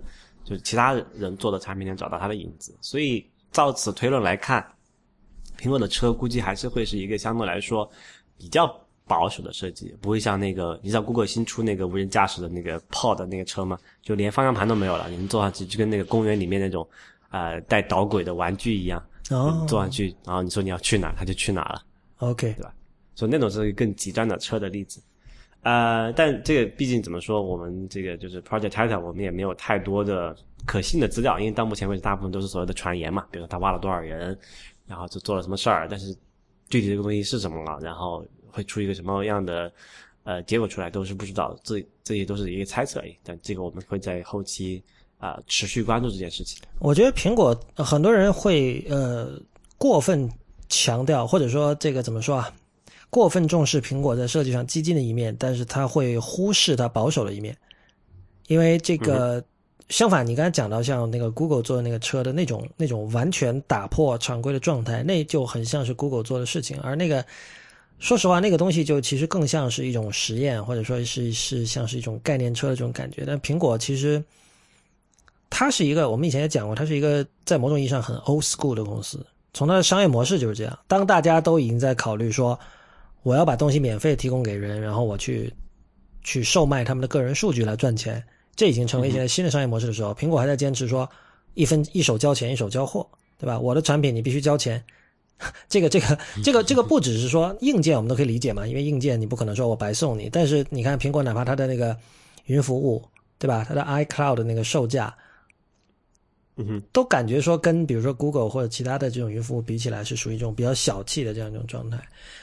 [0.45, 3.27] 就是其他人做的产品能找到它的影子，所以。
[3.53, 4.67] 照此推论来看，
[5.59, 7.87] 苹果的车估计还是会是一个相对来说
[8.39, 8.67] 比较
[9.07, 13.79] 保守的设计，不会像那个你知道 Google 新出那个无人驾驶的那个 Pod 那个车吗？
[14.01, 16.89] 就连方向盘都没有了，你们坐上去就跟那个公园里面那种
[17.29, 19.05] 呃带导轨的玩具一样，
[19.69, 21.83] 坐上去，然后你说你要去哪，它就去哪了。
[22.21, 22.73] OK，对吧？
[23.15, 24.99] 所以那种是更极端的车的例子。
[25.63, 30.37] 呃，但这个毕竟怎么说，我们这个就是 Project Titan，我们也没有太多的。
[30.65, 33.27] 可信的资料，因为到目前为止，大部分都是所谓的传言嘛。
[33.33, 34.39] 比如说他挖了多少人，
[34.87, 36.17] 然后就做了什么事儿，但是
[36.69, 39.73] 具体这个东西是什么了，然后会出一个什么样的
[40.23, 41.59] 呃结果出来，都是不知道。
[41.65, 43.17] 这这些都是一个猜测而已。
[43.25, 44.81] 但这个我们会在后期
[45.19, 46.63] 啊持续关注这件事情。
[46.79, 49.33] 我觉得苹果很多人会呃
[49.79, 50.31] 过分
[50.69, 52.55] 强调，或者说这个怎么说啊，
[53.13, 57.55] 过分重视苹果在设计上激进的一面，但是他会忽视它保守的一面，
[58.49, 59.45] 因为这个。
[59.89, 66.81] 相反，你刚才讲到像那个 Google 做的那个车的那种那种完全打破常规的状态，那就很像是 Google 做的事情。
[66.81, 67.23] 而那个，
[67.99, 73.25] 说实话，那个东西就其实更像是一种实验，或者说是是像是一种概念车的这种感觉。
[73.27, 74.23] 但苹果其实，
[75.51, 79.23] 它是一个我们以前也讲过，它是一个在某种意义上很 old school 的公司。
[79.53, 80.79] 从它的商业模式就是这样。
[80.89, 82.59] 当大家都已经在考虑说，
[83.23, 85.53] 我要把东西免费提供给人，然后我去
[86.23, 88.23] 去售卖他们的个人数据来赚钱。
[88.55, 91.09] 这已经成为现在新的商业模式的时候，苹果还在坚持说
[91.55, 93.07] 一分一手交钱一手交货，
[93.39, 93.59] 对吧？
[93.59, 94.83] 我的产品你必须交钱。
[95.69, 100.29] 这个这个这个这个不只是说硬件，我们都可以理解嘛，因为硬件你不可能说我白送你。
[100.31, 101.97] 但是你看苹果，哪怕它的那个
[102.47, 103.03] 云服务，
[103.39, 103.65] 对吧？
[103.67, 105.13] 它的 iCloud 的那个售价。
[106.57, 111.99] 嗯哼，都感觉说跟比如说 Google 或者其他的这种云服务比起来，是属于一种比较小气的这样一种状态。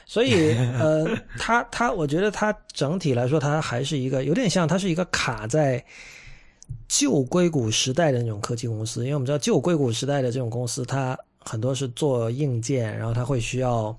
[0.07, 1.07] 所以， 呃，
[1.38, 5.84] 它它，我觉得它整体来说，它还是一个有点像，它是一个卡在
[6.88, 9.02] 旧硅谷时代的那种科技公司。
[9.02, 13.95] 因为我们知道旧硅谷时代的这种公司，它很多是做硬件，然后它会需要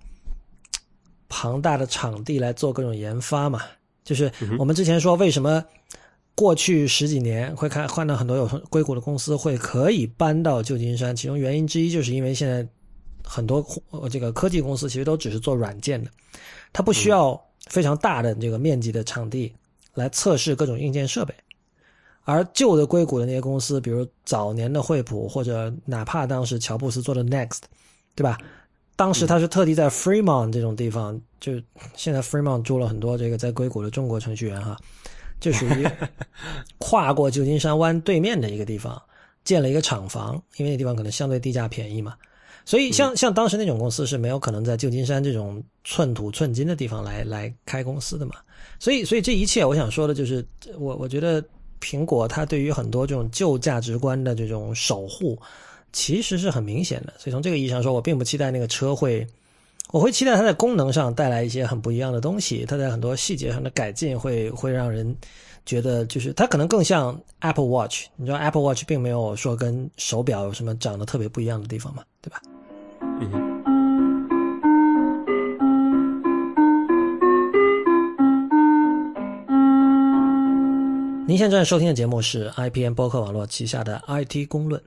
[1.28, 3.62] 庞大的场地来做各种研发嘛。
[4.02, 4.28] 就是
[4.58, 5.64] 我们之前说为什么。
[6.40, 12.66] 过去十几年会看换到很多有硅谷的公司会可以搬到旧金山，其中原因之一就是因为现在
[13.22, 13.62] 很多
[14.10, 16.10] 这个科技公司其实都只是做软件的，
[16.72, 19.52] 它不需要非常大的这个面积的场地
[19.92, 21.34] 来测试各种硬件设备，
[22.24, 27.58] 而旧的硅谷的那些公司，比如早年的惠普或者哪怕当时乔布斯做的 Next，
[28.14, 28.38] 对吧？
[28.96, 31.52] 当时他是特地在 Fremont 这种地方，就
[31.94, 34.74] 现在 Fremont 住了很多这个在硅谷的中国程序员哈。
[35.40, 35.88] 就属于
[36.78, 39.00] 跨过旧金山湾对面的一个地方
[39.42, 42.14] 建了一个厂房，因为那地方可能相对地价便宜嘛。
[42.66, 48.34] 所以像像当时那种公司是没有可能在旧金山这种寸土寸金的地方来来开公司的嘛。
[48.78, 50.46] 所以所以这一切我想说的就是，
[50.78, 51.42] 我我觉得
[51.80, 55.40] 苹果它对于很多这种旧价值观的这种守护，
[55.92, 57.14] 其实是很明显的。
[57.18, 59.26] 所以从这个意义上说，我并不期待那个车会。
[59.92, 65.16] 我会期待它在功能上带来一些很不一样的东西，它在很多细节上的改进会会让人
[65.66, 68.06] 觉得，就是它可能更像 Apple Watch。
[68.14, 72.40] 你知道 Apple Watch 并没有说跟手表有什么长得特别不一样的地方嘛，对吧？
[73.20, 73.50] 嗯。
[81.26, 84.80] 您现在收听的节目是 IPM 播客网络旗下的 IT 公论。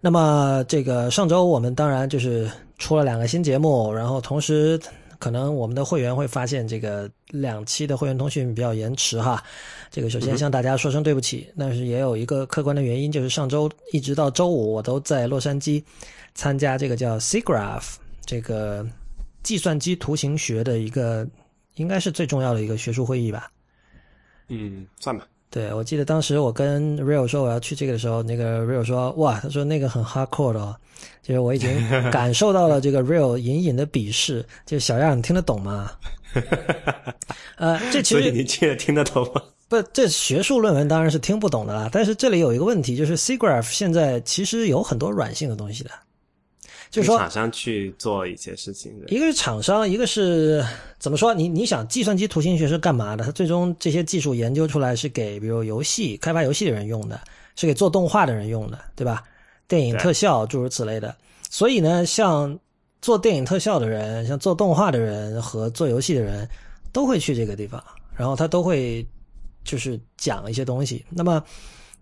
[0.00, 4.80] 那么，这个上周我们当然就是出了两个新节目，然后同时
[5.18, 9.42] 可能我们的会员会发现这个两期的会员通讯比较延迟哈。
[9.90, 15.82] 这个首先向大家说声对不起，但是也有一个客观的原因，就是上周一直到周五我都在洛杉矶
[16.34, 17.94] 参加这个叫 SIGGRAPH
[18.24, 18.86] 这个
[19.42, 21.26] 计算机图形学的一个
[21.76, 23.50] 应该是最重要的一个学术会议吧。
[24.48, 25.26] 嗯，算吧。
[25.50, 30.76] 对，我记得当时我跟 Real 说我要去这个的时候，那个 Real 说哇，他说那个很 hardcore 的，哦
[31.22, 31.68] 就是我已经
[32.12, 34.46] 感受到了这个 Real 隐隐的鄙视。
[34.64, 35.90] 就是小样，你听得懂吗？
[37.56, 39.42] 呃，这其实你听听得懂吗？
[39.68, 41.88] 不，这学术论文当然是听不懂的啦。
[41.90, 45.90] 但是这里有一个问题，就是 SIGGRAPH 现在其实有很多软性的东西的。
[46.90, 48.92] 就是说，厂商去做一些事情。
[49.06, 50.64] 一个是厂商，一个是
[50.98, 51.32] 怎么说？
[51.32, 53.24] 你你想，计算机图形学是干嘛的？
[53.24, 57.20] 它最终这些技术研究出来是给比如游戏开发游戏的人用的，
[57.54, 59.22] 是给做动画的人用的，对吧？
[59.68, 61.14] 电影特效诸如此类的。
[61.48, 62.58] 所以呢，像
[63.00, 66.48] 做电影特效的人，像做动画的人和做游戏的人，
[66.92, 67.80] 都会去这个地方，
[68.16, 69.06] 然后他都会
[69.62, 71.04] 就是讲一些东西。
[71.08, 71.40] 那么。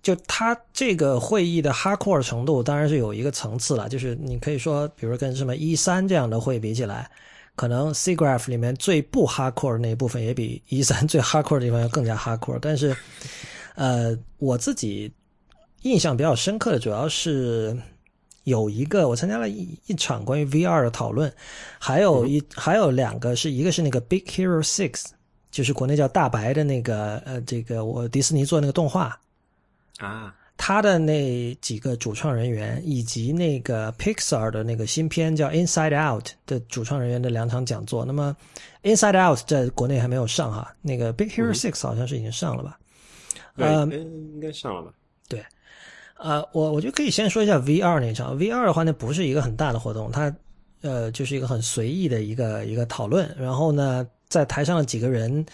[0.09, 3.91] 就他这个会议的 hardcore 程度，当然是有一个层次了。
[3.91, 7.11] 就是你可以说，比如跟什么一三这样的会比起来，
[7.55, 12.59] 可能 SIGGRAPH 里面最不 hardcore 那一部分也比一三最 hardcore 的地方要更加 hardcore。
[12.59, 12.97] 但是，
[13.75, 15.13] 呃，我自己
[15.83, 17.77] 印象比较深刻的主要是
[18.45, 21.31] 有一个我参加了一一场关于 VR 的讨论，
[21.79, 25.05] 还有一还有两个是一个是那个 Big Hero Six，
[25.51, 29.21] 就是国内叫大白的那个呃，这个我迪士尼做那个动画。
[29.99, 38.05] 啊，他的那几个主创人员，以及那个 Pixar 的那个新片叫《Inside Out》的主创人员的两场讲座。
[38.05, 38.37] 那么，
[38.97, 42.79] 《Inside Out》在国内还没有上哈，那个《Big Hero Six》好像是已经上了吧？
[43.57, 44.93] 呃，应该上了吧？
[45.29, 45.45] 对，
[46.17, 48.39] 呃，我我觉得可以先说一下 VR 那场。
[48.39, 50.35] VR 的话，那不是一个很大的活动，它
[50.83, 53.33] 呃就是一个很随意的一个一个讨论。
[53.37, 55.45] 然后呢，在台上的几个人，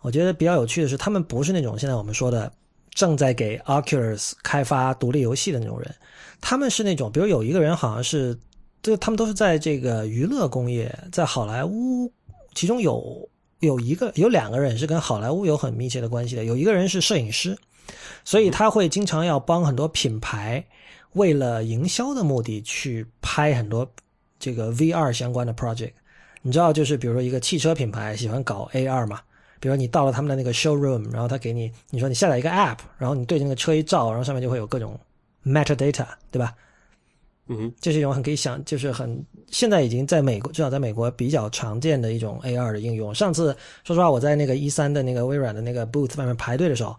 [0.00, 2.52] 我觉得比较有趣的是，他们不是那种现在我们说的。
[2.94, 5.94] 正在给 Oculus 开发独立游戏的那种人，
[6.40, 8.38] 他们是那种，比如有一个人好像是，
[8.82, 12.12] 就他们都是在这个娱乐工业，在好莱坞，
[12.54, 13.28] 其中有
[13.60, 17.58] 有一个有两个人是跟好莱坞有很密切的关系的，有一个人是摄影师，
[18.24, 20.64] 所以他会经常要帮很多品牌
[21.14, 23.90] 为了营销的目的去拍很多
[24.38, 25.92] 这个 VR 相关的 project。
[26.42, 29.20] 你知道，就是比如说一个汽车品牌喜欢搞 AR 嘛？
[29.64, 34.94] 比如你到了他们的那个 showroom，然后他给你，你说你下载一个 app，然后你对着那个车一照，然后上面就会有各种
[35.42, 36.54] metadata，对吧？
[37.48, 43.14] 嗯，这是一种很可以想，就是很现在已经在美国，至少在美国比较常见的一种 AR 的应用。
[43.14, 46.94] 上次说实话，我在那个一三的那个微软的那个 booth 外面排队的时候，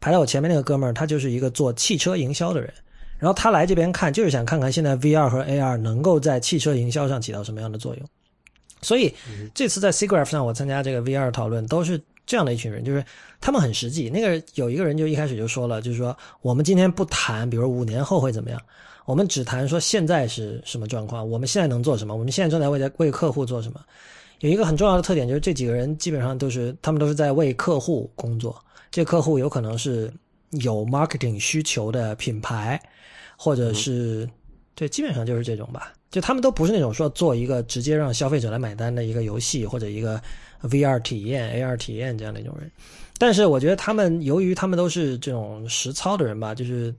[0.00, 2.72] 排到我前面那个哥们儿，他就是一个做汽车营销的人，
[3.18, 8.08] 然后他来这边看，就是想看看现在 VR 和 AR 能够在汽车营销上起到什么样的作用。
[8.84, 9.12] 所以
[9.54, 13.04] 这次在 SIGGRAPH 上，我参加这个 VR 讨论，都是这样的一群人，就是
[13.40, 14.08] 他们很实际。
[14.08, 18.60] 那个有一个人就一开始就说了，就是说我们今天不谈，比如五年后会怎么样，
[19.06, 23.80] 我们只谈说现在是什么状况，我们现在能做什么，我们现在正在为在为客户做什么。
[24.40, 30.12] 有一个很重要的特点，就是这几个人基本上都是他们都是在为客户工作，这客户有可能是
[30.62, 32.78] 有 marketing 需求的品牌，
[33.36, 34.28] 或者是
[34.74, 35.92] 对，基本上就是这种吧。
[36.14, 40.22] 就他们都不是那种说做一个直接让消费者来买单的一个游戏或者一个
[40.62, 42.70] VR 体验、AR 体验这样的一种人，
[43.18, 46.94] 但是我觉得他们由于他们都是这种实操的人吧，就是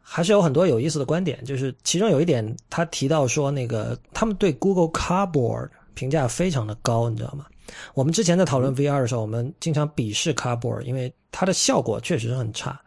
[0.00, 1.44] 还是有很多有意思的观点。
[1.44, 7.46] 就是其中有一点，他提到说那个他们对 Google Cardboard 评价非常的高，你知道吗？
[7.94, 12.80] 我们之前在讨论 VR 的时候，我们经常鄙视 Cardboard，因为它的效果确实是很差，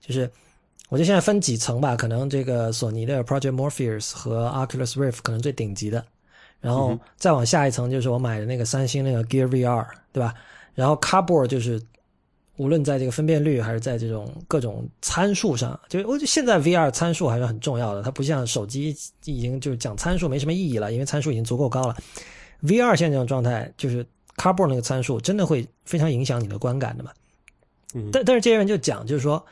[0.00, 0.30] 就是。
[0.92, 6.04] 我觉得现在分几层吧，可能这个索尼的 Project Morpheus 和 Oculus Rift 可能最顶级的，
[6.60, 10.34] 然后再往下一层就是我买的那个三星那个 Gear VR，对吧？
[10.74, 11.80] 然后 Cardboard 就是
[12.58, 18.02] 无论在这个分辨率还是在这种各种参数上，就我觉得现在 VR 参数还是很重要的。
[18.02, 18.94] 它不像手机
[19.24, 21.96] 已经就是讲参数没什么意义了，因为参数已经足够高了。
[22.64, 24.04] VR 现在这种状态，就是
[24.36, 27.10] Cardboard 那个参数真的会非常影响你的观感的嘛？
[27.94, 29.42] 嗯但但是这些人就讲，就是说，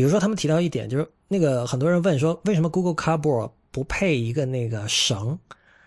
[0.00, 5.38] 比如说他们提到一点，就是那个很多人问说，为什么 Google Cardboard 不配一个那个绳，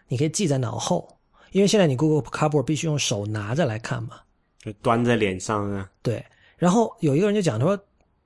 [0.08, 1.18] 你可以系在脑后？
[1.52, 4.20] 因为现在你 Google Cardboard 必须用手拿着来看嘛。
[4.60, 5.90] 就端在脸上啊。
[6.04, 6.24] 对，
[6.58, 7.80] 然后有一个人就讲，他说，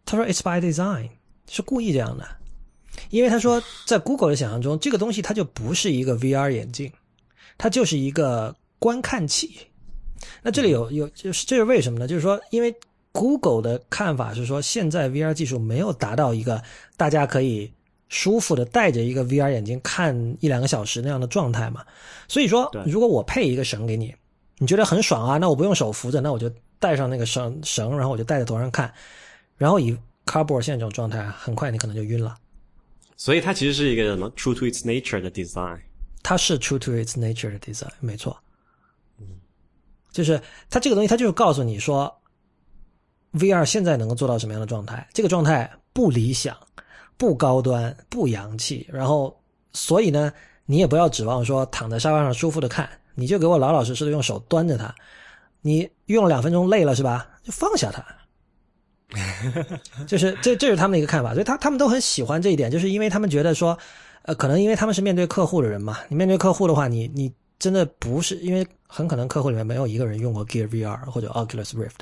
[0.03, 1.09] 他说 it's by design，
[1.49, 2.27] 是故意这样的，
[3.09, 6.91] 因为他说 在 Google 的想象中，这个东西它就不是一个 VR 眼镜，
[7.57, 9.57] 它就是一个观看器。
[10.43, 12.05] 那这里有有就是这是为什么呢？
[12.09, 12.75] 就是说，因为
[13.17, 16.61] Google 的看法是说，现在 VR 技术没有达到一个
[16.95, 17.73] 大家可以
[18.09, 21.83] 舒服的戴着一个 VR 眼镜看一两个小时那样的状态嘛。
[22.27, 24.13] 所以说，如果我配一个绳给你，
[24.59, 28.93] 你觉得很爽啊，那我不用手扶着，那我就带上那个绳绳，然后我就戴在头上看，
[29.55, 32.35] 然后以 Cardboard 现在这种状态，很快你可能就晕了。
[33.15, 35.79] 所以它其实是一个什么 true to its nature 的 design。
[36.21, 38.37] 它是 true to its nature 的 design，没错。
[39.19, 39.25] 嗯
[40.11, 40.39] 就是
[40.69, 42.15] 它这个东西，它就是告诉你说
[43.37, 45.07] ，VR 现在能够做到什么样的状态？
[45.13, 46.55] 这个状态不理想、
[47.17, 48.87] 不高端、不洋气。
[48.91, 49.39] 然后，
[49.73, 50.31] 所以呢，
[50.65, 54.93] 你也不要指望说躺在沙发上舒服的看，你就给我老老实实的用手端着它。
[55.61, 57.27] 你用两分钟累了是吧？
[57.43, 58.05] 就放下它。
[60.05, 63.77] 就是这这是他们的一个看法，所以他他们都很喜欢这一点，就是因为他们觉得说，
[64.23, 71.99] 呃，可能因为他们是面对客户的人嘛，你面对客户的话，你你真的不是因为很可能客户里面没有一个人用过 Gear VR 或者 Oculus Rift，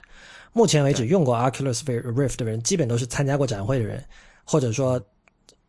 [0.55, 4.01] 目前为止用过 Oculus Rift 的人，基本都是参加过展会的人，
[4.45, 4.99] 或者说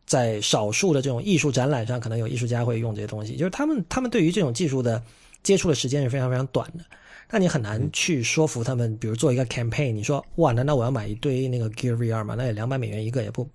[0.05, 5.03] 在少数的这种艺术展览上，可能有艺术家会用这些东西，就是他们他们对于这种技术的
[5.43, 6.85] 接触的时间是非常非常短的。
[7.29, 12.35] 那你很难去说服他们，比如做一个 campaign，你说哇，难道我要买一堆那个 Gear VR 吗？
[12.37, 13.45] 那也两百美元一个，也不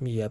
[0.00, 0.30] 也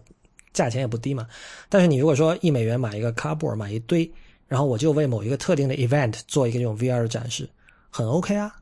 [0.52, 1.26] 价钱也不低嘛。
[1.68, 4.08] 但是你如果说一美元买一个 cardboard，买一堆，
[4.46, 7.48] 然后我就为某一个特定的 event 做一个这种 VR 的展示，
[7.90, 8.54] 很 OK 啊。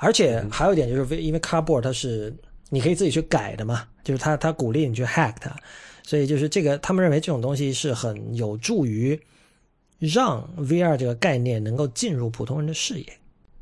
[0.00, 2.34] 而且还有一点就是，因为 cardboard 它是
[2.70, 5.54] 你可以自己去改的嘛，就是它它鼓励你去 hack 它，
[6.02, 9.20] 所以就是这个他们认为这种东西是很有助于
[9.98, 13.06] 让 VR 这个概念能够进入普通人的视野。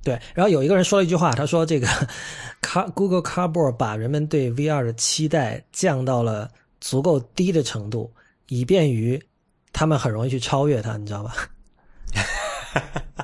[0.02, 1.86] 对，然后有一个人说了一句话，他说这个
[2.62, 6.48] Car Google Cardboard 把人们对 VR 的期待降到了
[6.80, 8.12] 足够低的程度，
[8.48, 9.20] 以便于
[9.72, 11.34] 他们很容易去超越它，你知道吧？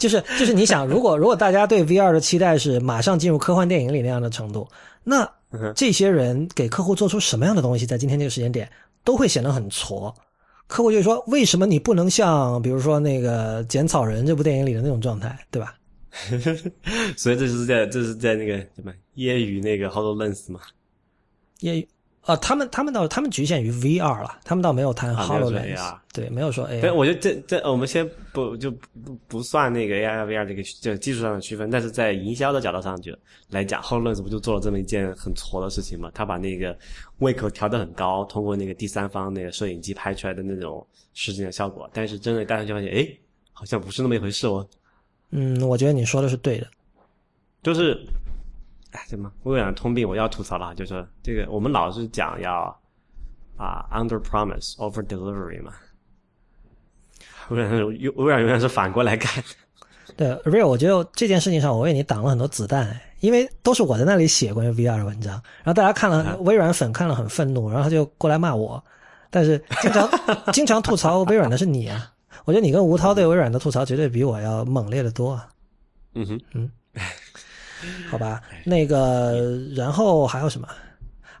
[0.00, 4.66] 就是就是你想，如果如果大家对 VR 的期待是马上进入科幻电影里那样的程度，
[5.04, 5.30] 那
[5.76, 8.68] 这些人给客户做出什么样的东西，在今天这个时间点
[9.04, 10.12] 都会显得很挫。
[10.66, 15.74] 客户就说：“为什么你不能像比如说那个《剪草人》这部电影里的那种状态，对吧？”
[17.16, 20.60] 所以这是在这是在那个什么业余那个 Hololens 嘛？
[21.60, 21.86] 也
[22.22, 26.80] 啊，他们他们倒他们局限于 VR 了，他们倒没有谈 HoloLens，、对，没有说 AR。
[26.82, 33.16] 对，我觉得这这我们先不就不不算那个 AR VR 这个就技术上的区分，但是在营销的角度上就
[33.48, 36.10] 来讲，Hololens 不就做了这么一件很挫的事情嘛？
[36.14, 36.76] 他把那个
[37.20, 43.08] 胃口调得很高，通过那个第三方那个摄影机拍出来的那种实景的效果，但是真的大家就发现，哎，
[43.52, 44.68] 好像不是那么一回事哦。
[45.30, 46.66] 嗯，我觉得你说的是对的。
[47.62, 47.98] 就是，
[48.92, 52.76] 哎，对吗微软通病我要吐槽了，就是这个我们老是讲要
[53.56, 55.72] 啊 under promise over delivery 嘛，
[57.50, 59.30] 微软微软永远是反过来干。
[60.16, 68.82] 对，Real，我觉得这件事情上我为你挡了很多子弹，因为都是我在那里写关于 VR 的文章，然后大家看了微软粉看了很愤怒，然后他就过来骂我，
[69.30, 70.10] 但是经常
[70.52, 72.12] 经常吐槽微软的是你啊，
[72.44, 75.48] 我觉得你跟吴涛对微软的吐槽绝对比我要猛烈的多啊。
[76.14, 76.70] 嗯哼，
[78.08, 80.68] 好吧，那个，然后还有什么？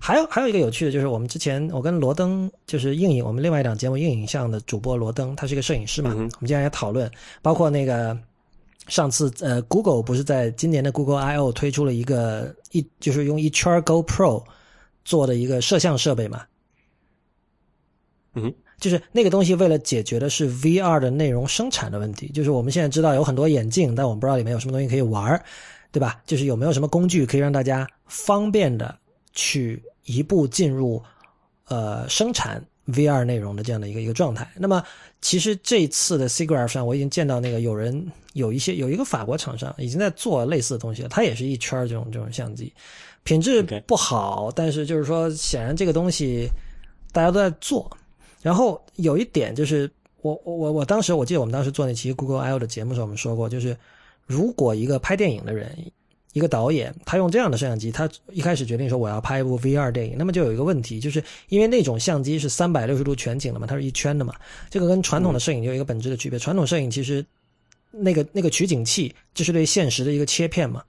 [0.02, 7.10] 还有还有一个有趣的就是，我们之前我跟罗登，就是硬影，我们另外一档节目硬影像的主播罗登，他是一个摄影师嘛，我们经常也讨论，
[7.42, 8.16] 包括那个
[8.88, 14.42] 上次呃，Google 不是在今年的 Google I/O 推出了一个一就是用一圈 GoPro
[15.04, 16.44] 做的一个摄像设备嘛，
[18.32, 25.44] 嗯，就是那个东西为了解决的是 VR 的内容生产的问题，就是我们现在知道有很多眼镜，但我们不知道里面有什么东西可以玩儿
[25.92, 26.20] 对吧？
[26.26, 28.96] 就是有没有什么工具可以让大家方便的
[29.32, 31.02] 去一步进入
[31.66, 34.48] 呃生产 VR 内容的这样的一个一个状态。
[34.56, 34.82] 那么
[35.20, 42.72] 其实这次的 SIGGRAPH 上，我已经见到那个有人有一些有一个法国厂商已经在做类似的东西了，它也是一圈这种这种相机，
[43.22, 46.48] 品质不好但是就是说显然这个东西
[47.12, 47.90] 大家都在做。
[48.42, 49.90] 然后有一点就是
[50.22, 53.76] 我我我我当时我记得我们当时做那期 Google I/O 的节目的时候，我们说过，就是
[54.30, 55.76] 如果一个拍电影的人，
[56.34, 64.32] 一个导演，他用这样的摄像机，他一开始决定说我要拍一部 VR 电影，那么就有一个问题，就是因为那种相机是三百六十度全景的嘛，它是一圈的嘛，
[64.70, 66.38] 这个跟传统的摄影有一个本质的区别。
[66.38, 67.26] 传统摄影其实
[67.90, 70.80] 那个那个取景器就是对现实的一个切片嘛，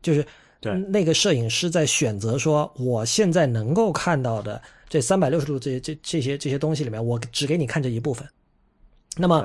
[0.00, 0.24] 就是
[0.60, 8.24] 对那个摄影师在选择说我现在能够看到的这三百六十度这这这些这些东西里面，我只给你看这一部分。
[9.16, 9.44] 那么，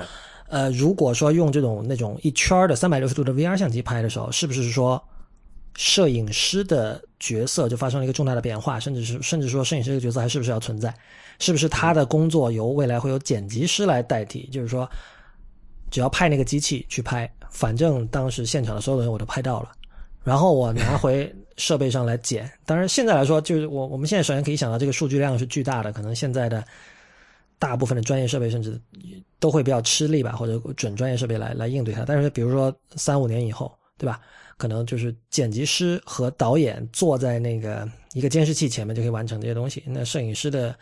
[0.49, 5.01] 呃，如果说用这种那种一圈的三百六十度的 VR 相机拍的时候，是不是说
[5.75, 10.93] 摄影师的角色就发生了一个重大的变化，甚至是甚至说摄影师这个角色还是不是要存在？
[11.37, 14.49] 是不是他的工作由未来会有剪辑师来代替？
[14.51, 14.89] 就是说，
[15.89, 19.71] 只要派那个机器去拍，反正当时现场的所有的人我都拍到了，
[20.23, 22.51] 然后我拿回设备上来剪。
[22.65, 26.61] 当然，现在来说，就是我我们现在首先可以想到这个数据量是巨大的，可能现在的
[27.59, 28.81] 大部分的专业设备甚至
[29.37, 32.03] 都会比较吃力吧，或者准专业设备来来应对它。
[32.05, 34.19] 但是，比如说三五年以后，对吧？
[34.57, 39.83] 可能就是剪辑师和导演坐在那个一个监视器前面就可以完成这些东西。
[39.85, 40.77] 那摄影师的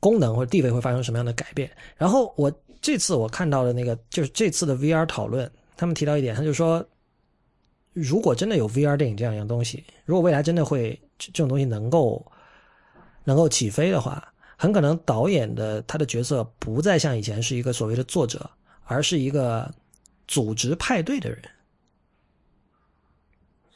[0.00, 1.70] 功能或者地位会发生什么样的改变？
[1.96, 2.50] 然后我
[2.80, 6.82] 这次我看到的那个就是这次的 VR 讨论，他们提到一点，他就说，
[7.92, 12.24] 如果真的有 VR 电影这样一样东西，如果未来真的会这种东西能够
[13.24, 18.50] 能够起飞的话，很可能导演的他的角色不再像以前是一个所谓的作者，
[18.82, 19.72] 而是一个
[20.26, 21.40] 组织派对的人。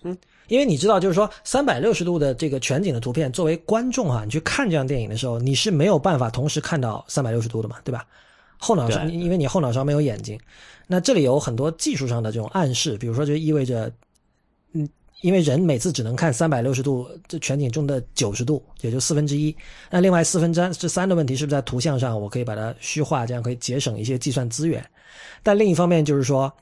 [0.02, 0.18] 嗯，
[0.48, 8.04] 因为你知道，就是说三百六十度的这个全景的图片，作为观众哈、你去看这样电影的时候，你是没有办法同时看到三百六十度的嘛，对吧？
[8.58, 10.36] 后脑勺，因为你后脑勺没有眼睛，
[10.88, 13.92] 那这里有很多技术上的这种暗示，比如说就意味着，嗯，
[15.22, 19.56] 因为人每次只能看三百六十度这全景中的九十度，也就四分之一。
[19.90, 24.84] 那另外四分之之三的问题是不是在图像上我可以把它虚化，这样可以节省一些计算资源？
[25.42, 26.52] 但另一方面就是说，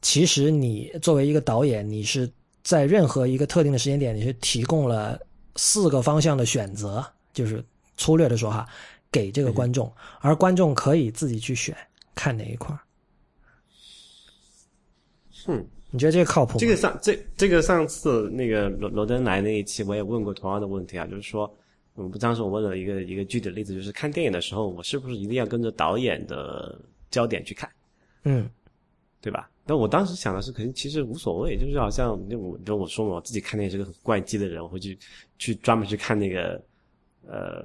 [0.00, 2.28] 其实你作为一个导演，你是
[2.64, 5.20] 在任何一个特定的时间点，你是提供了
[5.56, 7.62] 四个方向的选择，就是
[7.96, 8.66] 粗略的说哈，
[9.10, 11.76] 给这个观众，而观众可以自己去选
[12.14, 12.80] 看哪一块儿。
[15.48, 16.58] 嗯，你觉得这个靠谱吗？
[16.58, 21.50] 这个上这这个上次那个罗罗登来那一期，我也问过同样的问题啊，就是说，
[21.94, 26.78] 我不当时我问了一个一个具体的例子，就是看电影的时候，我是不是一定要跟着导演的
[27.10, 27.70] 焦点去看，
[28.24, 28.48] 嗯
[29.20, 29.50] 对吧？
[29.64, 34.96] 但我当时想的是，可能其实无所谓，就是好像就我就我说嘛，我自己看电影是个很怪机的人，我会去
[35.38, 36.62] 去专门去看那个
[37.26, 37.64] 呃，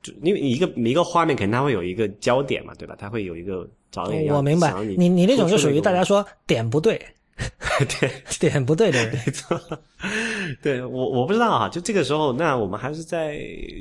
[0.00, 2.96] 就因为一个一个画面肯定它会有一个焦点嘛，对吧？
[2.98, 6.98] 它会有一个导演要我明白，你你那种就属于大家说点不对，
[7.84, 8.10] 对。
[8.38, 9.20] 点不对的人。
[9.26, 9.60] 没错，
[10.62, 13.40] 对我我不知道啊，就这个时候，那我们还是在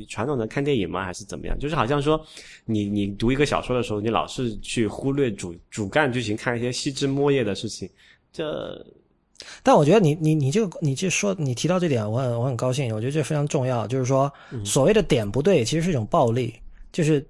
[0.09, 1.05] 传统的看电影吗？
[1.05, 1.57] 还是怎么样？
[1.59, 2.19] 就是好像说，
[2.65, 7.87] 你你读一个小说的时候，你老是去忽略主主干剧情，看一些细枝末叶的事情，
[8.33, 8.83] 这
[9.61, 13.85] 但我觉得你你你这个你这说你提到这点，我很我很高兴，我觉得这非常重要。
[13.85, 14.31] 就是说，
[14.65, 16.53] 所谓的点不对，其实是一种暴力，
[16.91, 17.23] 就是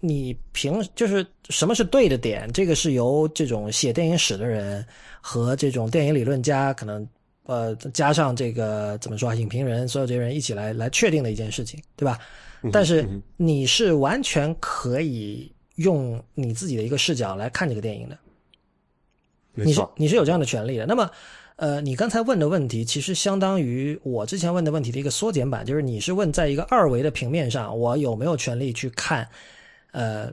[0.00, 4.84] 你凭就是什么是对的点，这个是由这种写电影史的人
[5.20, 7.06] 和这种电影理论家可能
[7.44, 12.18] 呃加上这个怎么说啊，影评人所有这些人一起来来确定的一件事情，对吧？
[12.72, 18.18] 但是你是完全可以用你自己的一个视角来看这个电影的。
[19.54, 20.86] 你是，你是有这样的权利的。
[20.86, 21.10] 那么，
[21.56, 29.28] 呃，你刚才问的问题其实相当于我之前问的问题的一个缩减版，就是你是问在一个二维的平面上，我有没有权利去看，
[29.92, 30.30] 呃，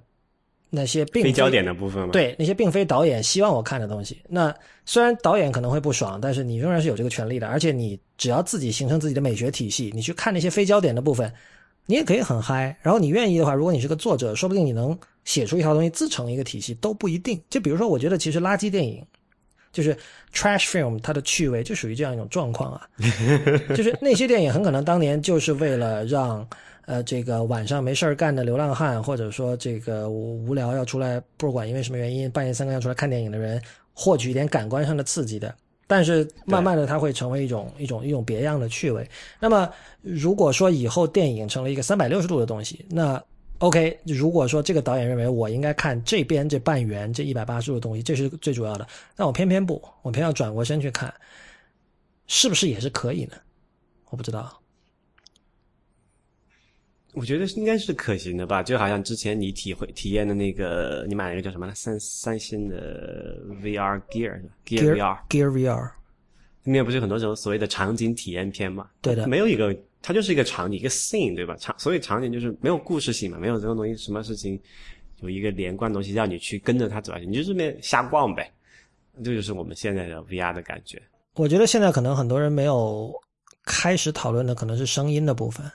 [0.70, 4.22] 那些并非焦点的部分吗，，对那些并非导演希望我看的东西。
[4.28, 4.54] 那
[4.86, 7.48] 虽然导演可能会不爽，但是你仍然是有这个权利的。
[7.48, 11.32] 而且你只要自己形成自己的美学体系，你去看那些非焦点的部分，
[11.86, 12.78] 你也可以很嗨。
[12.82, 17.42] 然后你愿意的话，如果你是个作者，说不定你能写出一套东西自成一个体系都不一定。
[17.50, 19.06] 就比如说，我觉得其实垃圾电影。
[19.72, 19.94] 就是
[20.34, 22.88] trash film，它的趣味就属于这样一种状况啊，
[23.76, 26.48] 就是那些电影很可能当年就是为了让
[26.86, 33.62] 呃这个晚上没事儿干的流浪汉，或者说这个无无聊要出来，不管因为什么原因半夜三更要出来看电影的人，
[33.94, 35.54] 获取一点感官上的刺激的。
[35.88, 39.08] 但是慢慢的，它会成为一种一种一种别样的趣味。
[39.40, 39.72] 那么，
[40.02, 43.24] 如果说以后电影成了一个三百六十度的东西，那
[43.60, 51.14] OK，如果说这个导演认为我应该看这边这半圆这一百八十度的东西，这是最主要的，但我偏偏不，我偏要转过身去看，
[52.26, 53.38] 是不是也是可以呢？
[54.10, 54.60] 我不知道。
[57.16, 61.74] 我觉得应该是可行的吧，就好像之前你体会体验的那个，你买了一个叫什么呢？
[61.74, 65.92] 三三星的 VR Gear Gear VR，Gear VR，
[66.64, 68.88] 里面不是很多时候所谓的场景体验片嘛？
[69.02, 71.56] 对的没有一个，它就是一个场景，一个 scene，对吧？
[71.58, 74.60] 场，所以场景就是没有故事性嘛，没有这种东西，什么事情
[75.22, 78.52] 有一个连贯的东西让你去跟着它走下去，你就这边瞎逛呗。
[79.24, 81.02] 这就是我们现在的 VR 的感觉。
[81.36, 83.14] 我觉得现在可能很多人没有
[83.64, 85.66] 开始讨论的可能是声音的部分，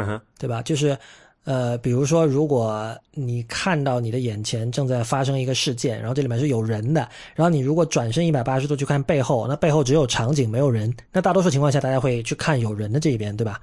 [0.00, 0.62] 嗯哼，对吧？
[0.62, 0.96] 就是
[1.44, 7.00] 呃，比如说，如果你看到你的眼前正在发生一个事件，然后这里面是有人的，
[7.34, 13.60] 然后你如果转身一百八十度去看背后，那背后只有场景没有人，那大多数情况下大家会去看有人的这一边，对吧？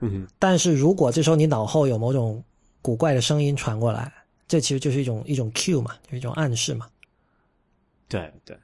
[0.00, 2.42] 嗯，但是如果这时候你脑后有某种
[2.82, 4.12] 古怪的声音传过来，
[4.48, 6.86] 这其实就是一种一种 cue 嘛，就是一种暗示嘛。
[8.08, 8.56] 对对。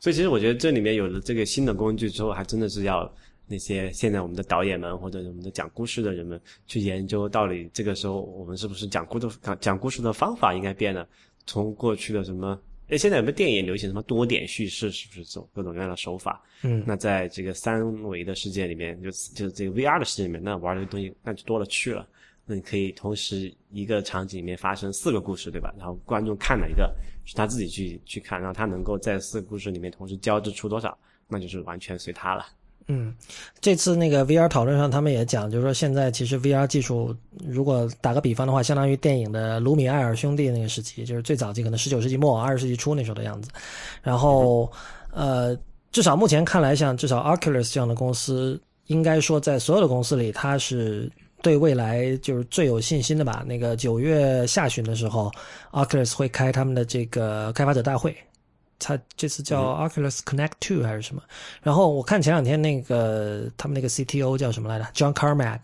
[0.00, 3.10] 所以其实我觉得这里面有了这个新的工具之后，还真的是要
[3.50, 11.04] 那些现在我们的导演们或者我们的讲故事的人们去研究，到底这个时候我们是不是讲故的讲讲故事的方法应该变了？
[11.46, 12.56] 从过去的什么，
[12.90, 16.40] 哎，现在有没有电影流行什么多点叙事，是不是这种各种各样的手法？
[16.62, 22.06] 嗯，那在这个三维的世界里面，就就是这个 VR 的世界里面，那玩的东西那就多了去了。
[22.46, 25.74] 那你可以同时一个场景里面发生四个故事，对吧？
[25.76, 26.94] 然后观众看哪一个
[27.24, 30.96] 是他自己去去看，然后他能够在四个故事里面同时交织出多少，
[31.26, 32.44] 那就是完全随他了。
[32.92, 33.14] 嗯，
[33.60, 37.14] 这次那个 VR 讨论上，他们也讲，就是说现在其实 VR 技术，
[37.46, 43.48] 如果打个比方的话，相当于电影的卢米埃尔兄弟那个时期，就是最早期可能十九世纪末二十世纪初那时候的样子。
[44.02, 44.68] 然后，
[45.12, 45.56] 呃，
[45.92, 51.10] 至少目前看来，像至少 Oculus 这样的公司，应该说在所有的公司里，它是。
[51.42, 53.42] 对未来就是最有信心的吧？
[53.48, 55.32] 那个九月下旬的时候
[55.72, 58.14] ，Oculus 会开他们的这个开发者大会，
[58.80, 61.22] 他这次叫 Oculus Connect Two 还是什么？
[61.62, 65.60] 然后我看前两天那个他们那个 CTO 叫什么来着？John Carmack，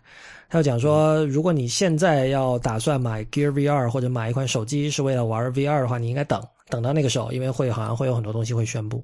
[0.49, 9.03] 他就讲说，如果你现在要打算买 Gear VR 或者买一款手机是为了玩 VR 的话，你应该等等到那个时候，因为会好像会有很多东西会宣布。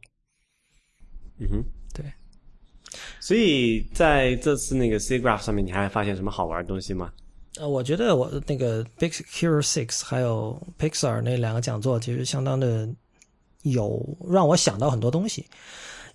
[1.39, 1.64] 嗯哼。
[1.94, 2.05] 对
[3.20, 7.12] 所以在这次那个 C Graph 上面，你还发现什么好玩的东西吗？
[7.60, 12.89] 呃，我觉得我那个 Big Hero Six 还有 Pixar 那两个讲座，其实相当的
[13.62, 15.47] 有让我想到很多东西。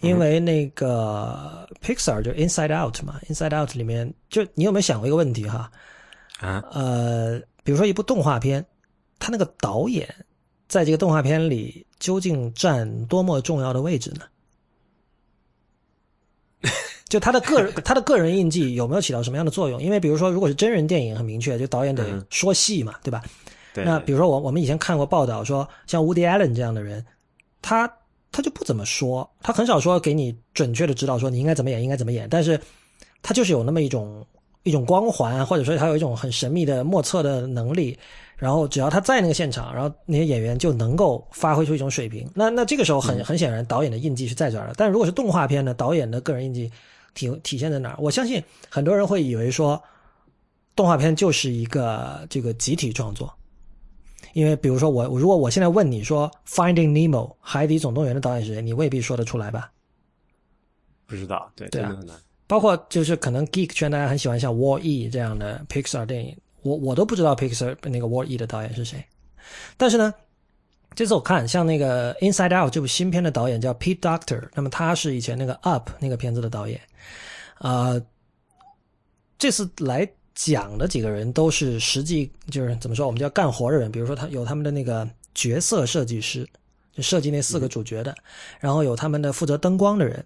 [0.01, 5.71] 因为那个 Pixar 就 Inside Out 嘛，Inside Out 里面就你有没有想过一个问题哈？
[6.39, 6.63] 啊？
[6.71, 8.63] 呃，比如说一部动画片，
[9.17, 10.07] 它那个导演
[10.67, 14.21] 在这个动画片里究竟占多么重要的位置呢？
[17.09, 19.81] 就他的个人，他的个人印记有没有起到什么样的作用？
[19.81, 23.23] 因为比如说，如果是真人电影，很明确，就导演得说戏嘛，对吧？
[23.73, 23.83] 对。
[23.83, 27.03] 那比如说，我我们以前看过报道说，像 Woody Allen 这样的人，
[27.61, 27.91] 他
[28.31, 32.27] 他就不怎么说，他很少说给你准确的指导说你应该怎么演，应该怎么演。
[32.29, 32.59] 但是，
[33.21, 34.25] 他就是有那么一种
[34.63, 37.97] 一种光环，或者说他有一种很神秘的莫测的能力。
[38.37, 42.29] 然后只要他在那个现场，然后那些演员就能够发挥出一种水平。
[42.35, 44.73] 那那这个时候很很显然，导演的印记是在这儿的。
[44.77, 46.71] 但如果是动画片呢，导演的个人印记。
[47.15, 47.95] 体体现在哪儿？
[47.97, 49.81] 我相信很多人会以为说，
[50.75, 53.33] 动画片就是一个这个集体创作，
[54.37, 59.71] 因为比如说我，如果我现在问你说《Finding Nemo》海底总动员的导演是谁，你未必说得出来吧？
[61.07, 61.97] 不知道，对，对啊。
[62.45, 69.03] 包括就是可能 Geek 圈大家很喜欢像《Wall E》这样的 Pixar 电影，我我都不知道 Pixar 那个《Wall E》的导演是谁，
[69.75, 70.13] 但是呢。
[70.95, 76.81] 这次我看像那个《Inside Out》这部新片的导演叫 Pete Doctor，那么他是以前那个《Up》那个片子的导演，
[77.59, 78.01] 啊，
[79.37, 86.47] 这次来讲的几个人都是实际就是怎么说，我们叫干活的人，比如说他有他们的那个角色设计师，
[86.95, 88.15] 就设计那四个主角的，
[88.59, 90.23] 然后有他们的负责灯光的人，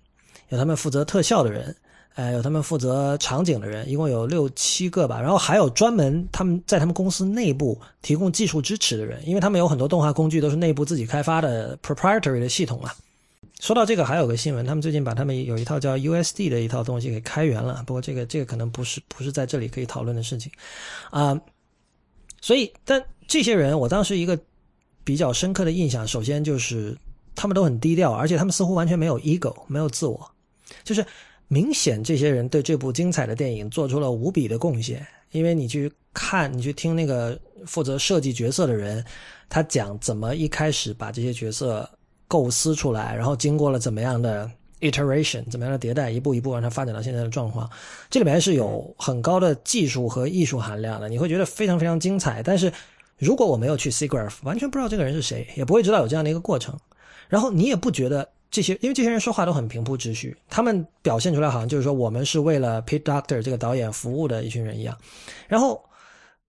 [0.49, 1.73] 有他们负责特效的人。
[2.15, 5.21] 呃，有他们负责场景的人，一共有六七个吧。
[5.21, 12.93] 然后还有专门他们在他们公司内部提供技术支持的人，因为他们有很多动画工具都是内部自己开发的 proprietary 的系统啊。
[13.59, 17.83] 说到这个，还有个新闻，他们最近把他们有一套叫 USD 的一套东西给开源了。
[17.85, 20.51] 不过这个这个可能不是不是在这里可以讨论的事情
[21.09, 21.39] 啊。
[22.41, 24.39] 所以，但这些人，我当时一个
[25.03, 26.97] 比较深刻的印象，首先就是
[27.35, 30.31] 他们都很低调，而且他们似乎完全没有 ego，没有自我，
[30.83, 31.05] 就是。
[31.53, 35.05] 明显，这些人对这部精彩的电影做出了无比的贡献。
[35.31, 39.03] 因为你去看，你去听那个负责设计角色的人，
[39.49, 41.89] 他讲怎么一开始把这些角色
[42.31, 44.49] 构思出来，然后经过了怎么样的
[44.79, 47.69] iteration，怎么样的迭代，一步一步让它发展到现在的状况。
[48.09, 52.41] 这里面是有很高的技术和艺术含量的，你会觉得非常非常精彩。
[52.41, 52.71] 但是，
[53.17, 56.79] 如果我没有去 s e g r a p h 完全不知道这个人是谁，也不会知道有这样的一个过程。
[57.27, 58.29] 然后你也不觉得。
[58.53, 64.93] 这些，因为这些人说话都很平铺直叙，他们表现出来好像就是说我们是为了 Pete Doctor 这个导演服务的一群人一样。
[65.47, 65.81] 然后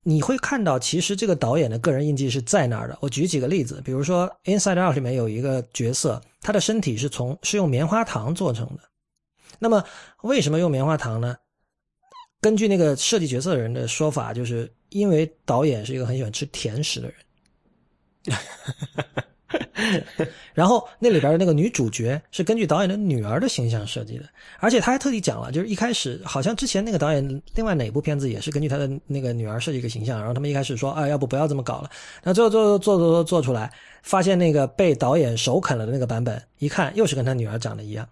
[0.04, 2.98] 你会看到，其实这个导演的个人印记是在那儿的。
[3.00, 8.80] 我举几个例子，比如说《Inside Out》里面有一个角色，他的身体是从是用棉花糖做成的。
[9.60, 9.84] 那么
[10.22, 11.36] 为什么用棉花糖呢？
[12.40, 17.08] 根据那个设计角色的人的说法，就是因为导演是一个很喜欢吃甜食的
[18.26, 18.36] 人。
[20.54, 24.24] 然后那里边的那个女主角是根据导演的女儿的形象设计的，
[24.58, 31.90] 而且他还特地讲了，就是一开始好像之前那个导演另外哪部片子也是根据他的那个女儿设计一个形象，然后他们一开始说啊，要不不要这么搞了，
[32.22, 33.72] 那最后做做做做做出来，
[34.02, 38.06] 发现那个被导演首肯了的那个版本，一看又是跟他女儿长得一样。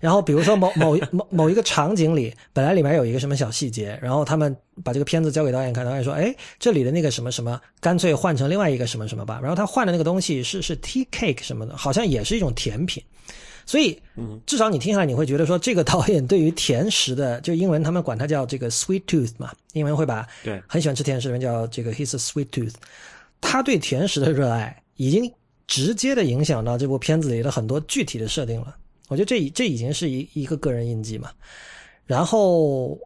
[0.00, 4.54] 然后比如说某 某某某一个场景里，本来里面有一个什么小细节，然后他们
[4.84, 13.02] 把这个片子交给导演看，导演说：“哎，这里的那个什么什么，干脆换成另外一个什么什么吧。”然后他换的那个东西是是 tea cake 什么的，好像也是一种甜品。
[13.66, 14.00] 所以，
[14.46, 22.72] 至少你听下来，你会觉得说，这个导演对于甜食的，就英文他们管它叫这个 sweet tooth 嘛，英文会把对很喜欢吃甜食的人叫这个 he's a sweet tooth。
[23.42, 25.30] 他对甜食的热爱已经
[25.66, 28.74] 直接的影响到这部片子里的很多具体的设定了。
[29.08, 31.30] 我觉得这这已经是一一个个人印记嘛，
[32.04, 32.98] 然后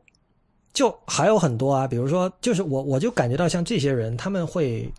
[0.72, 4.92] 就还有很多啊，比如说，就是我我就感觉到像这些人，他们会，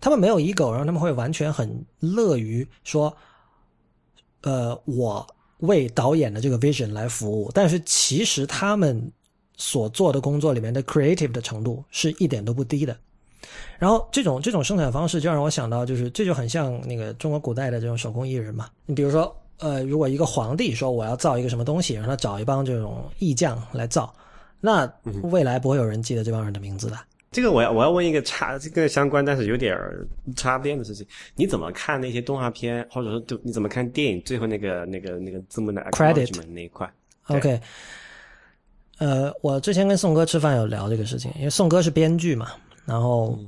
[0.00, 3.12] 他们没有 ego，然后他们会完全很乐于说，
[4.42, 5.26] 呃，我
[5.58, 9.10] 为导演的这个 vision 来服务，但是其实他们
[9.56, 12.96] 所做的工作里面的 creative 的程度是一点都不低的。
[13.78, 19.36] 然后这种这种生产方式就让我想到，就是这就很像那个中国古代的这种手工艺人嘛，你比如说。
[19.58, 24.14] 呃，如果一个皇帝说我要造一个什么东西，让他找一帮这种艺匠来造，
[24.60, 24.90] 那
[25.22, 26.98] 未来不会有人记得这帮人的名字的。
[27.32, 29.76] 这个我要我要问一个插这个相关，但是有点
[30.36, 36.90] 插边的事情，你怎么看那些动画片，或者说就你怎么看电影最后那个那个那个字幕的 credit 那一块
[37.26, 37.60] ？OK，
[38.98, 42.52] 呃，我之前跟宋哥吃饭有聊这个事情，因为宋哥是编剧嘛，
[42.86, 43.38] 然后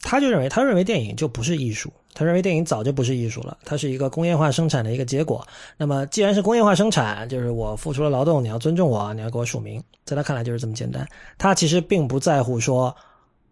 [0.00, 1.92] 他就认为他认为电影就不是艺术。
[2.18, 5.46] 他认为电影早就不是艺术了，它是一个工业化生产的一个结果。
[5.76, 9.82] 那么，既然是工业化生产，就是我付出了劳动，你要尊重我，你要给我署名。
[10.06, 11.06] 在他看来就是这么简单。
[11.36, 12.96] 他其实并不在乎说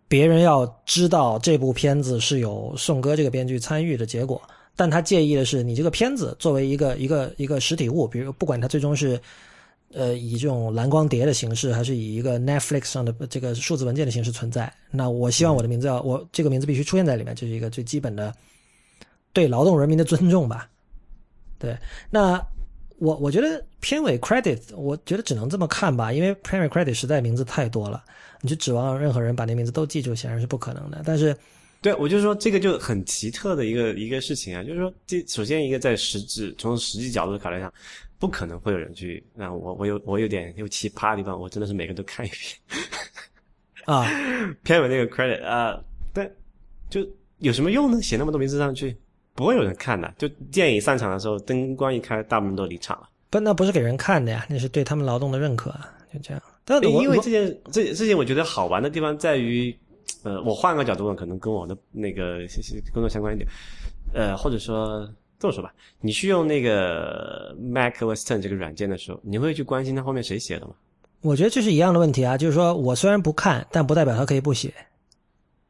[0.09, 4.41] 别人要知道这部片子是有宋哥这个编剧参与的结果，
[4.75, 9.21] 但他介意的是你这个片子作为一个一个一个实体物，比如不管它最终是。
[9.95, 14.73] 呃，以这种蓝光碟的形式，还是以一个 Netflix 上的这个数字文件的形式存在？
[14.91, 18.35] 那我希望我的名字要我这个名字必须出现在里面，这是一个最基本的
[19.33, 20.69] 对劳动人民的尊重吧？
[21.59, 21.79] 对，
[22.11, 22.45] 那
[22.99, 28.03] 我我觉得片尾 credit，我觉得只能这么看吧，因为片尾 credit 实在名字太多了，
[28.41, 31.03] 你就指望任何人把那名字都记住，显然是不可能的。
[31.05, 31.37] 但是，
[31.81, 37.73] 对我就是说这个就很奇特的一个一个事情啊，就是说这首先一个在实质从实际角度考虑上。
[38.25, 42.81] 不可能会有人去那我我有我有点有奇葩的地方，我真的是每个都看一遍
[43.85, 44.09] 啊。
[44.65, 45.79] 片尾那个 credit 啊，
[46.11, 46.27] 但
[46.89, 47.07] 就
[47.41, 48.01] 有什么用呢？
[48.01, 48.97] 写那么多名字上去，
[49.35, 50.11] 不会有人看的。
[50.17, 53.07] 就电影散场的时候，灯光一开，大部分都离场了。
[53.29, 55.93] 不，那不是给人看的呀，那是对他们劳动的认可啊。
[56.11, 56.43] 就这样。
[56.65, 59.77] 但因为这件这这件，我觉得好玩的地方在于，
[60.23, 62.39] 呃，我换个角度问，可能跟我的那个
[62.91, 63.47] 工作相关一点，
[64.15, 65.07] 呃，或者说。
[65.45, 70.73] 这么说吧，你去用那个 Mac OS Ten 这个软件的时候，你会去关心它后面谁写的吗？
[71.21, 74.73] 我觉得这是一样的问题啊，就是说我虽然不看，但不代表它可以不写。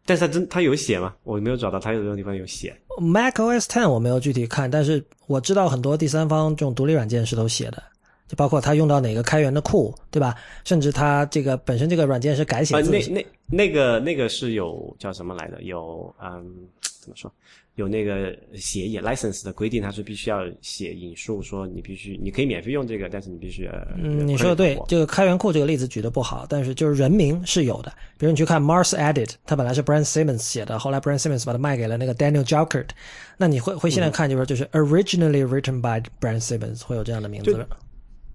[0.06, 1.12] 但是它真它有写吗？
[1.24, 2.72] 我没有找到它有这种地方有写。
[3.00, 7.82] Mac OS Ten 我没有具体看，但是我知道很多第三方这种独立软件是都写的，
[8.28, 10.36] 就包括它用到哪个开源的库，对吧？
[10.64, 12.80] 甚至它这个本身这个软件是改写。
[12.80, 15.60] 那那那个那个是有叫什么来的？
[15.64, 16.68] 有嗯，
[17.04, 17.30] 怎么说？
[17.74, 27.92] 有那个协议 license 的规定，它是必须要写引述，说你必须你可以免费用这个，但是你必须嗯，你说的对，这个开源库这个例子举的不好，但是就是人名是有的。
[28.16, 32.88] 比如你去看 Mars Edit，它本来是 Brian Simmons 写的，后来 Brian Simmons 把它卖给了那个 Daniel Jalkert，
[33.36, 37.66] 那你会会现在看就是就是 originally written by Brian Simmons 会有这样的名字。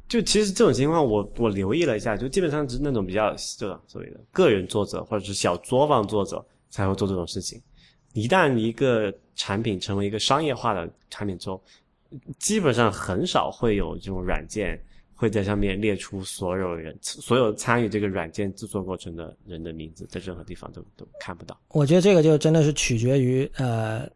[0.10, 7.62] 就其实这种情况，我我留意了一下，就基本上是那种比较这所谓的个人作者或者是小作坊作者才会做这种事情。
[8.14, 11.62] 一旦一个产品成为一个商业化的产品之后，
[12.40, 14.80] 基本上很少会有这种软件
[15.14, 21.60] 会在上面列出所有人、所有参与这个软件制作过程的人的名字，在任何地方都都看不到。
[21.70, 24.10] 我觉得这个就真的是取决于呃，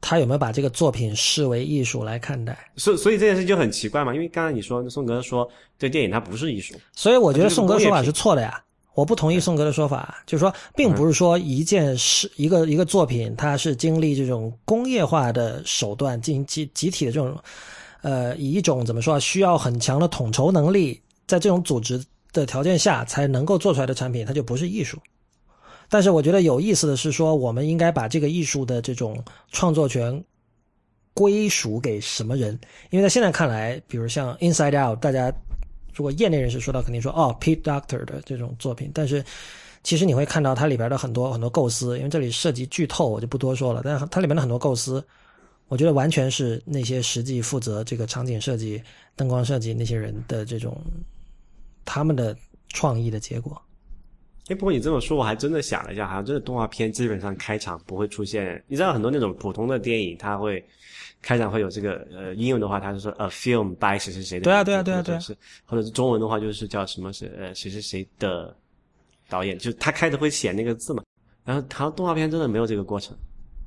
[0.00, 2.58] 他有没有把这个作品视为艺术来看待。
[2.76, 5.48] 所所以这件事就很奇怪嘛，因为刚才你说宋哥说
[5.78, 8.60] 这电影它不是艺术，所以我觉得宋哥说法是错的呀。
[8.96, 17.38] 我不同意宋哥的说法，就是说，并不是说一件事、一个一个作品，它是经历这种工业化的手段进行集集体的这种，
[18.00, 22.02] 呃，以一种怎么说，需要很强的统筹能力，在这种组织
[22.32, 24.98] 的条件下才能够做出来的产品，它就不是艺术。
[25.90, 30.24] 但是我觉得有意思的是说，我们应该把这个艺术的这种创作权
[31.12, 32.58] 归属给什么人？
[32.88, 35.30] 因为在现在看来，比如像《Inside Out》，大家。
[35.96, 38.90] 如果业内人士说到，肯定说哦 pet Doctor 的这种作品。
[38.92, 39.24] 但是，
[39.82, 43.80] 其实你会看到它里边的很多很多构思，因为这里涉及剧透，我就不多说了。
[43.82, 45.02] 但是它里面的很多构思，
[45.68, 48.82] 我觉得完全是那些实际负责这个场景设计、
[49.16, 50.76] 灯光设计那些人的这种
[51.86, 52.36] 他们的
[52.68, 53.60] 创意的结果。
[54.48, 58.62] 哎，不过你这么说，我还真的想了一下，好像真的动画片基本上开场不会出现。
[58.68, 60.64] 你知道很多那种普通的电影，它会
[61.20, 68.56] 开场会有这个呃，英文的话它是说 a film by 谁谁谁的，对啊对啊对啊对啊，是或者是中文的话就是叫什么谁呃谁谁谁的
[69.28, 71.02] 导演，就他开头会写那个字嘛。
[71.44, 73.16] 然后好像动画片真的没有这个过程，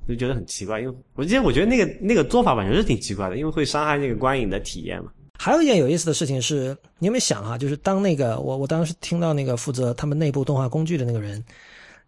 [0.08, 0.80] 就觉得很奇怪。
[0.80, 5.12] 因为我记得我觉得那个那个做法反正是挺奇怪的，因为会伤害那个观影的体验嘛。
[5.41, 7.57] 还有一件有意思的事情是，你有没有想啊？
[7.57, 11.41] 就是当那个我我当时听到那个负责他们内部动画工具的那个人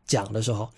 [0.06, 0.70] 讲的时候，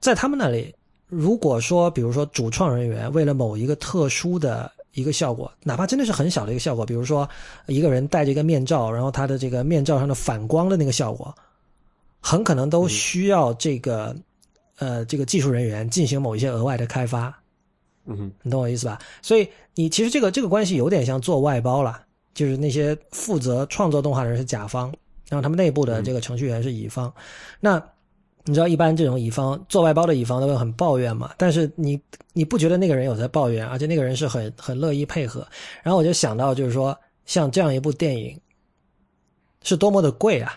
[0.00, 0.74] 在他们那里，
[1.06, 7.28] 如果说比如说主创人员为了某一个特殊的一个效果，哪怕真的是很小的一个效果，比如说
[7.66, 11.34] 一个人戴着一个面罩，然后他的这个面罩上的反光的那个效果，
[12.20, 14.16] 很可能都需要这个
[14.78, 17.38] 呃这个技术人员进行某一些额外的开发。
[18.06, 18.98] 嗯哼，你懂我意思吧？
[19.22, 22.00] 所以你其实这个这个关系有点像做外包了，
[22.34, 24.92] 就是那些负责创作动画的人是甲方，
[25.28, 27.12] 然后他们内部的这个程序员是乙方。
[27.60, 27.82] 那
[28.44, 31.32] 你知道一般这种乙方做外包的乙方都会很抱怨嘛？
[31.38, 31.98] 但是你
[32.34, 35.46] 你不觉得那个人有在抱怨，而且那个人是很很乐意配合。
[35.82, 36.94] 然后我就想到就是说，
[37.24, 38.38] 像这样一部电影
[39.62, 40.52] 是多么的贵啊，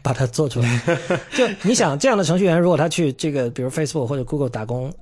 [0.00, 0.80] 把它做出来。
[1.34, 4.94] 就你想这样的程序员，如果他去这个比如 Facebook 或者 Google 打工，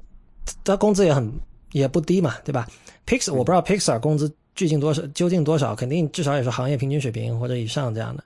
[0.65, 1.31] 他工资也很。
[1.73, 2.69] 也不低嘛，对吧
[3.07, 5.75] ？Pixar 我不知道 Pixar 工资究竟多少，究竟多少？
[5.75, 8.25] 肯定至少也是行业平均水平或者以上这样的。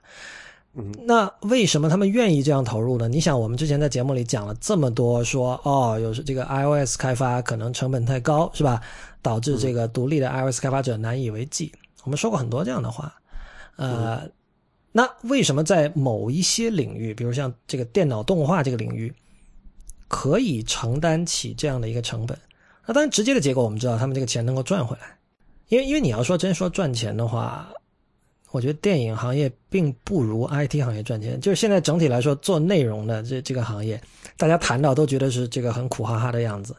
[0.75, 3.07] 嗯，那为什么他们愿意这样投入呢？
[3.07, 8.79] 你想，我们之前在节目里讲了这么多，说哦，有时这个 iOS 开发可能成本太高，是吧？
[9.23, 11.71] 导致这个独立的 iOS 开发者难以为继。
[12.03, 13.13] 我们说过很多这样的话。
[13.77, 14.29] 呃，
[14.91, 19.13] 那为什么在某一些领域，比如像这个电脑动画这个领域，
[20.07, 22.37] 可以承担起这样的一个成本？
[22.87, 25.17] 那当然，直接的结果我们知道，他们这个钱能够赚回来，
[25.67, 27.67] 因为因为你要说真说赚钱的话，
[28.51, 31.39] 我觉得电影行业并不如 IT 行业赚钱。
[31.41, 34.01] 就是现在整体来说，做内容的这这个行业，
[34.37, 36.73] 大家谈到都觉得是这个很苦哈哈的样子，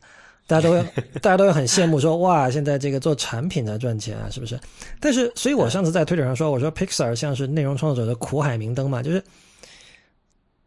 [0.47, 0.83] 大家都会
[1.21, 4.59] 大家都会很羡慕说哇，现在这个做产品才赚钱啊，是不是？
[4.99, 9.23] 但是，所以我上次在推特上说，我说 Pixar 像是内容创作者的苦海明灯嘛，就是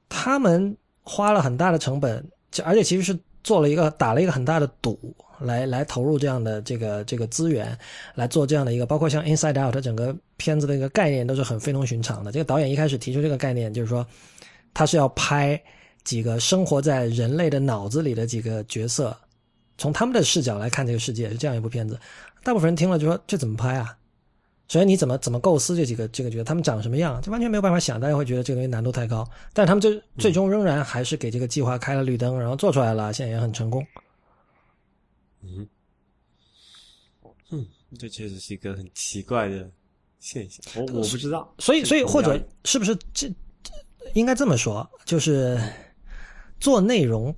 [0.08, 2.24] 他们花了很大的成本，
[2.64, 5.16] 而且其实是做了一个打了一个很大的赌。
[5.44, 7.76] 来来投入这样的这个这个资源
[8.14, 12.32] 来做这样的一个，包括像 Inside Out，它整个片子的一个概念都是很非同寻常的。
[12.32, 14.06] 这个导演一开始提出这个概念，就是说
[14.72, 15.60] 他是要拍
[16.04, 19.18] 几个生活在人类的脑子里的几个角色，
[19.80, 22.00] 从他们的视角来看这个世界，是这样一部片子。
[22.44, 23.98] 大部分人听了就说这怎么拍啊？
[24.72, 28.00] 首先你怎么怎么构思这几个这个角色，他们长什么样，就完全没有办法想。
[28.00, 33.86] 大家会觉得这个东西难度太高，但他们最最终仍然还是给这个计划开了绿灯，然后做出来了，现在也很成功。
[35.42, 35.68] 嗯，
[37.50, 37.68] 嗯，
[38.00, 39.70] 这确实是一个很奇怪的
[40.22, 41.54] 现象，我我不知道。
[41.60, 43.30] 所以，所以或者是不是这
[44.14, 45.60] 应该这么说，就是
[46.62, 47.36] 做内容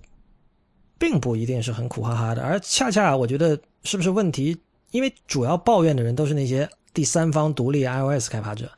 [1.00, 4.56] 并不一定是很苦哈哈的，而恰恰我觉得是不是问题？
[4.92, 8.72] 因为主要抱怨的人都是那些第三方独立 iOS 开发者，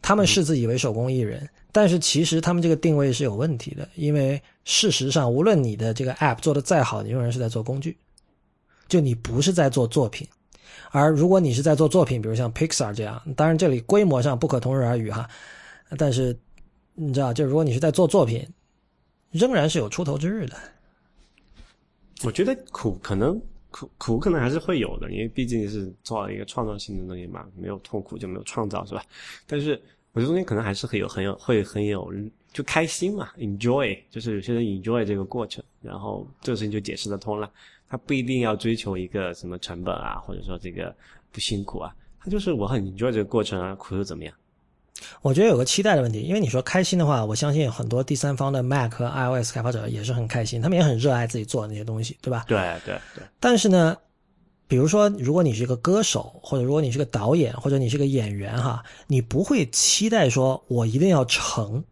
[0.00, 7.98] 他们视自己为手工艺人，但是其实他们这个定位是有问题的，因为事实上，无论你的这个 App 做的再好，你仍然是在做工具。
[8.88, 10.26] 就你不是在做作品，
[10.90, 15.28] 而如果你是在做作品，比如像 Pixar 这样，当然这里规模上不可同日而语哈，
[15.96, 16.36] 但是
[16.94, 18.44] 你知道，就如果你是在做作品，
[19.30, 20.56] 仍然是有出头之日的。
[22.24, 23.40] 我觉得苦可能
[23.70, 29.02] 苦苦可能还是会有的，因为毕竟是做了一个创造性的东西嘛，没有痛苦就没有创造，是吧？
[29.46, 29.80] 但是
[30.12, 32.12] 我觉得中间可能还是很有很有会很有
[32.52, 37.50] 就开心嘛，enjoy，就是有些人 enjoy 这个过程，然后这个事情就解释得通了。
[37.88, 40.94] 他不一定要追求一个什么成本啊，或者说这个
[41.32, 44.34] 不辛苦啊，他就是我很 enjoy 这个过程啊，苦又怎么样？
[45.22, 52.44] 我觉得有个期待的问题，因为你说开心的话，我相信很多第三方的 Mac 和 iOS 开发者也是很开心，他们也很热爱自己做的那些东西，对吧？
[52.48, 53.24] 对对对。
[53.38, 53.96] 但是呢，
[54.66, 61.82] 比如说，如果你是一个歌手，或者如果你是个导演，或者你是个演员，哈，你不会期待说我一定要成，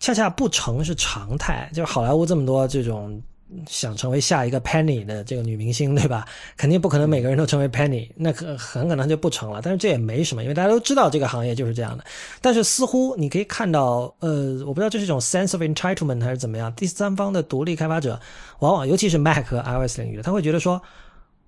[0.00, 1.70] 恰恰不成是常态。
[1.74, 3.22] 就是好莱坞这么多这种。
[3.68, 6.26] 想成为下一个 Penny 的这个女明星，对吧？
[6.56, 9.60] 肯定不可能每个人都成为 Penny，那可很可能就不成了。
[9.62, 12.04] 但是这也没什么，因为大家都知道这个行业就是这样的。
[12.40, 16.72] 但是似乎你可以看到，呃，我不知道这是一种 sense of entitlement 还是怎么样。
[16.74, 18.20] 第三方的独立开发者，
[18.60, 20.80] 往往尤其是 Mac 和 iOS 领域的，他会觉得说，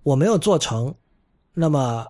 [0.02, 0.94] 我没有做成，
[1.54, 2.06] 那么，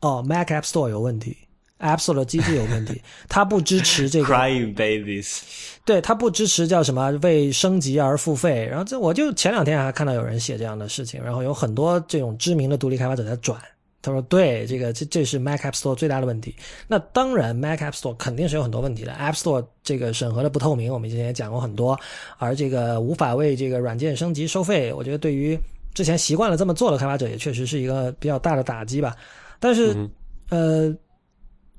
[0.00, 1.36] 哦，Mac App Store 有问题
[1.80, 5.40] App Store 的机制有问题，它不支持这个 Crying babies，
[5.84, 8.66] 对，它不支持叫什么为升级而付费。
[8.66, 13.60] 然后这我就前两天还看到有人写这样的事情，然后有很多这种知名的独立开发者在转。
[14.02, 16.54] 他说：“对，这个这这是 Mac App Store 最大的问题。
[16.86, 19.10] 那当然，Mac App Store 肯定是有很多问题的。
[19.14, 21.98] App Store 这个审核的不透明，我们之前也讲过很多。
[22.38, 25.58] 而这个无法为这个软件升级收费，我觉得对于
[25.92, 29.12] 之前习惯了这么做的开发者，也确实是一个比较大的打击吧。
[29.58, 30.08] 但是，
[30.50, 30.94] 呃，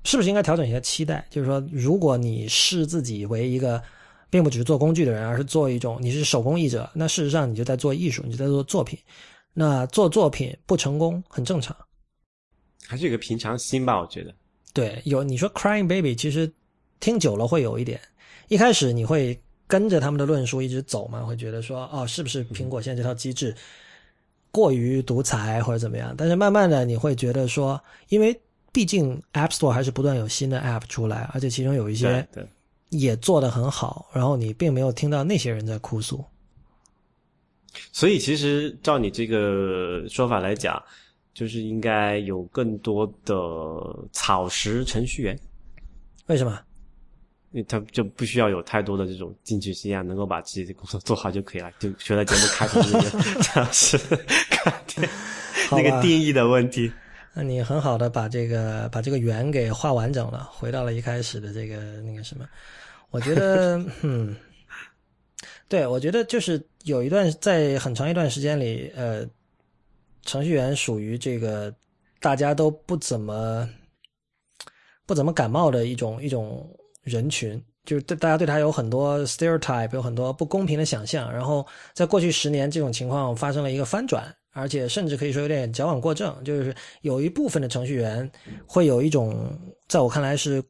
[0.08, 1.28] 是不是应该调整一下期待？
[1.30, 3.84] 就是说，如果你视自己为一个
[4.30, 8.98] 并不只是做工具的人，而是做一种你是手工艺者，那事实上你就在做艺术，你就在做作品。
[9.54, 11.76] 那做作品不成功很正常。”
[12.88, 14.34] 还是有个平常心吧，我觉得。
[14.74, 16.50] 对，有你说 “crying baby”，其实
[17.02, 18.00] 听久了会有一点。
[18.48, 23.54] 一开始你会跟着他们的论述一直走嘛，会觉得说，哦，是不是苹果现在这套机制
[24.52, 26.16] 过于独裁或者怎么样？
[26.18, 28.40] 但是慢慢的你会觉得说，因为
[28.78, 32.28] 毕竟 App Store 还是不断有新的 App 出来，而且其中有一些
[32.90, 36.24] 也做得很好，然后你并没有听到那些人在哭诉。
[37.92, 40.80] 所以，其实照你这个说法来讲。
[41.34, 43.36] 就是应该有更多的
[44.12, 45.40] 草食程序员，
[46.26, 46.60] 为什么？
[47.52, 51.72] 因为他就不需要有太多的这种进取心啊，能够把自己的工作做好就可以了。
[51.78, 53.10] 就学了节目开头那个
[53.44, 54.00] 草食，
[55.72, 56.92] 那个定义的问题。
[57.38, 62.44] 那你很好的把这个把这个圆给画完整了，回到了一开始的这个那个什么？
[63.12, 64.36] 我觉得， 嗯，
[65.70, 69.24] 对，我觉得就是有一段在很长一段时间里，呃。
[70.24, 71.74] 程序员属于这个
[72.20, 73.66] 大家都不怎么
[75.06, 76.70] 不怎么感冒的一种一种
[77.02, 81.32] 人群，就是对大家对他有很多 stereotype，有很多不公平的想象。
[81.32, 86.36] 然后在过去十年，这种情况发生了一个翻转，而且甚至可以说有点矫枉过正。
[86.44, 88.30] 就是有一部分的程序员
[88.66, 89.58] 会有一种
[89.88, 90.64] 在我看来是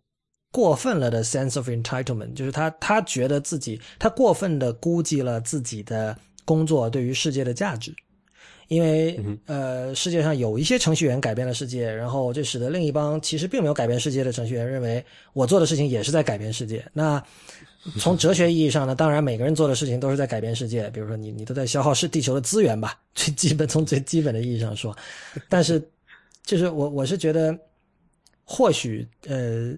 [0.52, 7.94] 过分了的 sense of entitlement，就是他他觉得自己他过分的估计了自己的工作对于世界的价值。
[8.70, 15.02] 因为呃，世界上有一些程序员改变了世界，然后这使得另一帮其实并没有改变世界的程序员认为
[15.32, 16.86] 我做的事情也是在改变世界。
[16.92, 17.24] 那
[18.00, 20.90] 从哲学意义上呢，当然每个人做的事情都是在改变世界。
[20.90, 24.96] 比如说你你都在消耗是地球的资源吧，最基本从最基本的意义上说。
[25.48, 25.82] 但是
[26.44, 27.58] 就是我我是觉得，
[28.44, 29.74] 或许呃，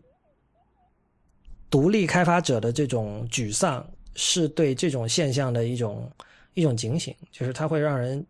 [1.70, 6.12] 独立开发者的这种沮丧是对这种现象的一种
[6.54, 8.26] 一种警醒，就是它会让人。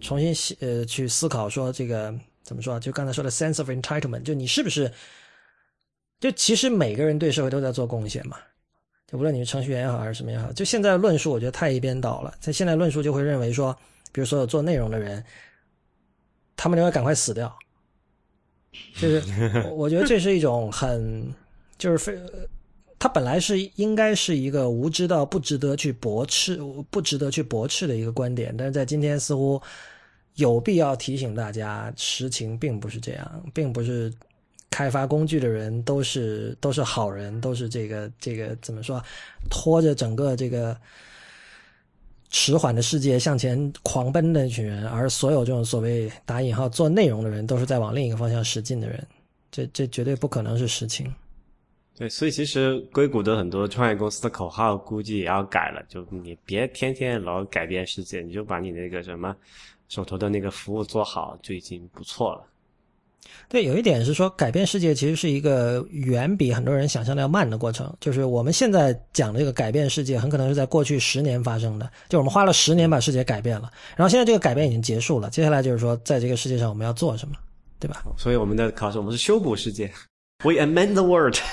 [0.00, 2.12] 重新呃去思考说这个
[2.42, 2.80] 怎么说？
[2.80, 4.90] 就刚才说的 sense of entitlement，就你是不是？
[6.18, 8.36] 就其实每个人对社会都在做贡献嘛。
[9.14, 12.34] 就无论你是程序员也好还是什么也好，就现在论述我觉得太一边倒了。
[12.40, 13.72] 在现在论述就会认为说，
[14.10, 15.24] 比如说有做内容的人，
[16.56, 17.56] 他们就要赶快死掉。
[18.96, 19.22] 就是
[19.70, 21.32] 我觉得这是一种很
[21.78, 22.18] 就是非。
[22.98, 26.58] 他本来是应该是一个无知到不值得去驳斥、
[26.90, 29.60] 不值得去驳斥的一个观点，但是在今天似乎
[30.36, 34.10] 有必要提醒大家，实情并不是这样，并不是
[34.74, 39.00] 开发工具的人都是都是好人，都是这个这个怎么说，
[39.48, 40.76] 拖着整个这个
[42.28, 49.06] 迟缓的世界向前狂奔的那群人，而所有这种所谓打引号做内容的人，都是在往另一个方向使劲的人，
[49.52, 51.06] 这这绝对不可能是实情。
[51.96, 59.36] 对，所以其实硅谷的很多创业公司的口号估计也要改了，就你别天天老改变世界，你就把你那个什么
[59.88, 62.44] 手头的那个服务做好就已经不错了。
[63.48, 77.34] 对，有一点是说改变世界其实是一个远比很多人想象的要慢的过程，就是我们现在讲的这个改变世界，很可能是在过去十年发生的，就我们花了十年把世界改变了，然后现在这个改变已经结束了，接下来就是说在这个世界上我们要做什么，
[77.78, 78.02] 对吧？
[78.16, 79.90] 所以我们的考试，我们是修补世界
[80.42, 81.36] ，We amend the world。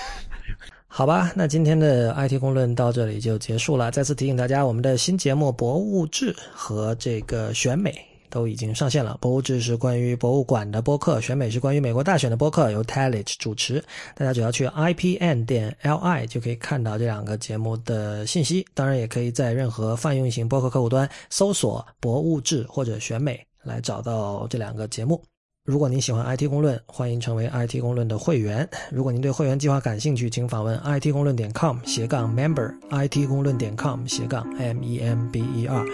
[0.93, 3.89] 好吧，那今天的 IT 公论到这里就结束了。
[3.91, 7.95] 再次提醒大家，我们的新节目《博物志》和这个选美
[8.31, 9.11] 都已经上线了。
[9.19, 13.83] 《博物志》是关于博物馆的播客，选美是关于美国大选的播客，由 t a l i c h 主持。
[14.15, 18.65] 大家只要去 ipn 点 li 就可以看到这两个节目的信息。
[18.73, 25.21] 当然，也可以在任何泛用型播客客户端搜索“博物志”或者“选美”来找到这两个节目。
[25.63, 28.67] 如果您喜欢 IT 公论，欢迎成为 IT 公论的会员。
[28.91, 35.85] 如果您对会员计划感兴趣，请访问 IT 公论点 com 斜杠 member，IT 公论点 com 斜杠 m e m b e r。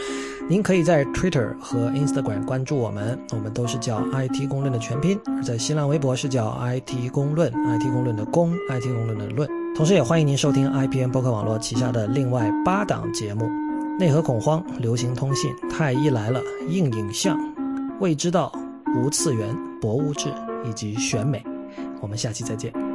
[0.47, 9.49] 您可以在 Twitter 和 Instagram 关注我们，我们都是叫 IT 公论的全拼；而在新浪微博是叫 IT 公论，IT 公论的公，IT 公论的论。
[9.75, 13.49] 同时，也欢迎您收听 IPN 播客网络旗下的另外八档节目：
[13.99, 17.37] 内核恐慌、流行通信、太医来了、硬影像、
[17.99, 18.49] 未知道。
[18.95, 20.33] 无次元、博物志
[20.65, 21.43] 以及选美，
[22.01, 22.86] 我们下期再见。